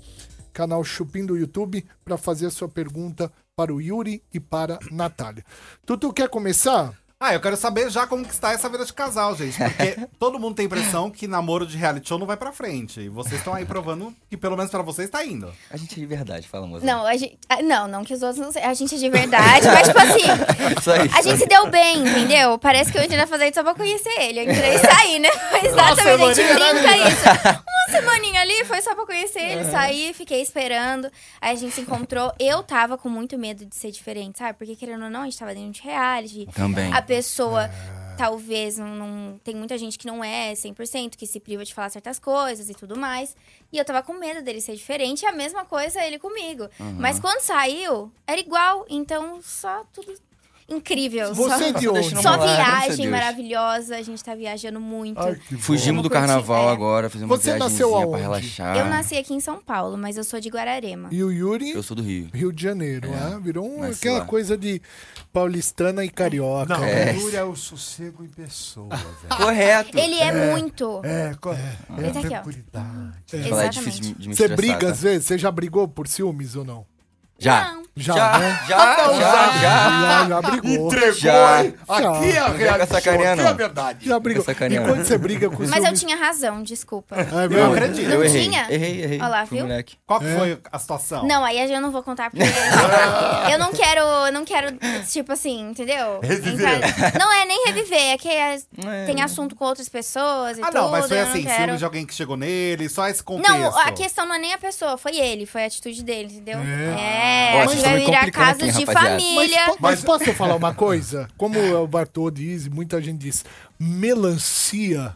canal 0.54 0.86
Chupim 0.86 1.26
do 1.26 1.36
YouTube, 1.36 1.86
para 2.06 2.18
fazer 2.18 2.46
a 2.46 2.50
sua 2.50 2.70
pergunta 2.70 3.30
para 3.58 3.74
o 3.74 3.82
Yuri 3.82 4.24
e 4.34 4.40
para 4.40 4.76
a 4.76 4.96
Natália. 4.96 5.44
Tutu, 5.86 6.14
quer 6.14 6.30
começar? 6.30 6.98
Ah, 7.24 7.36
eu 7.36 7.40
quero 7.40 7.56
saber 7.56 7.90
já 7.92 8.08
como 8.08 8.26
que 8.26 8.34
está 8.34 8.52
essa 8.52 8.68
vida 8.68 8.84
de 8.84 8.92
casal, 8.92 9.36
gente. 9.36 9.58
Porque 9.58 10.08
todo 10.20 10.40
mundo 10.40 10.56
tem 10.56 10.64
a 10.64 10.66
impressão 10.66 11.10
que 11.10 11.28
namoro 11.28 11.66
de 11.66 11.78
reality 11.78 12.10
show 12.10 12.18
não 12.18 12.26
vai 12.26 12.36
pra 12.36 12.52
frente. 12.52 13.00
E 13.00 13.10
vocês 13.10 13.36
estão 13.36 13.54
aí 13.54 13.64
provando 13.64 14.14
que 14.30 14.36
pelo 14.36 14.58
menos 14.58 14.72
pra 14.72 14.82
vocês 14.82 15.10
tá 15.10 15.24
indo. 15.24 15.54
A 15.70 15.78
gente 15.78 15.94
é 15.94 16.00
de 16.00 16.06
verdade, 16.06 16.48
fala, 16.48 16.68
moça. 16.68 16.86
Não, 16.86 17.06
a 17.06 17.16
gente, 17.16 17.38
ah, 17.48 17.62
não, 17.62 17.88
não 17.88 18.04
que 18.04 18.14
os 18.14 18.22
outros 18.22 18.40
não 18.40 18.52
sei. 18.52 18.64
A 18.64 18.74
gente 18.74 18.96
é 18.96 18.98
de 18.98 19.10
verdade, 19.10 19.68
mas 19.68 19.88
tipo 19.88 20.00
assim, 20.00 20.24
Isso 20.80 20.92
aí. 20.92 21.10
a 21.14 21.22
gente 21.22 21.38
se 21.38 21.46
deu 21.48 21.70
bem, 21.70 22.00
entendeu? 22.00 22.58
Parece 22.58 22.92
que 22.92 22.98
eu 22.98 23.04
entrei 23.04 23.20
na 23.20 23.28
fazenda 23.28 23.54
só 23.54 23.64
pra 23.64 23.76
conhecer 23.76 24.14
ele. 24.20 24.40
Eu 24.40 24.44
entrei 24.52 24.76
e 24.76 24.80
saí, 24.86 25.20
né? 25.20 25.30
Exatamente, 25.64 26.24
a 26.24 26.34
gente 26.34 26.54
brinca 26.54 26.98
isso. 27.08 27.24
Uma 27.28 28.00
semaninha 28.00 28.42
ali, 28.42 28.52
ali 28.52 28.66
foi 28.66 28.82
só 28.82 28.94
pra 28.94 29.06
conhecer 29.06 29.40
ele, 29.40 29.66
saí, 29.66 30.14
fiquei 30.14 30.42
esperando. 30.42 31.10
Aí 31.40 31.54
a 31.54 31.56
gente 31.56 31.74
se 31.74 31.82
encontrou. 31.82 32.34
Eu 32.40 32.64
tava 32.64 32.98
com 32.98 33.10
muito 33.10 33.38
medo 33.38 33.66
de 33.66 33.76
ser 33.76 33.92
diferente, 33.92 34.40
sabe? 34.40 34.58
Porque 34.58 34.76
querendo 34.76 35.04
ou 35.06 35.10
não, 35.10 35.22
a 35.22 35.26
gente 35.26 35.38
tava 35.38 35.54
dentro 35.54 35.72
de 35.72 35.82
reality. 35.82 36.48
Também. 36.54 36.92
A 36.94 37.02
pessoa 37.16 37.70
talvez 38.18 38.78
não, 38.78 38.88
não- 38.96 39.38
Tem 39.44 39.56
muita 39.56 39.78
gente 39.78 39.98
que 39.98 40.06
não 40.06 40.24
é 40.24 40.54
100%, 40.54 41.18
que 41.18 41.26
se 41.26 41.40
priva 41.40 41.66
de 41.66 41.74
falar 41.74 41.90
certas 41.90 42.20
coisas 42.20 42.70
e 42.70 42.74
tudo 42.74 42.96
mais. 42.98 43.36
E 43.72 43.78
eu 43.78 43.84
tava 43.84 44.02
com 44.04 44.14
medo 44.14 44.42
dele 44.44 44.62
ser 44.62 44.76
diferente. 44.76 45.24
E 45.24 45.26
a 45.26 45.32
mesma 45.32 45.66
coisa 45.66 46.04
ele 46.06 46.20
comigo. 46.20 46.70
Mas 47.00 47.20
quando 47.20 47.42
saiu, 47.42 48.12
era 48.28 48.40
igual. 48.40 48.86
Então, 48.90 49.42
só 49.42 49.84
tudo 49.92 50.14
incrível. 50.76 51.34
Você 51.36 51.50
só... 51.50 51.62
é 51.62 51.72
de 51.74 51.88
onde? 51.90 52.22
Só 52.22 52.38
viagem 52.38 53.08
maravilhosa, 53.10 53.96
a 53.98 54.02
gente 54.02 54.24
tá 54.24 54.34
viajando 54.36 54.80
muito. 54.80 55.20
Ai. 55.20 55.36
Fugimos 55.60 56.02
do 56.04 56.10
carnaval 56.10 56.70
é. 56.70 56.72
agora, 56.74 57.10
fizemos 57.10 57.32
uma 57.32 57.38
Você 57.42 57.56
nasceu 57.58 57.90
viagenzinha 57.90 57.96
aonde? 57.98 58.12
pra 58.12 58.22
relaxar. 58.22 58.78
Eu 58.78 58.86
nasci 58.86 59.16
aqui 59.18 59.34
em 59.34 59.40
São 59.40 59.62
Paulo, 59.62 59.98
mas 59.98 60.18
eu 60.18 60.24
sou 60.24 60.40
de 60.40 60.50
Guararema. 60.50 61.10
E 61.12 61.24
o 61.24 61.32
Yuri, 61.32 61.72
Eu 61.72 61.84
sou 61.84 61.96
do 61.96 62.02
Rio. 62.04 62.30
Rio 62.34 62.52
de 62.52 62.62
Janeiro, 62.64 63.10
É, 63.10 63.18
ah, 63.36 63.40
virou 63.42 63.68
um- 63.68 63.84
aquela 63.84 64.20
lá. 64.20 64.26
coisa 64.26 64.58
de 64.58 64.82
paulistana 65.32 66.04
e 66.04 66.10
carioca. 66.10 66.78
Não, 66.78 66.84
É. 66.84 67.14
o 67.14 67.20
Yuri 67.22 67.36
é 67.36 67.44
o 67.44 67.56
sossego 67.56 68.24
em 68.24 68.28
pessoa, 68.28 68.90
velho. 68.96 69.12
Correto. 69.38 69.98
Ele 69.98 70.16
é, 70.16 70.52
muito. 70.52 71.02
É, 71.04 71.36
co- 71.40 71.52
é, 71.54 72.10
tranquilidade. 72.12 72.62
Falar 72.72 73.14
é 73.34 73.38
Exatamente. 73.38 73.72
difícil 73.80 74.02
de, 74.02 74.14
de 74.14 74.30
me 74.30 74.36
Você 74.36 74.44
estressar, 74.44 74.58
briga 74.58 74.80
tá? 74.88 74.92
às 74.92 75.02
vezes? 75.02 75.26
Você 75.28 75.38
já 75.38 75.52
brigou 75.52 75.88
por 75.88 76.08
ciúmes 76.08 76.56
ou 76.56 76.64
não? 76.66 76.86
Já. 77.42 77.74
Não. 77.74 77.82
Já, 77.94 78.16
Já, 78.16 78.40
né? 78.40 78.60
já, 78.70 78.78
já, 78.78 79.14
já. 79.20 79.60
Já, 79.60 80.26
já 80.30 80.42
brigou. 80.42 80.88
Entregou, 80.88 81.12
Já. 81.14 81.60
Aqui 81.60 81.72
é 81.92 82.40
a 82.40 82.48
Não 82.48 82.58
realidade, 82.58 82.96
aqui 82.98 83.10
é 83.10 83.28
a 83.32 83.36
não. 83.36 83.54
verdade. 83.56 84.08
Já 84.08 84.18
brigou. 84.18 84.46
E 84.48 84.56
quando 84.56 85.04
você 85.06 85.18
briga 85.18 85.50
com 85.50 85.68
Mas 85.68 85.84
eu 85.84 85.94
tinha 85.94 86.16
razão, 86.16 86.64
desculpa. 86.64 87.18
É 87.18 87.46
Eu 87.46 87.50
mesmo? 87.50 87.74
acredito. 87.74 88.08
Não 88.08 88.16
Eu 88.16 88.24
errei. 88.24 88.44
tinha? 88.46 88.66
Errei, 88.70 89.04
errei. 89.04 89.20
Olha 89.20 89.28
lá, 89.28 89.44
viu? 89.44 89.64
moleque. 89.64 89.98
Qual 90.08 90.22
que 90.22 90.26
foi 90.38 90.58
a 90.72 90.80
situação? 90.80 91.28
Não, 91.28 91.44
aí 91.44 91.70
eu 91.70 91.82
não 91.82 91.92
vou 91.92 92.02
contar 92.02 92.32
porque 92.32 92.42
eu 93.52 93.60
não 93.60 93.74
quero, 93.74 94.32
não 94.32 94.46
quero, 94.46 94.70
tipo 95.10 95.34
assim, 95.34 95.60
entendeu? 95.72 96.22
Reviver. 96.24 96.80
Não 97.20 97.30
é 97.32 97.46
nem 97.46 97.66
reviver, 97.68 98.14
é 98.14 98.18
que 98.18 98.30
é- 98.30 98.56
É. 98.86 99.06
tem 99.06 99.22
assunto 99.22 99.54
com 99.54 99.66
outras 99.66 99.90
pessoas 99.90 100.58
e 100.58 100.62
Ah, 100.62 100.68
tudo. 100.68 100.78
não, 100.78 100.92
mas 100.92 101.08
foi 101.10 101.18
não 101.22 101.30
assim, 101.30 101.44
quero. 101.44 101.56
ciúme 101.64 101.78
de 101.78 101.84
alguém 101.86 102.06
que 102.06 102.14
chegou 102.14 102.38
nele, 102.38 102.88
só 102.88 103.06
esse 103.10 103.22
contexto. 103.22 103.52
Não, 103.52 103.78
a 103.78 103.92
questão 103.92 104.26
não 104.26 104.36
é 104.36 104.40
nem 104.40 104.54
a 104.54 104.58
pessoa, 104.58 104.98
foi 104.98 105.18
ele, 105.18 105.46
foi 105.46 105.64
a 105.64 105.68
atitude 105.68 106.02
dele, 106.04 106.34
entendeu? 106.36 106.58
É. 106.60 107.31
É, 107.32 107.56
Ó, 107.56 107.62
a 107.62 107.66
vocês 107.66 107.80
gente 107.80 107.84
tão 107.84 107.92
vai 107.94 108.06
virar 108.06 108.32
casos 108.32 108.64
aqui, 108.64 108.72
de 108.72 108.86
rapaziada. 108.86 109.10
família. 109.10 109.66
Mas, 109.68 109.78
mas 109.80 110.04
posso 110.04 110.34
falar 110.34 110.56
uma 110.56 110.74
coisa? 110.74 111.28
Como 111.38 111.58
o 111.60 111.88
Bartô 111.88 112.30
diz, 112.30 112.66
e 112.66 112.70
muita 112.70 113.02
gente 113.02 113.20
diz, 113.20 113.46
melancia, 113.80 115.16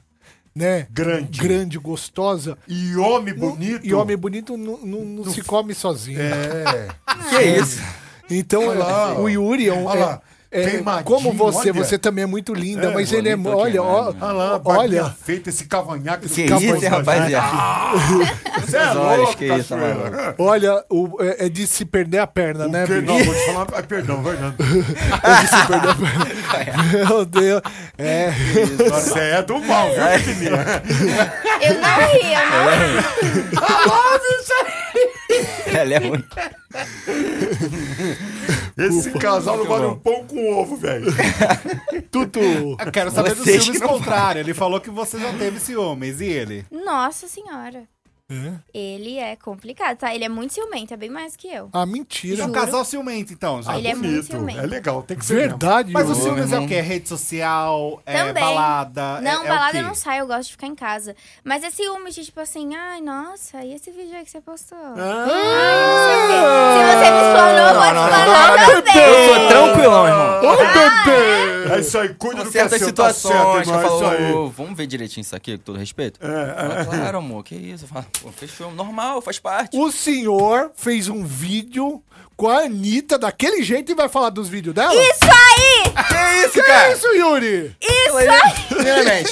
né? 0.56 0.88
Grande. 0.92 1.40
Grande, 1.40 1.78
gostosa. 1.78 2.58
E 2.68 2.96
homem 2.96 3.34
bonito. 3.34 3.86
E 3.86 3.94
homem 3.94 4.16
bonito 4.18 4.56
não, 4.58 4.78
não- 4.78 5.06
não 5.06 5.26
se 5.32 5.42
come 5.42 5.74
sozinho. 5.74 6.20
É. 6.26 6.88
Que 7.30 7.42
isso? 7.60 7.82
Então, 8.30 8.66
lá, 8.78 9.20
o 9.20 9.30
Yuri 9.30 9.68
é 9.70 9.74
um. 9.74 9.86
Olha 9.86 10.06
lá, 10.06 10.22
é- 10.22 10.35
é- 10.52 10.82
como 11.04 11.34
você, 11.34 11.72
olha. 11.72 11.74
você 11.74 11.98
também 11.98 12.24
é 12.24 12.28
muito 12.28 12.54
linda, 12.54 12.88
É, 12.88 12.94
mas 12.94 13.12
ele 13.12 13.28
é. 13.30 13.36
Olha, 13.38 13.82
ó, 13.84 14.12
queimado. 14.12 14.26
Olha 14.26 14.34
lá, 14.34 14.62
olha. 14.64 15.14
esse 15.48 15.66
cavanhaque. 15.66 16.30
Que 16.30 16.46
Acabou 16.46 16.76
isso, 16.78 16.88
rapaziada? 16.88 17.48
Você 18.66 18.78
é 18.78 18.88
Olha, 18.88 19.18
louco, 19.18 19.36
que 19.38 19.46
isso, 19.46 19.76
cachoeira. 19.76 19.96
mano. 20.12 20.34
Olha, 20.38 20.84
o- 20.90 21.18
é, 21.22 21.46
é 21.46 21.50
de 21.50 21.68
se 21.68 21.84
perder 21.86 22.20
a 22.20 22.28
perna, 22.28 22.66
O 22.66 22.70
né? 22.70 22.86
bicho? 22.86 23.02
Não, 23.02 23.24
vou 23.24 23.34
te 23.34 23.46
falar. 23.46 23.68
Ai, 23.74 23.84
perdão, 23.84 24.24
Fernando. 24.24 24.56
É 25.24 25.42
de 25.42 25.48
se 25.48 25.66
perder 25.68 25.90
a 25.90 25.96
perna. 25.96 26.26
Meu 27.08 27.26
Deus. 27.26 27.62
É. 27.98 28.32
Você 28.90 29.20
é 29.20 29.42
do 29.44 29.60
mal, 29.60 29.90
viu, 29.90 30.04
pequenininha? 30.26 30.84
Eu 31.62 31.74
não 31.82 31.98
ri, 32.08 32.34
eu 32.34 32.50
não 32.50 32.70
ri. 32.72 32.76
Ela 35.68 35.94
é 35.96 36.00
muito. 36.00 36.28
Esse 38.78 39.12
casal 39.12 39.58
não 39.58 39.66
vale 39.66 39.86
um 39.86 40.00
pão 40.00 40.26
com 40.26 40.54
ovo, 40.54 40.76
velho. 40.76 41.08
Tudo. 42.12 42.40
Eu 42.40 42.92
quero 42.92 43.12
saber 43.12 43.36
dos 43.36 43.46
Vocês 43.46 43.64
ciúmes 43.64 43.82
que 43.82 43.88
não 43.88 43.94
contrário. 43.98 44.40
Ele 44.40 44.54
falou 44.54 44.80
que 44.80 44.90
você 44.90 45.20
já 45.20 45.32
teve 45.34 45.60
ciúmes. 45.60 46.20
E 46.22 46.26
ele? 46.26 46.66
Nossa 46.72 47.28
senhora. 47.28 47.88
É? 48.28 48.54
Ele 48.74 49.20
é 49.20 49.36
complicado, 49.36 49.98
tá? 49.98 50.16
Ele 50.16 50.24
é 50.24 50.30
muito 50.30 50.52
ciumento, 50.52 50.92
é 50.92 50.98
bem 50.98 51.12
mais 51.12 51.36
que 51.36 51.48
eu. 51.48 51.70
Ah, 51.72 51.84
É 51.84 51.86
mentira. 51.86 52.44
um 52.44 52.48
Juro. 52.48 52.52
casal 52.60 52.84
ciumento, 52.84 53.32
então, 53.32 53.62
já. 53.62 53.78
Ele 53.78 53.88
é 53.88 53.94
muito 53.94 54.08
Bonito. 54.10 54.26
ciumento. 54.26 54.60
É 54.62 54.66
legal, 54.66 55.04
tem 55.04 55.16
que 55.16 55.24
ser. 55.24 55.36
mesmo. 55.36 55.50
Verdade, 55.50 55.92
Mas 55.94 56.06
o 56.08 56.14
Yuri. 56.14 56.22
ciúmes 56.24 56.40
é 56.52 56.56
irmão. 56.56 56.66
o 56.66 56.68
quê? 56.68 56.82
Rede 56.82 57.08
social? 57.08 58.02
É 58.04 58.18
Também. 58.18 58.34
balada? 58.44 59.22
Não, 59.22 59.44
é, 59.44 59.46
é 59.46 59.48
balada 59.48 59.68
o 59.70 59.72
quê? 59.74 59.78
eu 59.78 59.84
não 59.84 59.94
saio, 59.94 60.22
eu 60.22 60.28
gosto 60.28 60.46
de 60.48 60.52
ficar 60.54 60.66
em 60.66 60.74
casa. 60.74 61.16
Mas 61.44 61.64
é 61.64 61.70
ciúme 61.70 62.10
de 62.12 62.26
tipo 62.26 62.40
assim, 62.40 62.76
ai, 62.76 63.00
nossa, 63.00 63.64
e 63.64 63.74
esse 63.76 63.92
vídeo 63.92 64.16
aí 64.18 64.26
que 64.26 64.32
você 64.32 64.42
postou? 64.42 64.76
Ah. 64.78 65.26
Ai, 65.30 65.86
não 65.86 65.98
sei 66.08 66.18
o 66.18 66.28
quê. 66.28 66.42
Se 66.76 66.98
você 66.98 67.12
me 67.12 67.22
explanou, 67.22 67.68
eu 67.68 67.74
vou 67.76 67.84
te 67.84 67.90
explanar 67.90 68.66
também. 68.66 69.04
Eu 69.04 69.36
sou 69.36 69.48
tranquilão, 69.48 70.08
irmão. 70.08 70.40
Ô, 70.40 70.58
bebê! 70.58 71.76
É 71.76 71.80
isso 71.80 71.98
aí, 71.98 72.10
cuida 72.14 72.44
do 72.44 72.52
que 72.52 72.58
é 72.60 72.62
Certas 72.62 72.80
seu, 72.80 72.94
tá 72.94 73.12
situações, 73.12 73.34
certo, 73.34 73.56
eu 73.56 73.60
irmão, 73.62 73.76
é 73.82 73.86
isso 73.86 74.00
falo, 74.00 74.08
aí. 74.08 74.34
"Ô, 74.34 74.50
vamos 74.50 74.78
ver 74.78 74.86
direitinho 74.88 75.22
isso 75.24 75.36
aqui, 75.36 75.58
com 75.58 75.64
todo 75.64 75.80
respeito? 75.80 76.20
Fala, 76.20 76.86
claro, 76.86 77.18
amor, 77.18 77.44
que 77.44 77.56
isso? 77.56 77.86
Eu 77.86 77.88
falo, 77.90 78.06
pô, 78.22 78.32
fechou, 78.32 78.72
normal, 78.72 79.22
faz 79.22 79.40
parte. 79.40 79.78
O 79.78 79.92
senhor 79.92 80.72
fez 80.76 81.08
um 81.08 81.24
vídeo 81.26 82.02
com 82.36 82.50
a 82.50 82.64
Anitta 82.64 83.18
daquele 83.18 83.64
jeito 83.64 83.92
e 83.92 83.96
vai 83.96 84.10
falar 84.10 84.30
dos 84.30 84.50
vídeos 84.50 84.76
dela? 84.76 84.94
Isso 84.94 85.24
aí! 85.24 85.84
Que 85.94 86.46
isso, 86.46 86.52
Que 86.54 86.60
é 86.60 86.64
cara? 86.64 86.92
isso, 86.94 87.08
Yuri? 87.16 87.76
Isso 87.82 88.18
aí! 88.18 88.28
Primeiramente, 88.68 89.32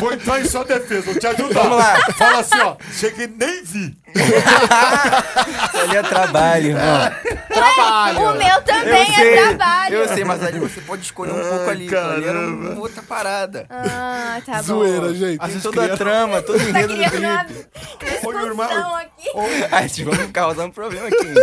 Vou 0.00 0.12
entrar 0.12 0.40
em 0.40 0.48
sua 0.48 0.64
defesa, 0.64 1.02
vou 1.02 1.18
te 1.18 1.26
ajudar. 1.26 1.62
Vamos 1.62 1.78
lá. 1.78 2.00
Fala 2.16 2.38
assim, 2.40 2.58
ó. 2.60 2.76
Cheguei 2.92 3.26
nem 3.26 3.64
vi. 3.64 3.96
ali 5.80 5.96
é 5.96 6.02
trabalho, 6.02 6.66
irmão. 6.68 8.32
O 8.32 8.38
meu 8.38 8.62
também 8.62 9.14
é 9.14 9.36
trabalho. 9.42 9.94
eu 9.94 10.08
sei, 10.08 10.24
mas 10.24 10.42
ali 10.42 10.58
você 10.58 10.80
pode 10.80 11.02
escolher 11.02 11.32
um 11.32 11.48
pouco 11.48 11.70
ali. 11.70 11.94
Ali 11.94 12.24
era 12.26 12.38
uma 12.46 12.78
outra 12.80 13.02
parada. 13.02 13.66
Ah, 13.70 14.40
tá 14.44 14.56
bom. 14.56 14.62
Zoeira, 14.62 15.14
gente. 15.14 15.38
Assim, 15.40 15.60
toda 15.60 15.84
a 15.92 15.96
trama, 15.96 16.42
todo 16.42 16.56
o 16.56 16.72
Tá 16.72 16.80
enredo 16.80 16.94
do 16.94 17.10
clipe. 17.10 17.68
Irmão. 18.44 18.96
aqui. 18.96 20.04
Vão 20.04 20.32
causar 20.32 20.66
um 20.66 20.70
problema 20.70 21.08
aqui. 21.08 21.34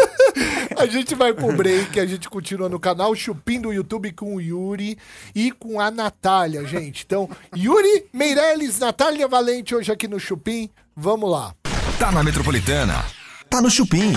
A 0.77 0.85
gente 0.85 1.15
vai 1.15 1.33
pro 1.33 1.51
break, 1.51 1.99
a 1.99 2.05
gente 2.05 2.29
continua 2.29 2.69
no 2.69 2.79
canal 2.79 3.13
Chupim 3.15 3.59
do 3.59 3.73
YouTube 3.73 4.11
com 4.13 4.35
o 4.35 4.41
Yuri 4.41 4.97
e 5.35 5.51
com 5.51 5.79
a 5.79 5.91
Natália, 5.91 6.65
gente. 6.65 7.03
Então, 7.05 7.29
Yuri 7.55 8.05
Meirelles, 8.13 8.79
Natália 8.79 9.27
Valente 9.27 9.75
hoje 9.75 9.91
aqui 9.91 10.07
no 10.07 10.19
Chupim. 10.19 10.69
Vamos 10.95 11.29
lá. 11.31 11.53
Tá 11.99 12.13
na 12.13 12.23
Metropolitana. 12.23 13.03
Tá 13.49 13.61
no 13.61 13.69
Chupim. 13.69 14.13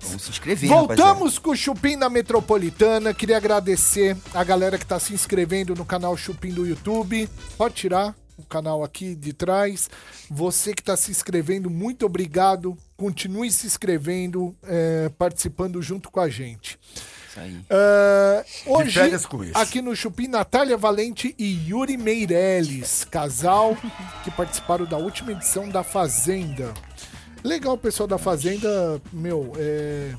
Vamos 0.00 0.22
se 0.22 0.30
inscrever, 0.30 0.70
Voltamos 0.70 1.38
com 1.38 1.50
o 1.50 1.56
Chupim 1.56 1.96
na 1.96 2.08
Metropolitana. 2.08 3.12
Queria 3.12 3.36
agradecer 3.36 4.16
a 4.32 4.42
galera 4.42 4.78
que 4.78 4.86
tá 4.86 4.98
se 4.98 5.12
inscrevendo 5.12 5.74
no 5.74 5.84
canal 5.84 6.16
Chupim 6.16 6.50
do 6.50 6.66
YouTube. 6.66 7.28
Pode 7.58 7.74
tirar 7.74 8.14
o 8.38 8.42
canal 8.42 8.82
aqui 8.82 9.14
de 9.14 9.34
trás. 9.34 9.90
Você 10.30 10.72
que 10.72 10.82
tá 10.82 10.96
se 10.96 11.10
inscrevendo, 11.10 11.68
muito 11.68 12.06
obrigado. 12.06 12.78
Continue 12.96 13.50
se 13.52 13.66
inscrevendo, 13.66 14.56
é, 14.62 15.10
participando 15.10 15.82
junto 15.82 16.10
com 16.10 16.20
a 16.20 16.28
gente. 16.30 16.78
Isso 17.30 17.40
aí. 17.40 17.56
Ah, 17.70 18.44
hoje, 18.66 18.90
férias 18.98 19.24
com 19.24 19.44
isso. 19.44 19.56
aqui 19.56 19.80
no 19.80 19.94
Chupim, 19.94 20.26
Natália 20.26 20.76
Valente 20.76 21.34
e 21.38 21.68
Yuri 21.68 21.96
Meirelles, 21.96 23.04
casal 23.10 23.76
que 24.24 24.30
participaram 24.30 24.84
da 24.84 24.96
última 24.96 25.32
edição 25.32 25.68
da 25.68 25.82
Fazenda. 25.82 26.72
Legal, 27.42 27.72
o 27.72 27.78
pessoal 27.78 28.06
da 28.06 28.18
Fazenda, 28.18 29.00
meu, 29.10 29.52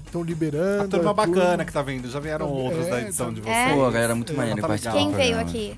estão 0.06 0.24
liberando. 0.24 0.84
A 0.86 0.88
turma 0.88 1.12
a 1.12 1.14
bacana 1.14 1.64
que 1.64 1.72
tá 1.72 1.84
vindo. 1.84 2.10
Já 2.10 2.20
vieram 2.20 2.48
outros 2.50 2.88
É, 2.88 2.90
da 2.90 3.02
edição 3.02 3.32
de 3.32 3.42
tá- 3.42 3.48
vocês. 3.48 3.58
É? 3.72 3.74
Pô, 3.76 3.92
galera 3.92 4.16
muito 4.16 4.34
maneira 4.34 4.60
tá 4.62 4.68
participar. 4.68 4.96
legal. 4.96 5.10
Quem 5.10 5.18
veio 5.18 5.40
aqui? 5.40 5.76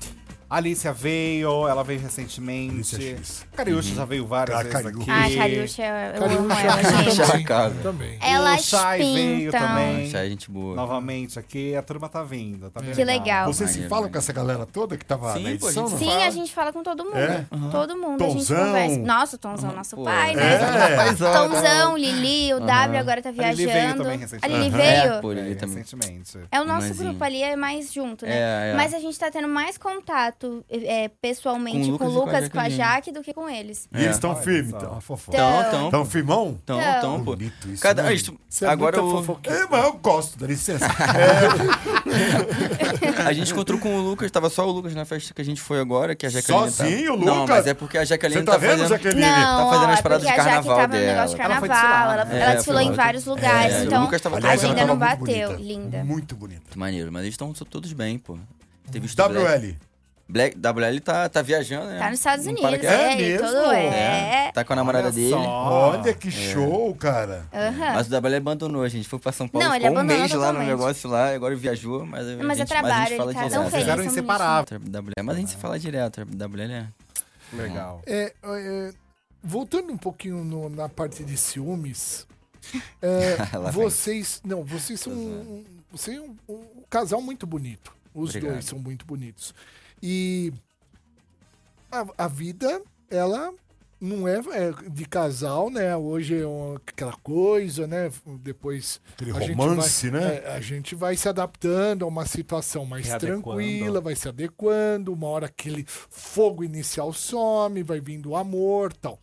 A 0.54 0.58
Alicia 0.58 0.92
veio, 0.92 1.66
ela 1.66 1.82
veio 1.82 1.98
recentemente. 1.98 2.94
Alicia 2.94 3.16
X. 3.16 3.44
Cariúcha 3.56 3.92
já 3.92 4.04
veio 4.04 4.24
várias 4.24 4.56
Ah, 4.56 4.62
vezes 4.62 4.86
aqui. 4.86 5.10
Ai, 5.10 5.34
Cariúcha, 5.34 5.82
eu 5.82 6.24
amo 6.26 6.48
Cariúcha, 6.48 6.60
ela, 6.60 7.02
gente. 7.02 7.16
Chá, 7.16 7.42
casa. 7.42 7.74
Também. 7.82 8.18
Elas 8.22 8.60
O 8.60 8.64
Chay 8.76 8.98
veio 9.14 9.50
também. 9.50 10.10
Chá 10.10 10.24
é 10.24 10.28
gente 10.28 10.48
boa. 10.48 10.76
Novamente 10.76 11.40
aqui, 11.40 11.74
a 11.74 11.82
turma 11.82 12.08
tá 12.08 12.22
vindo. 12.22 12.70
Tá 12.70 12.80
Que 12.80 13.02
legal. 13.02 13.52
Vocês 13.52 13.68
se 13.70 13.88
falam 13.88 14.08
com 14.08 14.16
essa 14.16 14.32
galera 14.32 14.64
toda 14.64 14.96
que 14.96 15.04
tava 15.04 15.32
Sim, 15.32 15.42
na 15.42 15.58
pô, 15.58 15.66
a 15.66 15.68
edição? 15.70 15.88
gente 15.88 15.90
não? 15.90 15.98
Sim, 15.98 16.04
fala? 16.06 16.26
a 16.26 16.30
gente 16.30 16.54
fala 16.54 16.72
com 16.72 16.82
todo 16.84 17.04
mundo. 17.04 17.16
É? 17.16 17.46
Todo 17.72 17.96
mundo 17.96 18.22
a 18.22 18.28
gente 18.28 18.46
Tonzão. 18.46 18.64
conversa. 18.66 18.98
Nossa, 19.00 19.34
o 19.34 19.38
Tonzão, 19.40 19.72
nosso 19.72 19.96
Pô, 19.96 20.04
pai, 20.04 20.34
é. 20.34 20.36
né? 20.36 20.96
Paizão, 20.96 21.32
Tonzão, 21.50 21.96
Lili, 21.98 22.54
o 22.54 22.60
W 22.60 22.96
agora 23.00 23.20
tá 23.20 23.30
A 23.30 23.32
Lili 23.32 23.54
veio 23.56 23.70
viajando. 23.70 24.02
também 24.04 24.16
A 24.18 24.20
recentemente. 24.20 24.56
Lili 24.56 24.68
Aham. 24.68 24.76
veio. 24.76 25.14
É, 25.14 25.20
pô, 25.20 25.32
É, 25.32 25.54
também. 25.56 25.76
recentemente. 25.78 26.38
É 26.52 26.60
o 26.60 26.64
nosso 26.64 26.94
grupo 26.94 27.24
ali, 27.24 27.42
é 27.42 27.56
mais 27.56 27.92
junto, 27.92 28.24
né? 28.24 28.68
É, 28.68 28.70
é. 28.70 28.74
Mas 28.76 28.94
a 28.94 29.00
gente 29.00 29.18
tá 29.18 29.28
tendo 29.32 29.48
mais 29.48 29.76
contato 29.76 30.43
é, 30.70 31.08
pessoalmente 31.08 31.88
Com 31.90 31.94
o 31.94 31.98
com 31.98 32.04
Lucas 32.06 32.24
Lucas, 32.26 32.46
e 32.46 32.50
com 32.50 32.60
a 32.60 32.68
Jaque 32.68 33.12
do 33.12 33.22
que 33.22 33.32
com 33.34 33.48
eles. 33.48 33.88
E 33.92 34.02
eles 34.02 34.16
estão 34.16 34.30
Olha 34.30 34.42
firmes, 34.42 34.68
então, 34.74 34.98
então. 35.68 35.84
Estão 35.86 36.06
firmão? 36.06 36.58
Então. 36.62 36.80
então, 36.80 37.18
pô. 37.24 37.32
Bonito 37.36 37.68
isso, 37.68 37.82
Cada, 37.82 38.04
né? 38.04 38.14
isso, 38.14 38.34
Você 38.48 38.64
é 38.64 38.68
agora 38.68 39.00
muita 39.00 39.16
o. 39.16 39.22
fofoqueira. 39.22 39.58
É, 39.60 39.66
mas 39.70 39.84
eu 39.84 39.92
gosto, 39.94 40.38
dá 40.38 40.46
licença. 40.46 40.86
É, 40.86 42.04
A 43.26 43.32
gente 43.32 43.52
encontrou 43.52 43.78
com 43.78 43.94
o 43.96 44.00
Lucas, 44.00 44.30
tava 44.30 44.50
só 44.50 44.66
o 44.66 44.70
Lucas 44.70 44.94
na 44.94 45.04
festa 45.04 45.32
que 45.32 45.40
a 45.40 45.44
gente 45.44 45.60
foi 45.60 45.80
agora, 45.80 46.14
que 46.14 46.26
a 46.26 46.28
Jaqueline 46.28 46.70
Sozinho, 46.70 47.18
tá... 47.18 47.24
Não, 47.24 47.40
Lucas? 47.42 47.56
mas 47.56 47.66
é 47.66 47.74
porque 47.74 47.98
a 47.98 48.04
Jaqueline 48.04 48.40
Você 48.40 48.44
tá 48.44 48.52
tá, 48.52 48.58
vendo, 48.58 48.70
fazendo... 48.70 48.88
Jaqueline? 48.88 49.20
Não, 49.22 49.64
Tá 49.64 49.70
fazendo 49.70 49.90
as 49.92 49.98
é 49.98 50.02
paradas 50.02 50.26
de 50.26 50.34
carnaval 50.34 50.76
tava 50.76 50.88
no 50.88 51.04
negócio 51.04 51.36
de 51.36 51.42
dela. 51.42 51.54
Ela 51.54 51.68
carnaval, 51.68 52.26
né? 52.26 52.54
desfilou 52.54 52.80
É, 52.80 52.84
em 52.84 52.92
vários 52.92 53.24
lugares, 53.26 53.74
É, 53.74 53.80
o 53.80 53.84
então 53.84 54.02
Lucas 54.04 54.20
tava 54.20 54.36
a 54.36 54.38
Aliás, 54.38 54.64
agenda 54.64 54.80
ela 54.80 54.92
não 54.94 54.98
tava 54.98 55.16
muito 55.16 55.30
bateu. 55.30 55.48
bonita. 55.50 55.64
Linda. 55.64 56.04
Muito 56.04 56.36
bonita. 56.36 56.62
Maneiro, 56.76 57.12
mas 57.12 57.22
eles 57.22 57.34
estão 57.34 57.52
todos 57.52 57.92
bem, 57.92 58.18
pô. 58.18 58.38
Teve 58.90 59.06
visto 59.06 59.28
Black. 59.28 59.76
WL. 60.26 60.32
Black, 60.32 60.56
WL 60.58 61.00
tá, 61.00 61.28
tá 61.28 61.42
viajando, 61.42 61.86
né? 61.86 61.98
Tá 61.98 62.10
nos 62.10 62.18
Estados 62.18 62.46
Unidos, 62.46 62.78
que- 62.78 62.86
É 62.86 63.12
é, 63.12 63.16
mesmo? 63.16 63.46
todo 63.46 63.72
é. 63.72 64.52
Tá 64.52 64.64
com 64.64 64.72
a 64.72 64.76
namorada 64.76 65.04
Olha 65.08 65.14
dele. 65.14 65.30
só. 65.30 65.38
Olha 65.40 66.14
que 66.14 66.30
show, 66.30 66.94
cara. 66.94 67.46
Aham. 67.52 67.92
Mas 67.94 68.06
o 68.06 68.10
WL 68.10 68.36
abandonou, 68.36 68.82
a 68.82 68.88
gente 68.88 69.06
foi 69.08 69.18
pra 69.18 69.32
São 69.32 69.46
Paulo, 69.46 69.66
Não, 69.68 69.74
ele 69.74 69.86
ficou 69.86 70.00
um 70.00 70.04
mês 70.04 70.20
lá 70.20 70.26
no 70.26 70.30
totalmente. 70.44 70.66
negócio 70.68 71.10
lá, 71.10 71.34
agora 71.34 71.54
viajou, 71.54 72.06
mas, 72.06 72.26
a 72.26 72.36
Mas 72.42 72.56
é 72.58 72.60
gente, 72.60 72.68
trabalho, 72.68 72.94
mas 72.94 73.02
a 73.02 73.06
gente 73.08 73.16
fala 73.18 73.32
tá 73.34 73.78
direto. 73.78 74.02
inseparável. 74.04 74.78
WL, 74.80 75.22
mas 75.24 75.36
a 75.36 75.38
gente 75.38 75.50
se 75.50 75.56
fala 75.56 75.78
direto, 75.78 76.24
WL 76.24 76.72
é... 76.72 76.86
Legal. 77.52 78.02
É, 78.06 78.32
é, 78.42 78.92
voltando 79.42 79.92
um 79.92 79.98
pouquinho 79.98 80.42
no- 80.42 80.68
na 80.70 80.88
parte 80.88 81.22
de 81.22 81.36
ciúmes, 81.36 82.26
é, 83.02 83.36
vocês. 83.70 84.40
Não, 84.44 84.64
vocês 84.64 84.98
são. 85.00 85.12
um- 85.12 85.64
Vocês 85.92 86.18
um, 86.18 86.34
um 86.48 86.64
casal 86.90 87.20
muito 87.20 87.46
bonito. 87.46 87.92
Os 88.12 88.30
Obrigado. 88.30 88.52
dois 88.54 88.64
são 88.64 88.78
muito 88.78 89.04
bonitos. 89.06 89.54
E 90.06 90.52
a, 91.90 92.24
a 92.24 92.28
vida, 92.28 92.82
ela 93.10 93.54
não 93.98 94.28
é, 94.28 94.34
é 94.52 94.70
de 94.90 95.06
casal, 95.06 95.70
né? 95.70 95.96
Hoje 95.96 96.38
é 96.42 96.46
uma- 96.46 96.76
aquela 96.76 97.14
coisa, 97.14 97.86
né? 97.86 98.10
Depois. 98.42 99.00
Aquele 99.14 99.30
a 99.30 99.40
gente 99.40 99.56
romance, 99.56 100.10
vai- 100.10 100.20
né? 100.20 100.42
é, 100.44 100.52
a 100.54 100.60
gente 100.60 100.94
vai 100.94 101.16
se 101.16 101.26
adaptando 101.26 102.04
a 102.04 102.08
uma 102.08 102.26
situação 102.26 102.84
mais 102.84 103.06
tranquila, 103.18 104.00
vai 104.02 104.14
se 104.14 104.28
adequando, 104.28 105.10
uma 105.10 105.28
hora 105.28 105.46
aquele 105.46 105.86
fogo 105.88 106.62
inicial 106.62 107.10
some, 107.14 107.82
vai 107.82 107.98
vindo 107.98 108.30
o 108.30 108.36
amor 108.36 108.92
tal. 108.92 109.18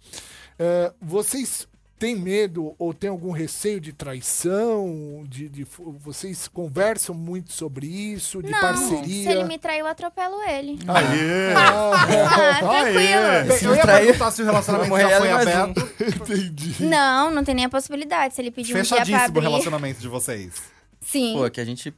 É, 0.57 0.91
vocês 0.99 1.67
têm 2.01 2.15
medo 2.15 2.73
ou 2.79 2.95
têm 2.95 3.11
algum 3.11 3.29
receio 3.29 3.79
de 3.79 3.93
traição? 3.93 5.23
De, 5.27 5.47
de 5.47 5.67
vocês 5.99 6.47
conversam 6.47 7.13
muito 7.13 7.53
sobre 7.53 7.85
isso, 7.85 8.41
de 8.41 8.49
Não, 8.49 8.59
parceria? 8.59 9.03
se 9.23 9.29
ele 9.29 9.43
me 9.43 9.59
traiu, 9.59 9.81
eu 9.85 9.87
atropelo 9.91 10.41
ele. 10.49 10.79
Aê! 10.87 11.53
Ah, 11.55 12.71
Aê! 12.71 12.93
tranquilo. 12.95 13.69
Eu 13.71 13.75
ia 13.75 13.85
perguntar 13.85 14.31
se 14.31 14.41
o 14.41 14.45
relacionamento 14.45 14.97
já 14.97 15.17
foi 15.19 15.31
aberto. 15.31 15.89
Entendi. 16.01 16.83
Não, 16.83 17.29
não 17.29 17.43
tem 17.43 17.53
nem 17.53 17.65
a 17.65 17.69
possibilidade. 17.69 18.33
Se 18.33 18.41
ele 18.41 18.49
pedir 18.49 18.71
um 18.75 18.81
dia 18.81 18.83
pra 18.83 19.05
Fechadíssimo 19.05 19.21
o 19.21 19.25
abrir. 19.27 19.41
relacionamento 19.41 20.01
de 20.01 20.07
vocês. 20.07 20.53
Sim. 21.01 21.35
Pô, 21.37 21.47
que 21.51 21.61
a 21.61 21.65
gente 21.65 21.93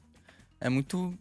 é 0.60 0.68
muito 0.70 1.14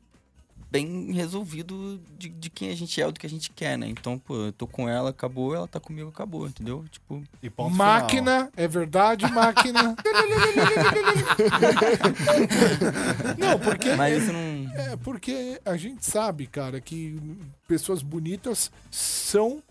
bem 0.72 1.12
resolvido 1.12 2.00
de, 2.18 2.30
de 2.30 2.48
quem 2.48 2.70
a 2.70 2.74
gente 2.74 2.98
é, 3.00 3.06
do 3.06 3.20
que 3.20 3.26
a 3.26 3.28
gente 3.28 3.50
quer, 3.50 3.76
né? 3.76 3.86
Então, 3.86 4.18
pô, 4.18 4.34
eu 4.46 4.52
tô 4.52 4.66
com 4.66 4.88
ela, 4.88 5.10
acabou, 5.10 5.54
ela 5.54 5.68
tá 5.68 5.78
comigo, 5.78 6.08
acabou, 6.08 6.46
entendeu? 6.48 6.82
Tipo, 6.90 7.22
E 7.42 7.50
ponto 7.50 7.74
Máquina, 7.76 8.50
é 8.56 8.66
verdade, 8.66 9.30
máquina. 9.30 9.94
não, 13.38 13.58
porque 13.58 13.94
mas 13.94 14.22
isso 14.22 14.32
não... 14.32 14.72
É, 14.74 14.96
porque 14.96 15.60
a 15.64 15.76
gente 15.76 16.06
sabe, 16.06 16.46
cara, 16.46 16.80
que 16.80 17.18
pessoas 17.68 18.02
bonitas 18.02 18.70
são. 18.90 19.62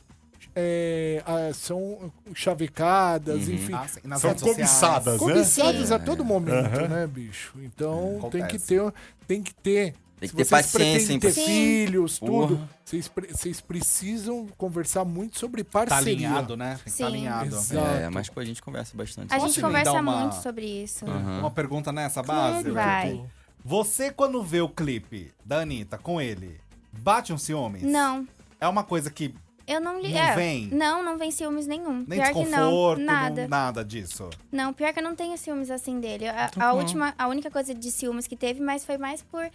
é, 0.56 1.24
são 1.54 2.12
chavecadas, 2.34 3.48
Uhum. 3.48 3.54
enfim. 3.54 3.66
final. 3.66 3.86
Ah, 4.12 4.20
São 4.20 4.36
cobiçadas, 4.36 5.14
né? 5.14 5.18
Cobiçadas 5.20 5.92
a 5.92 5.98
todo 6.00 6.24
momento, 6.26 6.78
Aham. 6.80 6.88
né, 6.90 7.08
bicho? 7.08 7.54
Então 7.64 8.20
tem 8.32 8.46
que 8.46 8.60
ter. 8.60 8.94
Tem 9.28 9.42
que 9.42 9.54
ter. 9.56 9.96
Tem 10.22 10.30
que 10.30 10.36
ter 10.36 10.46
vocês 10.46 10.50
paciência, 10.72 11.14
hein, 11.14 11.20
ter 11.20 11.32
Sim. 11.34 11.46
filhos, 11.46 12.20
tudo, 12.20 12.56
Porra. 12.56 12.70
vocês, 12.86 13.08
pre- 13.08 13.28
vocês 13.34 13.60
precisam 13.60 14.48
conversar 14.58 15.04
muito 15.04 15.38
sobre 15.40 15.64
Tá 15.64 15.86
parceria. 15.86 16.14
alinhado, 16.28 16.56
né? 16.56 16.76
Tem 16.76 16.84
que 16.84 16.90
estar 16.92 16.98
Sim. 16.98 17.04
alinhado. 17.12 17.46
Exato. 17.56 17.88
É, 17.88 18.10
mas 18.10 18.30
pô, 18.30 18.40
a 18.40 18.46
gente 18.46 18.62
conversa 18.62 18.96
bastante. 18.96 19.34
A 19.34 19.38
Posso 19.38 19.48
gente 19.56 19.60
emendar 19.66 19.86
conversa 19.86 20.02
uma- 20.02 20.20
muito 20.22 20.34
sobre 20.44 20.66
isso. 20.66 21.06
Aham. 21.06 21.40
Uma 21.40 21.52
pergunta 21.52 21.92
nessa 21.92 22.22
base? 22.22 22.70
Claro, 22.70 22.74
vai. 22.74 23.26
Você, 23.66 24.12
quando 24.12 24.42
vê 24.44 24.62
o 24.62 24.70
clipe 24.70 25.32
da 25.44 25.62
Anitta 25.62 25.98
com 25.98 26.22
ele, 26.22 26.60
bate 26.94 27.34
um 27.34 27.38
ciúmes? 27.38 27.82
Não, 27.84 28.28
É 28.60 28.68
uma 28.68 28.84
coisa 28.84 29.10
que 29.10 29.34
eu 29.68 29.82
não 29.82 30.00
li. 30.00 30.14
Não 30.14 30.20
é, 30.20 30.36
vem? 30.36 30.68
Não, 30.68 31.04
não 31.04 31.18
vem 31.18 31.32
ciúmes 31.32 31.66
nenhum. 31.66 32.06
nem 32.08 32.20
pior 32.20 32.28
que 32.34 32.44
desconforto, 32.44 33.00
não. 33.00 33.06
não- 33.08 33.14
Nada. 33.22 33.48
nada 33.48 33.84
disso. 33.84 34.30
Não, 34.52 34.72
pior 34.72 34.94
que 34.94 35.00
eu 35.00 35.04
não 35.04 35.16
tenho 35.16 35.36
ciúmes 35.36 35.72
assim 35.72 36.00
dele. 36.00 36.28
A, 36.28 36.46
a 36.46 36.50
Tranquilo. 36.50 36.78
última, 36.78 37.16
a 37.18 37.28
única 37.28 37.50
coisa 37.50 37.74
de 37.74 37.90
ciúmes 37.92 38.28
que 38.28 38.36
teve, 38.36 38.60
mas 38.62 38.86
foi 38.86 39.00
mais 39.00 39.24
por 39.24 39.50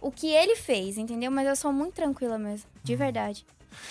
o 0.00 0.10
que 0.10 0.28
ele 0.28 0.56
fez, 0.56 0.96
entendeu? 0.98 1.30
Mas 1.30 1.46
eu 1.46 1.56
sou 1.56 1.72
muito 1.72 1.94
tranquila 1.94 2.38
mesmo, 2.38 2.66
de 2.82 2.94
Hum. 2.94 2.98
verdade. 2.98 3.44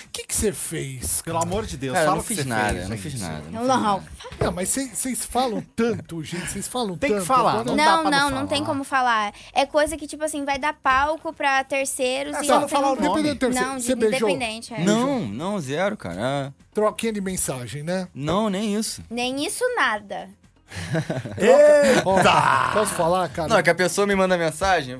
O 0.05 0.09
que 0.11 0.25
você 0.27 0.51
fez? 0.51 1.21
Pelo 1.21 1.37
amor 1.41 1.65
de 1.65 1.77
Deus, 1.77 1.93
Cara, 1.93 2.03
eu 2.03 2.07
fala 2.07 2.15
não 2.17 2.23
o 2.23 2.27
que 2.27 2.33
fiz 2.35 2.43
você 2.43 2.49
nada, 2.49 2.69
fez, 2.73 2.81
eu 2.83 2.89
não 2.89 2.97
gente. 2.97 3.09
fiz 3.11 3.21
nada. 3.21 3.35
Não, 3.35 3.59
fiz 3.59 3.67
não. 3.67 3.67
nada. 3.83 4.03
Não, 4.41 4.51
mas 4.51 4.69
vocês 4.69 5.25
falam 5.25 5.61
tanto, 5.75 6.23
gente. 6.23 6.47
Vocês 6.49 6.67
falam 6.67 6.97
Tem 6.97 7.09
que 7.11 7.15
tanto. 7.17 7.25
falar, 7.27 7.51
agora- 7.51 7.65
Não 7.65 7.75
dá 7.77 7.85
Não, 7.85 8.01
pra 8.01 8.11
não, 8.11 8.29
não 8.31 8.39
não, 8.41 8.47
tem 8.47 8.57
falar. 8.57 8.69
como 8.69 8.83
falar. 8.83 9.33
É 9.53 9.65
coisa 9.67 9.95
que, 9.95 10.07
tipo 10.07 10.23
assim, 10.25 10.43
vai 10.43 10.57
dar 10.59 10.73
palco 10.73 11.31
pra 11.31 11.63
terceiros 11.63 12.35
É 12.35 12.41
e 12.41 12.45
só 12.47 12.53
não 12.55 12.61
não 12.61 12.67
tem 12.67 12.75
falar 12.77 12.91
o 12.91 12.95
nome. 12.95 13.07
Independente, 13.21 13.39
terceiro, 13.39 13.67
Não, 13.69 13.77
de 13.77 13.83
você 13.83 13.95
beijou? 13.95 14.29
independente. 14.29 14.73
é. 14.73 14.79
Não, 14.83 15.19
não, 15.21 15.59
zero, 15.59 15.95
cara. 15.95 16.17
Ah, 16.19 16.51
Troquinha 16.73 17.13
de 17.13 17.21
mensagem, 17.21 17.83
né? 17.83 18.07
Não, 18.13 18.49
nem 18.49 18.75
isso. 18.75 19.01
Nem 19.09 19.45
isso, 19.45 19.63
nada. 19.75 20.27
Ó, 22.05 22.73
posso 22.73 22.93
falar, 22.93 23.29
cara? 23.29 23.47
Não, 23.47 23.57
é 23.57 23.63
que 23.63 23.69
a 23.69 23.75
pessoa 23.75 24.05
me 24.07 24.15
manda 24.15 24.37
mensagem. 24.37 24.99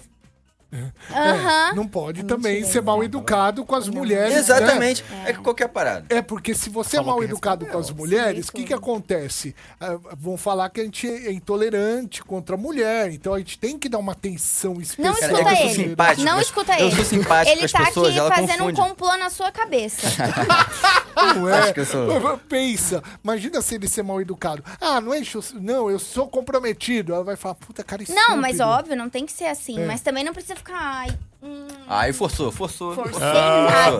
Aham. 1.14 1.74
Não 1.76 1.88
pode 1.88 2.22
Mentira, 2.22 2.36
também 2.38 2.64
ser 2.64 2.70
exato. 2.70 2.86
mal 2.86 3.04
educado 3.04 3.64
com 3.66 3.76
as 3.76 3.88
mulheres. 3.88 4.34
né? 4.34 4.40
Exatamente. 4.40 5.04
É 5.26 5.34
que 5.34 5.40
qualquer 5.40 5.68
parada. 5.70 6.06
É 6.10 6.22
porque 6.22 6.54
se 6.54 6.70
você 6.70 6.98
é 6.98 7.02
mal 7.02 7.24
educado 7.24 7.66
com 7.66 7.78
as 7.78 7.90
mulheres, 7.92 8.50
o 8.50 8.52
que, 8.52 8.66
que 8.66 8.74
acontece? 8.74 9.56
Ah, 9.80 9.98
vão 10.18 10.36
falar 10.38 10.70
que 10.70 10.82
a 10.82 10.84
gente 10.84 11.08
é 11.08 11.32
intolerante 11.32 12.24
contra 12.24 12.56
a 12.56 12.58
mulher, 12.58 13.12
então 13.12 13.34
a 13.34 13.38
gente 13.40 13.58
tem 13.58 13.78
que 13.80 13.88
dar 13.88 13.98
uma 14.00 14.12
atenção 14.12 14.82
especial. 14.82 15.14
Não 15.14 15.20
escuta 15.20 15.50
é 15.50 15.54
eu 15.54 15.66
ele. 15.70 15.74
simpático, 15.74 16.24
Não 16.24 16.36
mas- 16.36 16.46
escuta 16.46 16.80
eu 16.80 16.88
ele. 16.88 16.96
sou 16.96 17.06
simpático 17.06 17.52
ele 17.52 17.60
com 17.60 17.66
as 17.66 17.72
tá 17.72 17.86
pessoas, 17.86 18.08
aqui 18.10 18.20
ela 18.20 18.30
fazendo 18.36 18.58
confunde. 18.58 18.82
um 18.82 18.84
complô 18.84 19.18
na 19.18 19.30
sua 19.30 19.52
cabeça. 19.52 20.08
Não 21.36 21.50
é? 21.50 21.60
Acho 21.60 21.74
que 21.74 21.80
eu 21.80 21.86
sou- 21.86 22.38
Pensa, 22.48 23.02
imagina 23.24 23.62
se 23.62 23.76
ele 23.76 23.88
ser 23.88 24.04
mal 24.04 24.22
educado. 24.22 24.64
Ah, 24.80 25.02
não 25.02 25.14
enche 25.16 25.38
o... 25.38 25.44
Não, 25.56 25.90
eu 25.90 25.98
sou 25.98 26.28
comprometido. 26.28 27.14
Ela 27.14 27.24
vai 27.24 27.36
falar, 27.36 27.56
puta, 27.56 27.84
cara, 27.84 28.04
não, 28.10 28.38
mas 28.38 28.60
óbvio, 28.60 28.96
não 28.96 29.10
tem 29.10 29.26
que 29.26 29.32
ser 29.32 29.46
assim. 29.46 29.80
É. 29.82 29.86
Mas 29.86 30.02
também 30.02 30.24
não 30.24 30.32
precisa 30.34 30.56
ficar. 30.58 30.76
Ai, 30.80 31.10
hum, 31.42 31.68
Aí 31.88 32.12
forçou, 32.14 32.52
forçou. 32.52 32.94
forcei 32.96 33.14
Forçou, 33.14 33.32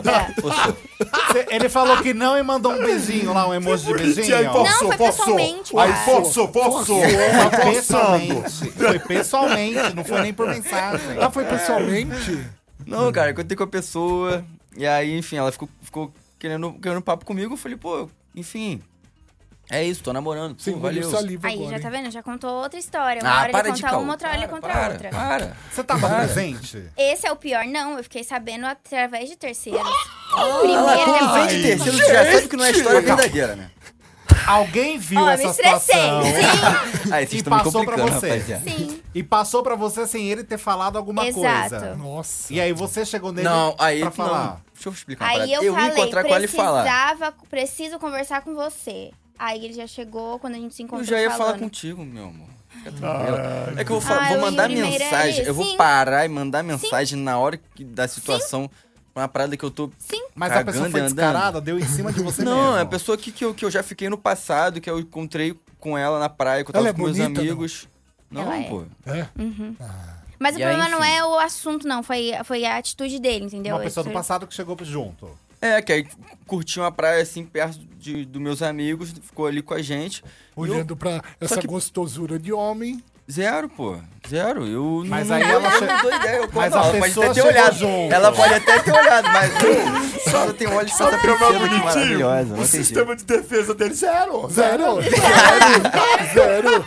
nada. 0.02 0.34
forçou. 0.42 0.78
Cê- 1.32 1.46
Ele 1.50 1.70
falou 1.70 1.98
que 2.02 2.14
não 2.14 2.38
e 2.38 2.44
mandou 2.44 2.72
um 2.74 2.80
beijinho 2.84 3.34
lá, 3.34 3.48
um 3.48 3.54
emoji 3.54 3.86
de 3.86 3.94
beijinho. 3.94 4.36
aí 4.38 4.46
forçou, 4.50 4.88
foi 4.88 4.98
forçou. 4.98 5.26
pessoalmente, 5.26 5.78
Aí 5.78 5.92
cara. 5.92 6.06
forçou, 6.06 6.48
forçou. 6.52 7.02
Tá 7.02 7.08
Foi 7.08 7.62
forçando. 7.62 7.74
pessoalmente. 7.74 8.72
Foi 8.72 9.00
pessoalmente, 9.00 9.96
não 9.96 10.04
foi 10.04 10.22
nem 10.22 10.34
por 10.34 10.48
mensagem. 10.48 11.18
Ah, 11.22 11.30
foi 11.32 11.46
pessoalmente? 11.46 12.46
Não, 12.86 13.12
cara, 13.12 13.32
eu 13.32 13.36
contei 13.36 13.56
com 13.58 13.64
a 13.64 13.68
pessoa. 13.68 14.44
E 14.76 14.86
aí, 14.86 15.18
enfim, 15.18 15.38
ela 15.38 15.52
ficou, 15.52 15.68
ficou 15.82 16.14
querendo, 16.40 16.74
querendo 16.74 17.02
papo 17.02 17.26
comigo. 17.26 17.54
Eu 17.54 17.58
falei, 17.58 17.78
pô, 17.78 18.10
enfim. 18.36 18.82
É 19.70 19.84
isso, 19.84 20.02
tô 20.02 20.14
namorando. 20.14 20.56
Pô, 20.56 20.62
Você 20.64 20.72
engoliu 20.72 21.04
valeu. 21.04 21.18
saliva 21.20 21.48
Aí, 21.48 21.56
agora, 21.56 21.70
já 21.72 21.76
hein? 21.76 21.82
tá 21.84 21.90
vendo? 21.90 22.10
Já 22.12 22.24
contou 22.24 22.50
outra 22.64 22.80
história. 22.80 23.22
Uma 23.22 23.30
Ah, 23.32 23.42
hora 23.42 23.52
para 23.52 23.68
ele 23.68 23.76
de 23.76 23.82
conta 23.82 23.94
caô. 23.94 24.02
uma, 24.04 24.14
outra 24.14 24.28
hora 24.30 24.38
ele 24.38 24.48
Para, 24.48 24.56
conta 24.62 24.68
para, 24.74 24.90
outra. 24.94 25.10
Para. 25.10 25.58
Você 25.72 25.84
tava 25.84 26.10
presente? 26.10 26.84
Esse 26.96 27.28
é 27.28 27.32
o 27.32 27.36
pior, 27.36 27.66
não. 27.66 27.98
Eu 27.98 28.04
fiquei 28.04 28.24
sabendo 28.24 28.66
através 28.66 29.28
de 29.30 29.36
terceiros. 29.36 29.82
Ela, 29.82 30.60
Primeiro 30.60 31.04
quando 31.06 31.34
vem 31.34 31.48
de 31.48 31.62
terceiro, 31.64 31.98
tu 31.98 32.08
já 32.08 32.32
sabe 32.32 32.48
que 32.48 32.56
não 32.58 32.64
é 32.66 32.72
história 32.72 33.02
verdadeira, 33.02 33.56
né? 33.56 33.72
Alguém 34.46 34.98
viu 34.98 35.20
Ó, 35.20 35.26
me 35.26 35.32
essa 35.34 35.48
estressei. 35.48 35.96
situação 35.96 36.24
Sim, 36.24 37.12
Aí 37.12 37.26
vocês 37.28 37.34
E 37.34 37.38
estão 37.38 37.58
me 37.58 37.64
passou 37.64 37.84
pra 37.84 37.96
complicando, 37.96 38.20
você. 38.22 38.30
rapaziada. 38.30 38.64
sim. 38.70 39.04
e 39.14 39.24
passou 39.24 39.64
pra 39.64 39.76
você 39.76 40.08
sem 40.08 40.30
ele 40.30 40.44
ter 40.46 40.58
falado 40.58 40.98
alguma 40.98 41.28
Exato. 41.28 41.70
coisa. 41.70 41.96
Nossa. 41.96 42.54
E 42.54 42.62
aí 42.62 42.72
você 42.72 43.06
chegou 43.06 43.34
nele 43.34 43.48
Não, 43.48 43.76
aí 43.78 44.00
pra 44.00 44.06
não. 44.06 44.12
falar. 44.16 44.62
Deixa 44.74 44.88
eu 44.90 44.94
explicar 44.94 45.26
uma 45.26 45.32
Aí 45.32 45.38
parada. 45.40 45.54
eu, 45.54 45.64
ia 45.64 45.74
falei, 45.74 45.90
encontrar 45.92 46.24
com 46.24 46.34
ela 46.36 46.46
e 46.46 46.48
falar. 46.48 46.84
precisava, 46.84 47.34
preciso 47.50 48.00
conversar 48.00 48.42
com 48.42 48.56
você. 48.56 49.12
Aí 49.40 49.64
ele 49.66 49.74
já 49.74 49.88
chegou, 49.88 50.40
quando 50.40 50.56
a 50.56 50.58
gente 50.58 50.74
se 50.76 50.84
encontrou 50.84 51.02
Eu 51.02 51.08
já 51.08 51.20
ia 51.22 51.30
falar 51.32 51.46
falando. 51.52 51.60
contigo, 51.62 52.04
meu 52.04 52.26
amor. 52.26 52.48
Fica 52.70 52.92
tranquilo. 52.92 53.80
é 53.80 53.84
que 53.86 53.92
eu 53.92 54.00
vou, 54.00 54.16
Ah, 54.18 54.28
vou 54.30 54.38
o 54.38 54.42
mandar 54.42 54.70
mensagem. 54.70 55.46
Eu 55.46 55.54
vou 55.54 55.66
sim. 55.66 55.78
parar 55.78 56.26
e 56.26 56.30
mandar 56.30 56.64
mensagem 56.64 57.18
na 57.20 57.38
hora 57.40 57.58
que, 57.76 57.84
da 57.84 58.08
situação. 58.08 58.70
Uma 59.16 59.28
parada 59.28 59.58
que 59.58 59.64
eu 59.66 59.72
tô. 59.72 59.90
Sim. 59.98 60.22
Mas 60.36 60.52
a 60.52 60.64
pessoa 60.64 60.90
foi 60.92 61.02
descarada, 61.02 61.60
deu 61.60 61.80
em 61.80 61.86
cima 61.88 62.14
de 62.14 62.22
você 62.22 62.44
mesmo. 62.44 62.56
Não, 62.56 62.78
é 62.78 62.82
a 62.82 62.86
pessoa 62.86 63.18
que, 63.18 63.32
que, 63.32 63.44
eu, 63.44 63.52
que 63.54 63.66
eu 63.66 63.72
já 63.72 63.82
fiquei 63.82 64.10
no 64.10 64.18
passado, 64.18 64.80
que 64.80 64.88
eu 64.88 65.00
encontrei 65.00 65.60
com 65.80 65.98
ela 65.98 66.20
na 66.20 66.30
praia, 66.30 66.64
que 66.64 66.70
eu 66.70 66.74
tava 66.74 66.84
Ela 66.86 66.90
é 66.90 66.94
com 66.94 67.02
meus 67.04 67.18
bonita, 67.18 67.42
amigos. 67.42 67.88
Não, 68.30 68.42
Ela 68.44 68.58
é. 68.58 68.64
pô. 68.70 68.84
É? 69.08 69.28
Mas 70.40 70.56
o 70.56 70.60
E 70.60 70.64
aí, 70.64 70.70
problema 70.70 70.88
não 70.90 71.04
enfim. 71.04 71.16
é 71.16 71.26
o 71.26 71.40
assunto, 71.40 71.88
não. 71.88 72.04
Foi, 72.04 72.32
foi 72.44 72.64
a 72.64 72.78
atitude 72.78 73.20
dele, 73.20 73.46
entendeu? 73.46 73.76
Uma 73.76 73.82
pessoa 73.82 74.04
do 74.04 74.12
passado 74.12 74.46
que 74.46 74.54
chegou 74.54 74.78
junto. 74.82 75.28
É, 75.62 75.82
que 75.82 75.92
aí 75.92 76.08
curtiu 76.46 76.84
uma 76.84 76.92
praia 76.92 77.22
assim, 77.22 77.44
perto 77.44 77.80
de, 77.98 78.26
dos 78.26 78.42
meus 78.42 78.62
amigos, 78.62 79.12
ficou 79.22 79.48
ali 79.48 79.62
com 79.62 79.74
a 79.74 79.82
gente. 79.82 80.24
E 80.24 80.60
eu- 80.60 80.64
Olhando 80.64 80.96
pra 80.96 81.22
essa 81.42 81.60
que- 81.60 81.68
gostosura 81.68 82.38
de 82.40 82.54
homem. 82.54 83.04
Zero, 83.30 83.68
pô. 83.68 83.98
Zero. 84.26 84.66
Eu 84.66 85.04
Mas 85.06 85.28
não, 85.28 85.36
aí 85.36 85.44
ela 85.44 85.70
che- 85.72 85.86
não 85.86 86.02
dou 86.02 86.16
ideia. 86.16 86.36
Eu, 86.38 86.50
Mas 86.54 86.72
não, 86.72 86.80
a 86.80 86.86
ela 86.86 87.00
pode 87.00 87.20
até 87.20 87.34
ter 87.34 87.42
olhado. 87.42 87.76
junto. 87.78 88.14
Ela 88.14 88.32
pode 88.32 88.54
até 88.54 88.80
ter 88.80 88.92
olhado, 88.94 89.28
mas 89.34 89.52
eu, 89.64 90.32
só 90.32 90.54
tem 90.54 90.68
olhos 90.70 90.92
de 90.92 90.98
Santa 90.98 91.18
bonitinho? 91.18 91.84
maravilhosa. 91.84 92.56
O 92.56 92.66
sistema 92.66 93.16
de 93.18 93.26
defesa 93.26 93.74
dele, 93.76 93.94
zero. 93.96 94.48
Zero, 94.50 95.02
zero, 95.02 96.86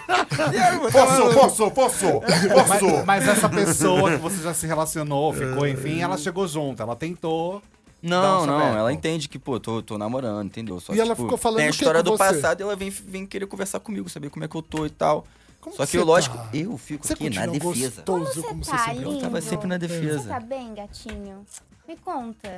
zero. 0.51 0.91
Posso, 0.91 1.35
posso, 1.35 1.71
posso, 1.71 2.07
Mas, 2.27 2.81
posso. 2.81 3.07
mas 3.07 3.29
essa 3.29 3.49
pessoa 3.49 4.11
que 4.13 4.17
você 4.17 4.43
já 4.43 4.55
se 4.55 4.67
relacionou, 4.67 5.33
ficou, 5.35 5.67
enfim, 5.67 6.01
ela 6.01 6.17
chegou 6.17 6.47
junto. 6.49 6.83
Ela 6.83 6.97
tentou. 6.97 7.63
Não, 8.03 8.47
não, 8.47 8.79
ela 8.79 8.93
entende 8.93 9.29
que, 9.29 9.39
pô, 9.39 9.61
tô, 9.61 9.83
tô 9.83 9.99
namorando, 9.99 10.47
entendeu? 10.47 10.81
Só 10.81 10.93
E 10.93 10.97
que, 10.97 11.01
ela 11.03 11.11
tipo, 11.15 11.25
ficou 11.25 11.37
falando 11.39 11.59
Tem 11.59 11.67
a 11.67 11.71
história 11.71 12.03
do 12.03 12.13
você? 12.13 12.19
passado 12.19 12.61
e 12.61 12.63
ela 12.63 12.75
vem, 12.75 12.89
vem 12.91 13.27
querer 13.27 13.47
conversar 13.47 13.81
comigo, 13.81 14.09
saber 14.09 14.31
como 14.31 14.45
é 14.45 14.49
que 14.49 14.57
eu 14.57 14.63
tô 14.63 14.87
e 14.87 14.91
tal. 14.91 15.27
Como 15.61 15.77
Só 15.77 15.85
que, 15.85 15.93
você 15.93 15.99
eu, 15.99 16.05
lógico, 16.05 16.39
tá? 16.39 16.49
eu 16.55 16.79
fico 16.79 17.07
Você 17.07 17.13
aqui 17.13 17.29
na 17.29 17.45
defesa. 17.47 18.03
gostoso 18.03 18.43
Como 18.43 18.49
como 18.49 18.65
você 18.65 18.71
você 18.71 18.77
tá, 18.77 18.85
sempre 18.85 19.05
lindo? 19.05 19.13
Eu 19.17 19.21
tava 19.21 19.41
sempre 19.43 19.67
na 19.69 19.75
Você 19.75 19.87
defesa. 19.87 20.29
tá 20.29 20.41
bem, 20.41 20.75
gatinho? 20.75 21.45
Me 21.87 21.97
conta. 21.97 22.49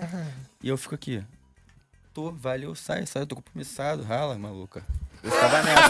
E 0.62 0.68
eu 0.68 0.76
fico 0.76 0.95
aqui. 0.95 1.24
Tô, 2.14 2.30
valeu, 2.30 2.74
sai, 2.76 3.05
sai, 3.07 3.22
eu 3.22 3.26
tô 3.26 3.34
compromissado, 3.34 4.03
rala, 4.05 4.38
maluca. 4.38 4.84
Eu 5.24 5.30
ficava 5.30 5.62
nessa. 5.62 5.82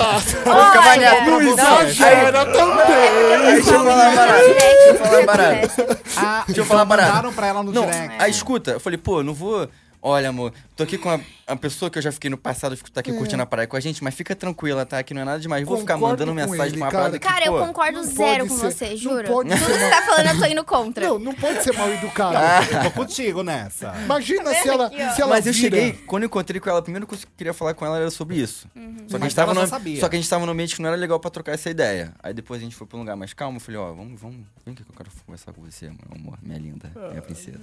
Olha, 0.00 0.20
ficava 0.20 0.88
olha, 0.88 1.00
nessa. 1.00 1.24
Não 1.30 1.40
exagera 1.40 2.46
também. 2.46 3.52
Deixa 3.54 3.70
eu 3.70 3.84
falar 3.84 4.14
parada. 4.14 4.42
Deixa 4.48 4.88
eu 4.90 4.96
falar 4.98 5.24
parada. 5.26 5.68
Ah, 6.16 6.44
Deixa 6.46 6.60
eu 6.60 6.64
falar 6.64 6.80
uma 6.80 6.86
parada. 6.86 7.08
mandaram 7.10 7.32
pra 7.32 7.46
ela 7.46 7.62
no 7.62 7.72
Não, 7.72 7.86
direct. 7.86 8.14
aí 8.18 8.30
escuta, 8.30 8.72
eu 8.72 8.80
falei, 8.80 8.98
pô, 8.98 9.22
não 9.22 9.34
vou. 9.34 9.68
Olha, 10.02 10.30
amor, 10.30 10.50
tô 10.74 10.82
aqui 10.82 10.96
com 10.96 11.10
a, 11.10 11.20
a 11.46 11.54
pessoa 11.56 11.90
que 11.90 11.98
eu 11.98 12.02
já 12.02 12.10
fiquei 12.10 12.30
no 12.30 12.38
passado, 12.38 12.74
fico 12.74 12.90
tá 12.90 13.00
aqui 13.00 13.12
curtindo 13.12 13.42
a 13.42 13.44
praia 13.46 13.66
com 13.68 13.76
a 13.76 13.80
gente, 13.80 14.02
mas 14.02 14.14
fica 14.14 14.34
tranquila, 14.34 14.86
tá? 14.86 15.02
Que 15.02 15.12
não 15.12 15.20
é 15.20 15.24
nada 15.26 15.38
demais. 15.38 15.62
Vou 15.66 15.76
ficar 15.76 15.94
Concordo 15.94 16.24
mandando 16.24 16.30
com 16.46 16.50
mensagem 16.52 16.72
ele, 16.72 16.76
pra 16.78 16.86
uma 16.86 16.90
cara. 16.90 17.02
parada 17.04 17.18
que, 17.18 17.28
Cara, 17.28 17.44
eu 17.44 17.52
pô, 17.52 17.66
concordo 17.66 18.02
zero 18.04 18.46
com 18.48 18.56
ser- 18.56 18.70
você, 18.72 18.96
juro. 18.96 19.26
Tudo 19.26 19.50
que 19.50 19.56
você 19.58 19.90
tá 19.90 20.02
falando, 20.02 20.26
eu 20.28 20.38
tô 20.38 20.46
indo 20.46 20.64
contra. 20.64 21.06
Não, 21.06 21.18
não 21.18 21.34
pode 21.34 21.62
ser 21.62 21.74
mal 21.76 21.90
educado. 21.92 22.38
Eu 22.74 22.82
tô 22.84 22.90
contigo 22.92 23.42
nessa. 23.42 23.94
Imagina 24.02 24.54
se 24.54 24.68
ela, 24.70 24.86
Aqui, 24.86 24.96
se 25.14 25.20
ela 25.20 25.30
Mas 25.34 25.46
eu 25.46 25.52
vira- 25.52 25.76
cheguei, 25.76 25.92
quando 26.06 26.22
eu 26.22 26.26
encontrei 26.28 26.58
com 26.60 26.70
ela, 26.70 26.78
a 26.78 26.82
primeira 26.82 27.04
coisa 27.04 27.26
que 27.26 27.30
eu 27.32 27.36
queria 27.36 27.52
falar 27.52 27.74
com 27.74 27.84
ela 27.84 27.98
era 27.98 28.10
sobre 28.10 28.36
isso. 28.36 28.60
Só, 28.60 28.70
que 28.72 28.80
a 28.80 29.18
Mas 29.18 29.22
gente 29.24 29.34
tava 29.36 29.52
ela 29.52 29.60
no, 29.62 29.68
só 30.00 30.08
que 30.08 30.16
a 30.16 30.18
gente 30.18 30.30
tava 30.30 30.46
num 30.46 30.52
ambiente 30.52 30.76
que 30.76 30.80
não 30.80 30.88
era 30.88 30.96
legal 30.96 31.20
pra 31.20 31.30
trocar 31.30 31.52
essa 31.52 31.68
ideia. 31.68 32.14
Aí 32.22 32.32
depois 32.32 32.58
a 32.58 32.64
gente 32.64 32.74
foi 32.74 32.86
pra 32.86 32.96
um 32.96 33.00
lugar 33.00 33.16
mais 33.16 33.34
calmo, 33.34 33.58
eu 33.58 33.60
falei, 33.60 33.78
ó, 33.78 33.92
vamos, 33.92 34.18
vamos, 34.18 34.36
vem 34.64 34.72
aqui 34.72 34.82
que 34.82 34.90
eu 34.90 34.96
quero 34.96 35.10
conversar 35.26 35.52
com 35.52 35.60
você, 35.62 35.88
meu 35.88 35.98
amor, 36.18 36.38
minha 36.42 36.58
linda, 36.58 36.90
minha 37.10 37.20
princesa. 37.20 37.60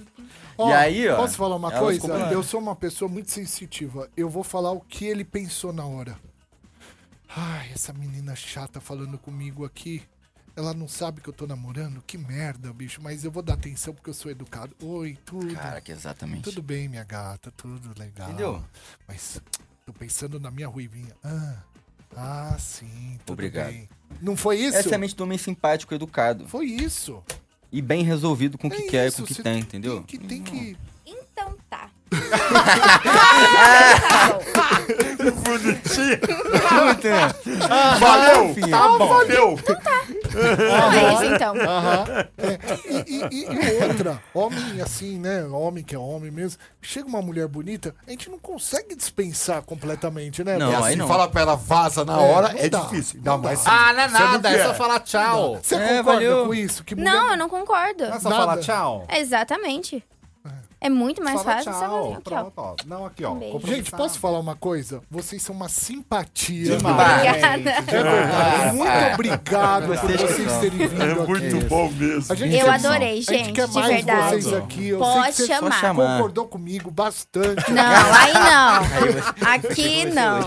Ó, 0.56 0.70
e 0.70 0.72
aí, 0.72 1.08
ó. 1.08 1.16
Posso 1.16 1.36
falar 1.36 1.56
uma 1.56 1.72
ela 1.72 1.80
coisa? 1.80 2.27
Eu 2.32 2.42
sou 2.42 2.60
uma 2.60 2.76
pessoa 2.76 3.08
muito 3.08 3.30
sensitiva. 3.30 4.08
Eu 4.16 4.28
vou 4.28 4.42
falar 4.42 4.72
o 4.72 4.80
que 4.80 5.04
ele 5.04 5.24
pensou 5.24 5.72
na 5.72 5.84
hora. 5.84 6.18
Ai, 7.28 7.70
essa 7.72 7.92
menina 7.92 8.34
chata 8.34 8.80
falando 8.80 9.18
comigo 9.18 9.64
aqui. 9.64 10.02
Ela 10.56 10.74
não 10.74 10.88
sabe 10.88 11.20
que 11.20 11.28
eu 11.28 11.32
tô 11.32 11.46
namorando? 11.46 12.02
Que 12.04 12.18
merda, 12.18 12.72
bicho. 12.72 13.00
Mas 13.00 13.24
eu 13.24 13.30
vou 13.30 13.42
dar 13.42 13.54
atenção 13.54 13.94
porque 13.94 14.10
eu 14.10 14.14
sou 14.14 14.30
educado. 14.30 14.74
Oi, 14.82 15.16
tudo. 15.24 15.54
Cara, 15.54 15.80
que 15.80 15.92
exatamente. 15.92 16.42
Tudo 16.42 16.60
bem, 16.62 16.88
minha 16.88 17.04
gata. 17.04 17.52
Tudo 17.52 17.96
legal. 17.98 18.28
Entendeu? 18.28 18.64
Mas 19.06 19.40
tô 19.86 19.92
pensando 19.92 20.40
na 20.40 20.50
minha 20.50 20.66
ruivinha. 20.66 21.14
Ah, 21.22 21.62
ah 22.16 22.56
sim. 22.58 23.18
Tudo 23.24 23.34
Obrigado. 23.34 23.68
bem. 23.68 23.88
Não 24.20 24.36
foi 24.36 24.58
isso? 24.58 24.78
Essa 24.78 24.90
é 24.90 24.94
a 24.96 24.98
mente 24.98 25.14
do 25.14 25.22
homem 25.22 25.38
simpático, 25.38 25.94
educado. 25.94 26.48
Foi 26.48 26.66
isso. 26.66 27.22
E 27.70 27.80
bem 27.80 28.02
resolvido 28.02 28.58
com 28.58 28.66
o 28.66 28.70
que 28.70 28.82
É 28.82 28.86
quer 28.88 29.08
e 29.08 29.12
com 29.12 29.22
o 29.22 29.26
que 29.26 29.40
tem, 29.40 29.60
entendeu? 29.60 30.02
Tem 30.02 30.06
que, 30.06 30.26
tem 30.26 30.42
que... 30.42 30.76
Então 31.06 31.56
tá. 31.68 31.90
Valeu! 38.00 38.54
Tá 38.70 38.88
bom. 38.98 39.08
Valeu! 39.08 39.58
É 40.36 41.14
isso 41.14 41.24
então. 41.34 41.54
E, 43.06 43.16
e- 43.16 43.28
e- 43.30 43.46
e 43.80 43.84
outra, 43.84 44.22
homem 44.32 44.80
assim, 44.80 45.18
né? 45.18 45.44
Homem 45.44 45.82
que 45.84 45.94
é 45.94 45.98
homem 45.98 46.30
mesmo. 46.30 46.58
Chega 46.80 47.06
uma 47.08 47.20
mulher 47.22 47.46
bonita, 47.48 47.94
a 48.06 48.10
gente 48.10 48.30
não 48.30 48.38
consegue 48.38 48.94
dispensar 48.94 49.62
completamente, 49.62 50.44
né? 50.44 50.56
Não, 50.58 50.84
aí 50.84 50.92
Se 50.92 50.98
não. 50.98 51.08
fala 51.08 51.28
pra 51.28 51.42
ela 51.42 51.56
vaza 51.56 52.04
na 52.04 52.14
É, 52.14 52.16
hora, 52.16 52.52
não 52.52 52.60
é 52.60 52.68
dá, 52.68 52.80
difícil. 52.80 53.20
não 53.24 53.32
Não, 53.36 53.42
mas 53.42 53.64
dá. 53.64 53.70
Ah, 53.70 53.92
não 53.92 54.00
é 54.00 54.08
nada, 54.08 54.50
é 54.50 54.64
só 54.64 54.74
falar 54.74 55.00
tchau. 55.00 55.58
Você 55.62 55.74
É, 55.74 55.78
concorda 55.98 56.02
valeu. 56.04 56.46
com 56.46 56.54
isso? 56.54 56.84
Que 56.84 56.94
mulher... 56.94 57.10
Não, 57.12 57.30
eu 57.32 57.36
não 57.36 57.48
concordo. 57.48 58.04
É 58.04 58.18
só 58.20 58.28
Nada. 58.30 58.42
falar 58.42 58.58
tchau? 58.58 59.06
Exatamente. 59.10 60.04
É 60.80 60.88
muito 60.88 61.22
mais 61.24 61.42
Fala 61.42 61.56
fácil 61.56 61.72
você 61.72 61.78
fazer 61.80 61.86
tchau. 61.90 62.12
aqui, 62.12 62.16
ó. 62.16 62.20
Pronto, 62.20 62.52
ó. 62.56 62.76
Não, 62.86 63.06
aqui, 63.06 63.24
ó. 63.24 63.32
Um. 63.32 63.60
Gente, 63.66 63.90
posso 63.90 64.18
falar 64.20 64.38
uma 64.38 64.54
coisa? 64.54 65.02
Vocês 65.10 65.42
são 65.42 65.54
uma 65.54 65.68
simpatia. 65.68 66.76
Demais. 66.76 67.20
Obrigada. 67.20 67.70
É 67.70 67.80
verdade. 67.82 68.76
Muito 68.76 69.14
obrigado 69.14 69.86
por 69.86 69.96
Vocês 70.18 70.52
terem 70.58 70.78
vindo 70.88 71.02
É 71.02 71.12
aqui. 71.12 71.26
muito 71.26 71.66
bom 71.68 71.90
mesmo. 71.90 72.34
Eu 72.34 72.70
adorei, 72.70 73.18
A 73.18 73.22
gente 73.22 73.52
quer 73.52 73.66
de 73.68 73.74
mais 73.74 73.86
verdade. 73.88 74.28
vocês 74.42 74.52
aqui. 74.54 74.88
Eu 74.88 74.98
Pode 75.00 75.34
sei 75.34 75.46
que 75.46 75.52
você 75.52 75.60
chamar. 75.60 75.80
chamar. 75.80 76.16
concordou 76.16 76.46
comigo 76.46 76.90
bastante. 76.90 77.70
Não, 77.72 78.14
aí 78.14 78.32
não. 78.34 79.48
Aqui 79.48 80.04
não. 80.06 80.42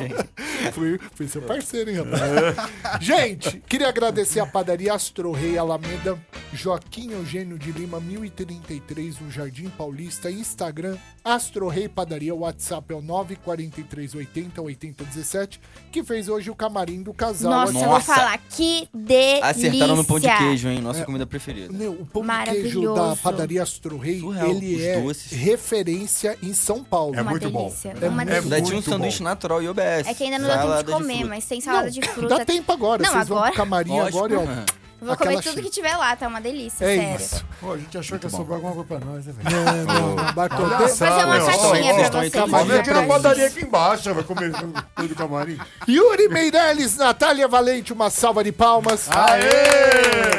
Fui, 0.74 1.00
fui 1.16 1.28
seu 1.28 1.42
parceiro, 1.42 1.90
hein, 1.90 1.98
rapaz? 1.98 3.02
Gente, 3.02 3.60
queria 3.68 3.90
agradecer 3.90 4.40
a 4.40 4.46
padaria 4.46 4.94
Astro 4.94 5.32
Rei 5.32 5.58
Alameda, 5.58 6.18
Joaquim 6.54 7.12
Eugênio 7.12 7.58
de 7.58 7.72
Lima, 7.72 8.00
1033, 8.00 9.20
no 9.20 9.32
Jardim 9.32 9.70
Paulista, 9.70 10.21
Instagram, 10.30 10.98
Astro 11.24 11.68
Rei 11.68 11.88
Padaria, 11.88 12.36
WhatsApp 12.36 12.92
é 12.94 12.96
o 12.96 13.02
94380 13.02 14.62
8017, 14.62 15.62
que 15.92 16.04
fez 16.04 16.28
hoje 16.28 16.50
o 16.50 16.56
camarim 16.56 17.02
do 17.02 17.14
casal. 17.14 17.52
Nossa, 17.52 17.72
aqui. 17.72 17.78
eu 17.78 17.84
vou 17.86 17.94
Nossa. 17.94 18.16
falar. 18.16 18.38
Que 18.50 18.90
delícia. 18.94 19.46
Acertaram 19.46 19.96
no 19.96 20.04
pão 20.06 20.20
de 20.20 20.28
queijo, 20.38 20.68
hein? 20.70 20.82
Nossa 20.82 21.06
comida 21.06 21.26
preferida. 21.26 21.72
Meu, 21.72 21.94
o 21.94 22.06
pão 22.06 22.22
de 22.22 22.28
queijo 22.28 22.82
Maravilhoso. 22.82 22.96
da 23.10 23.16
padaria 23.16 23.64
Astro 23.64 23.98
Rei, 23.98 24.20
Surreal, 24.20 24.48
ele 24.50 24.76
os 24.76 24.82
é 24.82 25.02
doces. 25.02 25.32
referência 25.32 26.38
em 26.44 26.54
São 26.54 26.84
Paulo. 26.84 27.16
É 27.16 27.22
Uma 27.22 27.32
muito 27.32 27.50
bom. 27.50 27.74
É 27.84 28.08
uma 28.08 28.16
muito 28.16 28.28
delícia. 28.30 28.42
Ainda 28.56 28.62
tinha 28.62 28.78
um 28.80 28.82
sanduíche 28.82 29.20
bom. 29.20 29.24
natural 29.26 29.62
e 29.64 29.70
OBS. 29.70 30.08
É 30.08 30.14
que 30.14 30.24
ainda 30.24 30.40
não 30.40 30.48
deu 30.48 30.58
tempo 30.58 30.84
de 30.84 30.92
comer, 30.92 31.14
fruta. 31.20 31.30
mas 31.30 31.46
tem 31.46 31.62
salada 31.62 31.92
de 31.92 32.02
fruta. 32.02 32.38
Dá 32.38 32.46
tempo 32.46 32.72
agora, 32.72 33.04
Não, 33.04 33.12
vocês 33.12 33.28
vão 33.28 33.38
agora- 33.38 33.52
pro 33.52 33.58
camarim 33.64 33.92
Lógico, 33.92 34.18
agora 34.18 34.34
e 34.34 34.38
ó. 34.38 34.81
Vou 35.02 35.18
comer 35.18 35.42
tudo 35.42 35.56
che- 35.56 35.62
que 35.64 35.70
tiver 35.72 35.98
lá, 35.98 36.16
tá 36.16 36.28
uma 36.28 36.40
delícia, 36.40 36.86
É 36.86 36.96
sério. 36.96 37.16
isso. 37.16 37.46
Pô, 37.60 37.74
a 37.74 37.78
gente 37.78 37.98
achou 37.98 38.20
que 38.20 38.26
ia 38.28 38.30
sobrar 38.30 38.56
alguma 38.58 38.74
coisa 38.86 38.88
pra 38.88 39.00
nós, 39.00 39.26
né, 39.26 39.34
velho? 39.36 39.56
Não, 39.86 40.16
não, 40.16 40.16
de- 40.16 40.92
só, 40.92 41.06
Fazer 41.06 41.26
uma 41.26 41.40
caixinha 41.46 41.94
pra 42.10 42.10
vocês. 42.22 42.32
Vamos 42.52 42.72
aqui 42.76 42.90
na 42.92 43.04
padaria 43.04 43.48
aqui 43.48 43.66
embaixo, 43.66 44.14
vai 44.14 44.24
comer 44.24 44.52
no 44.52 45.08
do 45.08 45.16
camarim. 45.16 45.58
Yuri 45.90 46.28
Meirelles, 46.30 46.98
Natália 46.98 47.48
Valente, 47.48 47.92
uma 47.92 48.10
salva 48.12 48.44
de 48.44 48.52
palmas. 48.52 49.10
Aê! 49.10 49.42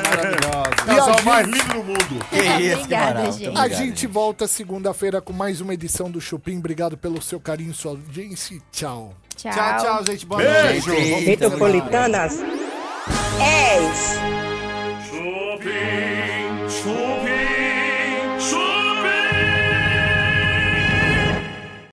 Maravilhosa. 0.09 0.63
E 0.87 0.91
a 0.91 0.95
Casal 0.97 1.15
gente- 1.15 1.25
mais 1.25 1.47
lindo 1.47 1.69
do 1.75 1.85
mundo. 1.85 2.27
Que 2.31 2.37
isso, 2.37 2.77
que 2.77 2.83
Obrigada, 2.83 3.33
gente. 3.33 3.45
Muito 3.47 3.61
A 3.61 3.69
gente 3.69 4.07
volta 4.07 4.47
segunda-feira 4.47 5.21
com 5.21 5.33
mais 5.33 5.61
uma 5.61 5.75
edição 5.75 6.11
do 6.11 6.21
Chupim. 6.21 6.59
Obrigado 6.59 6.97
pelo 6.97 7.21
seu 7.21 7.41
carinho, 7.41 7.75
sua 7.75 7.91
audiência. 7.93 8.55
e 8.55 8.63
Tchau. 8.71 9.15
Tchau. 9.37 9.51
Tchau, 9.53 10.05
gente. 10.07 10.25
Boa 10.27 10.43
noite. 10.43 10.89
Metropolitana. 11.27 12.29
Metropolitanas 12.29 12.37
10. 13.39 14.41
be. 15.65 16.12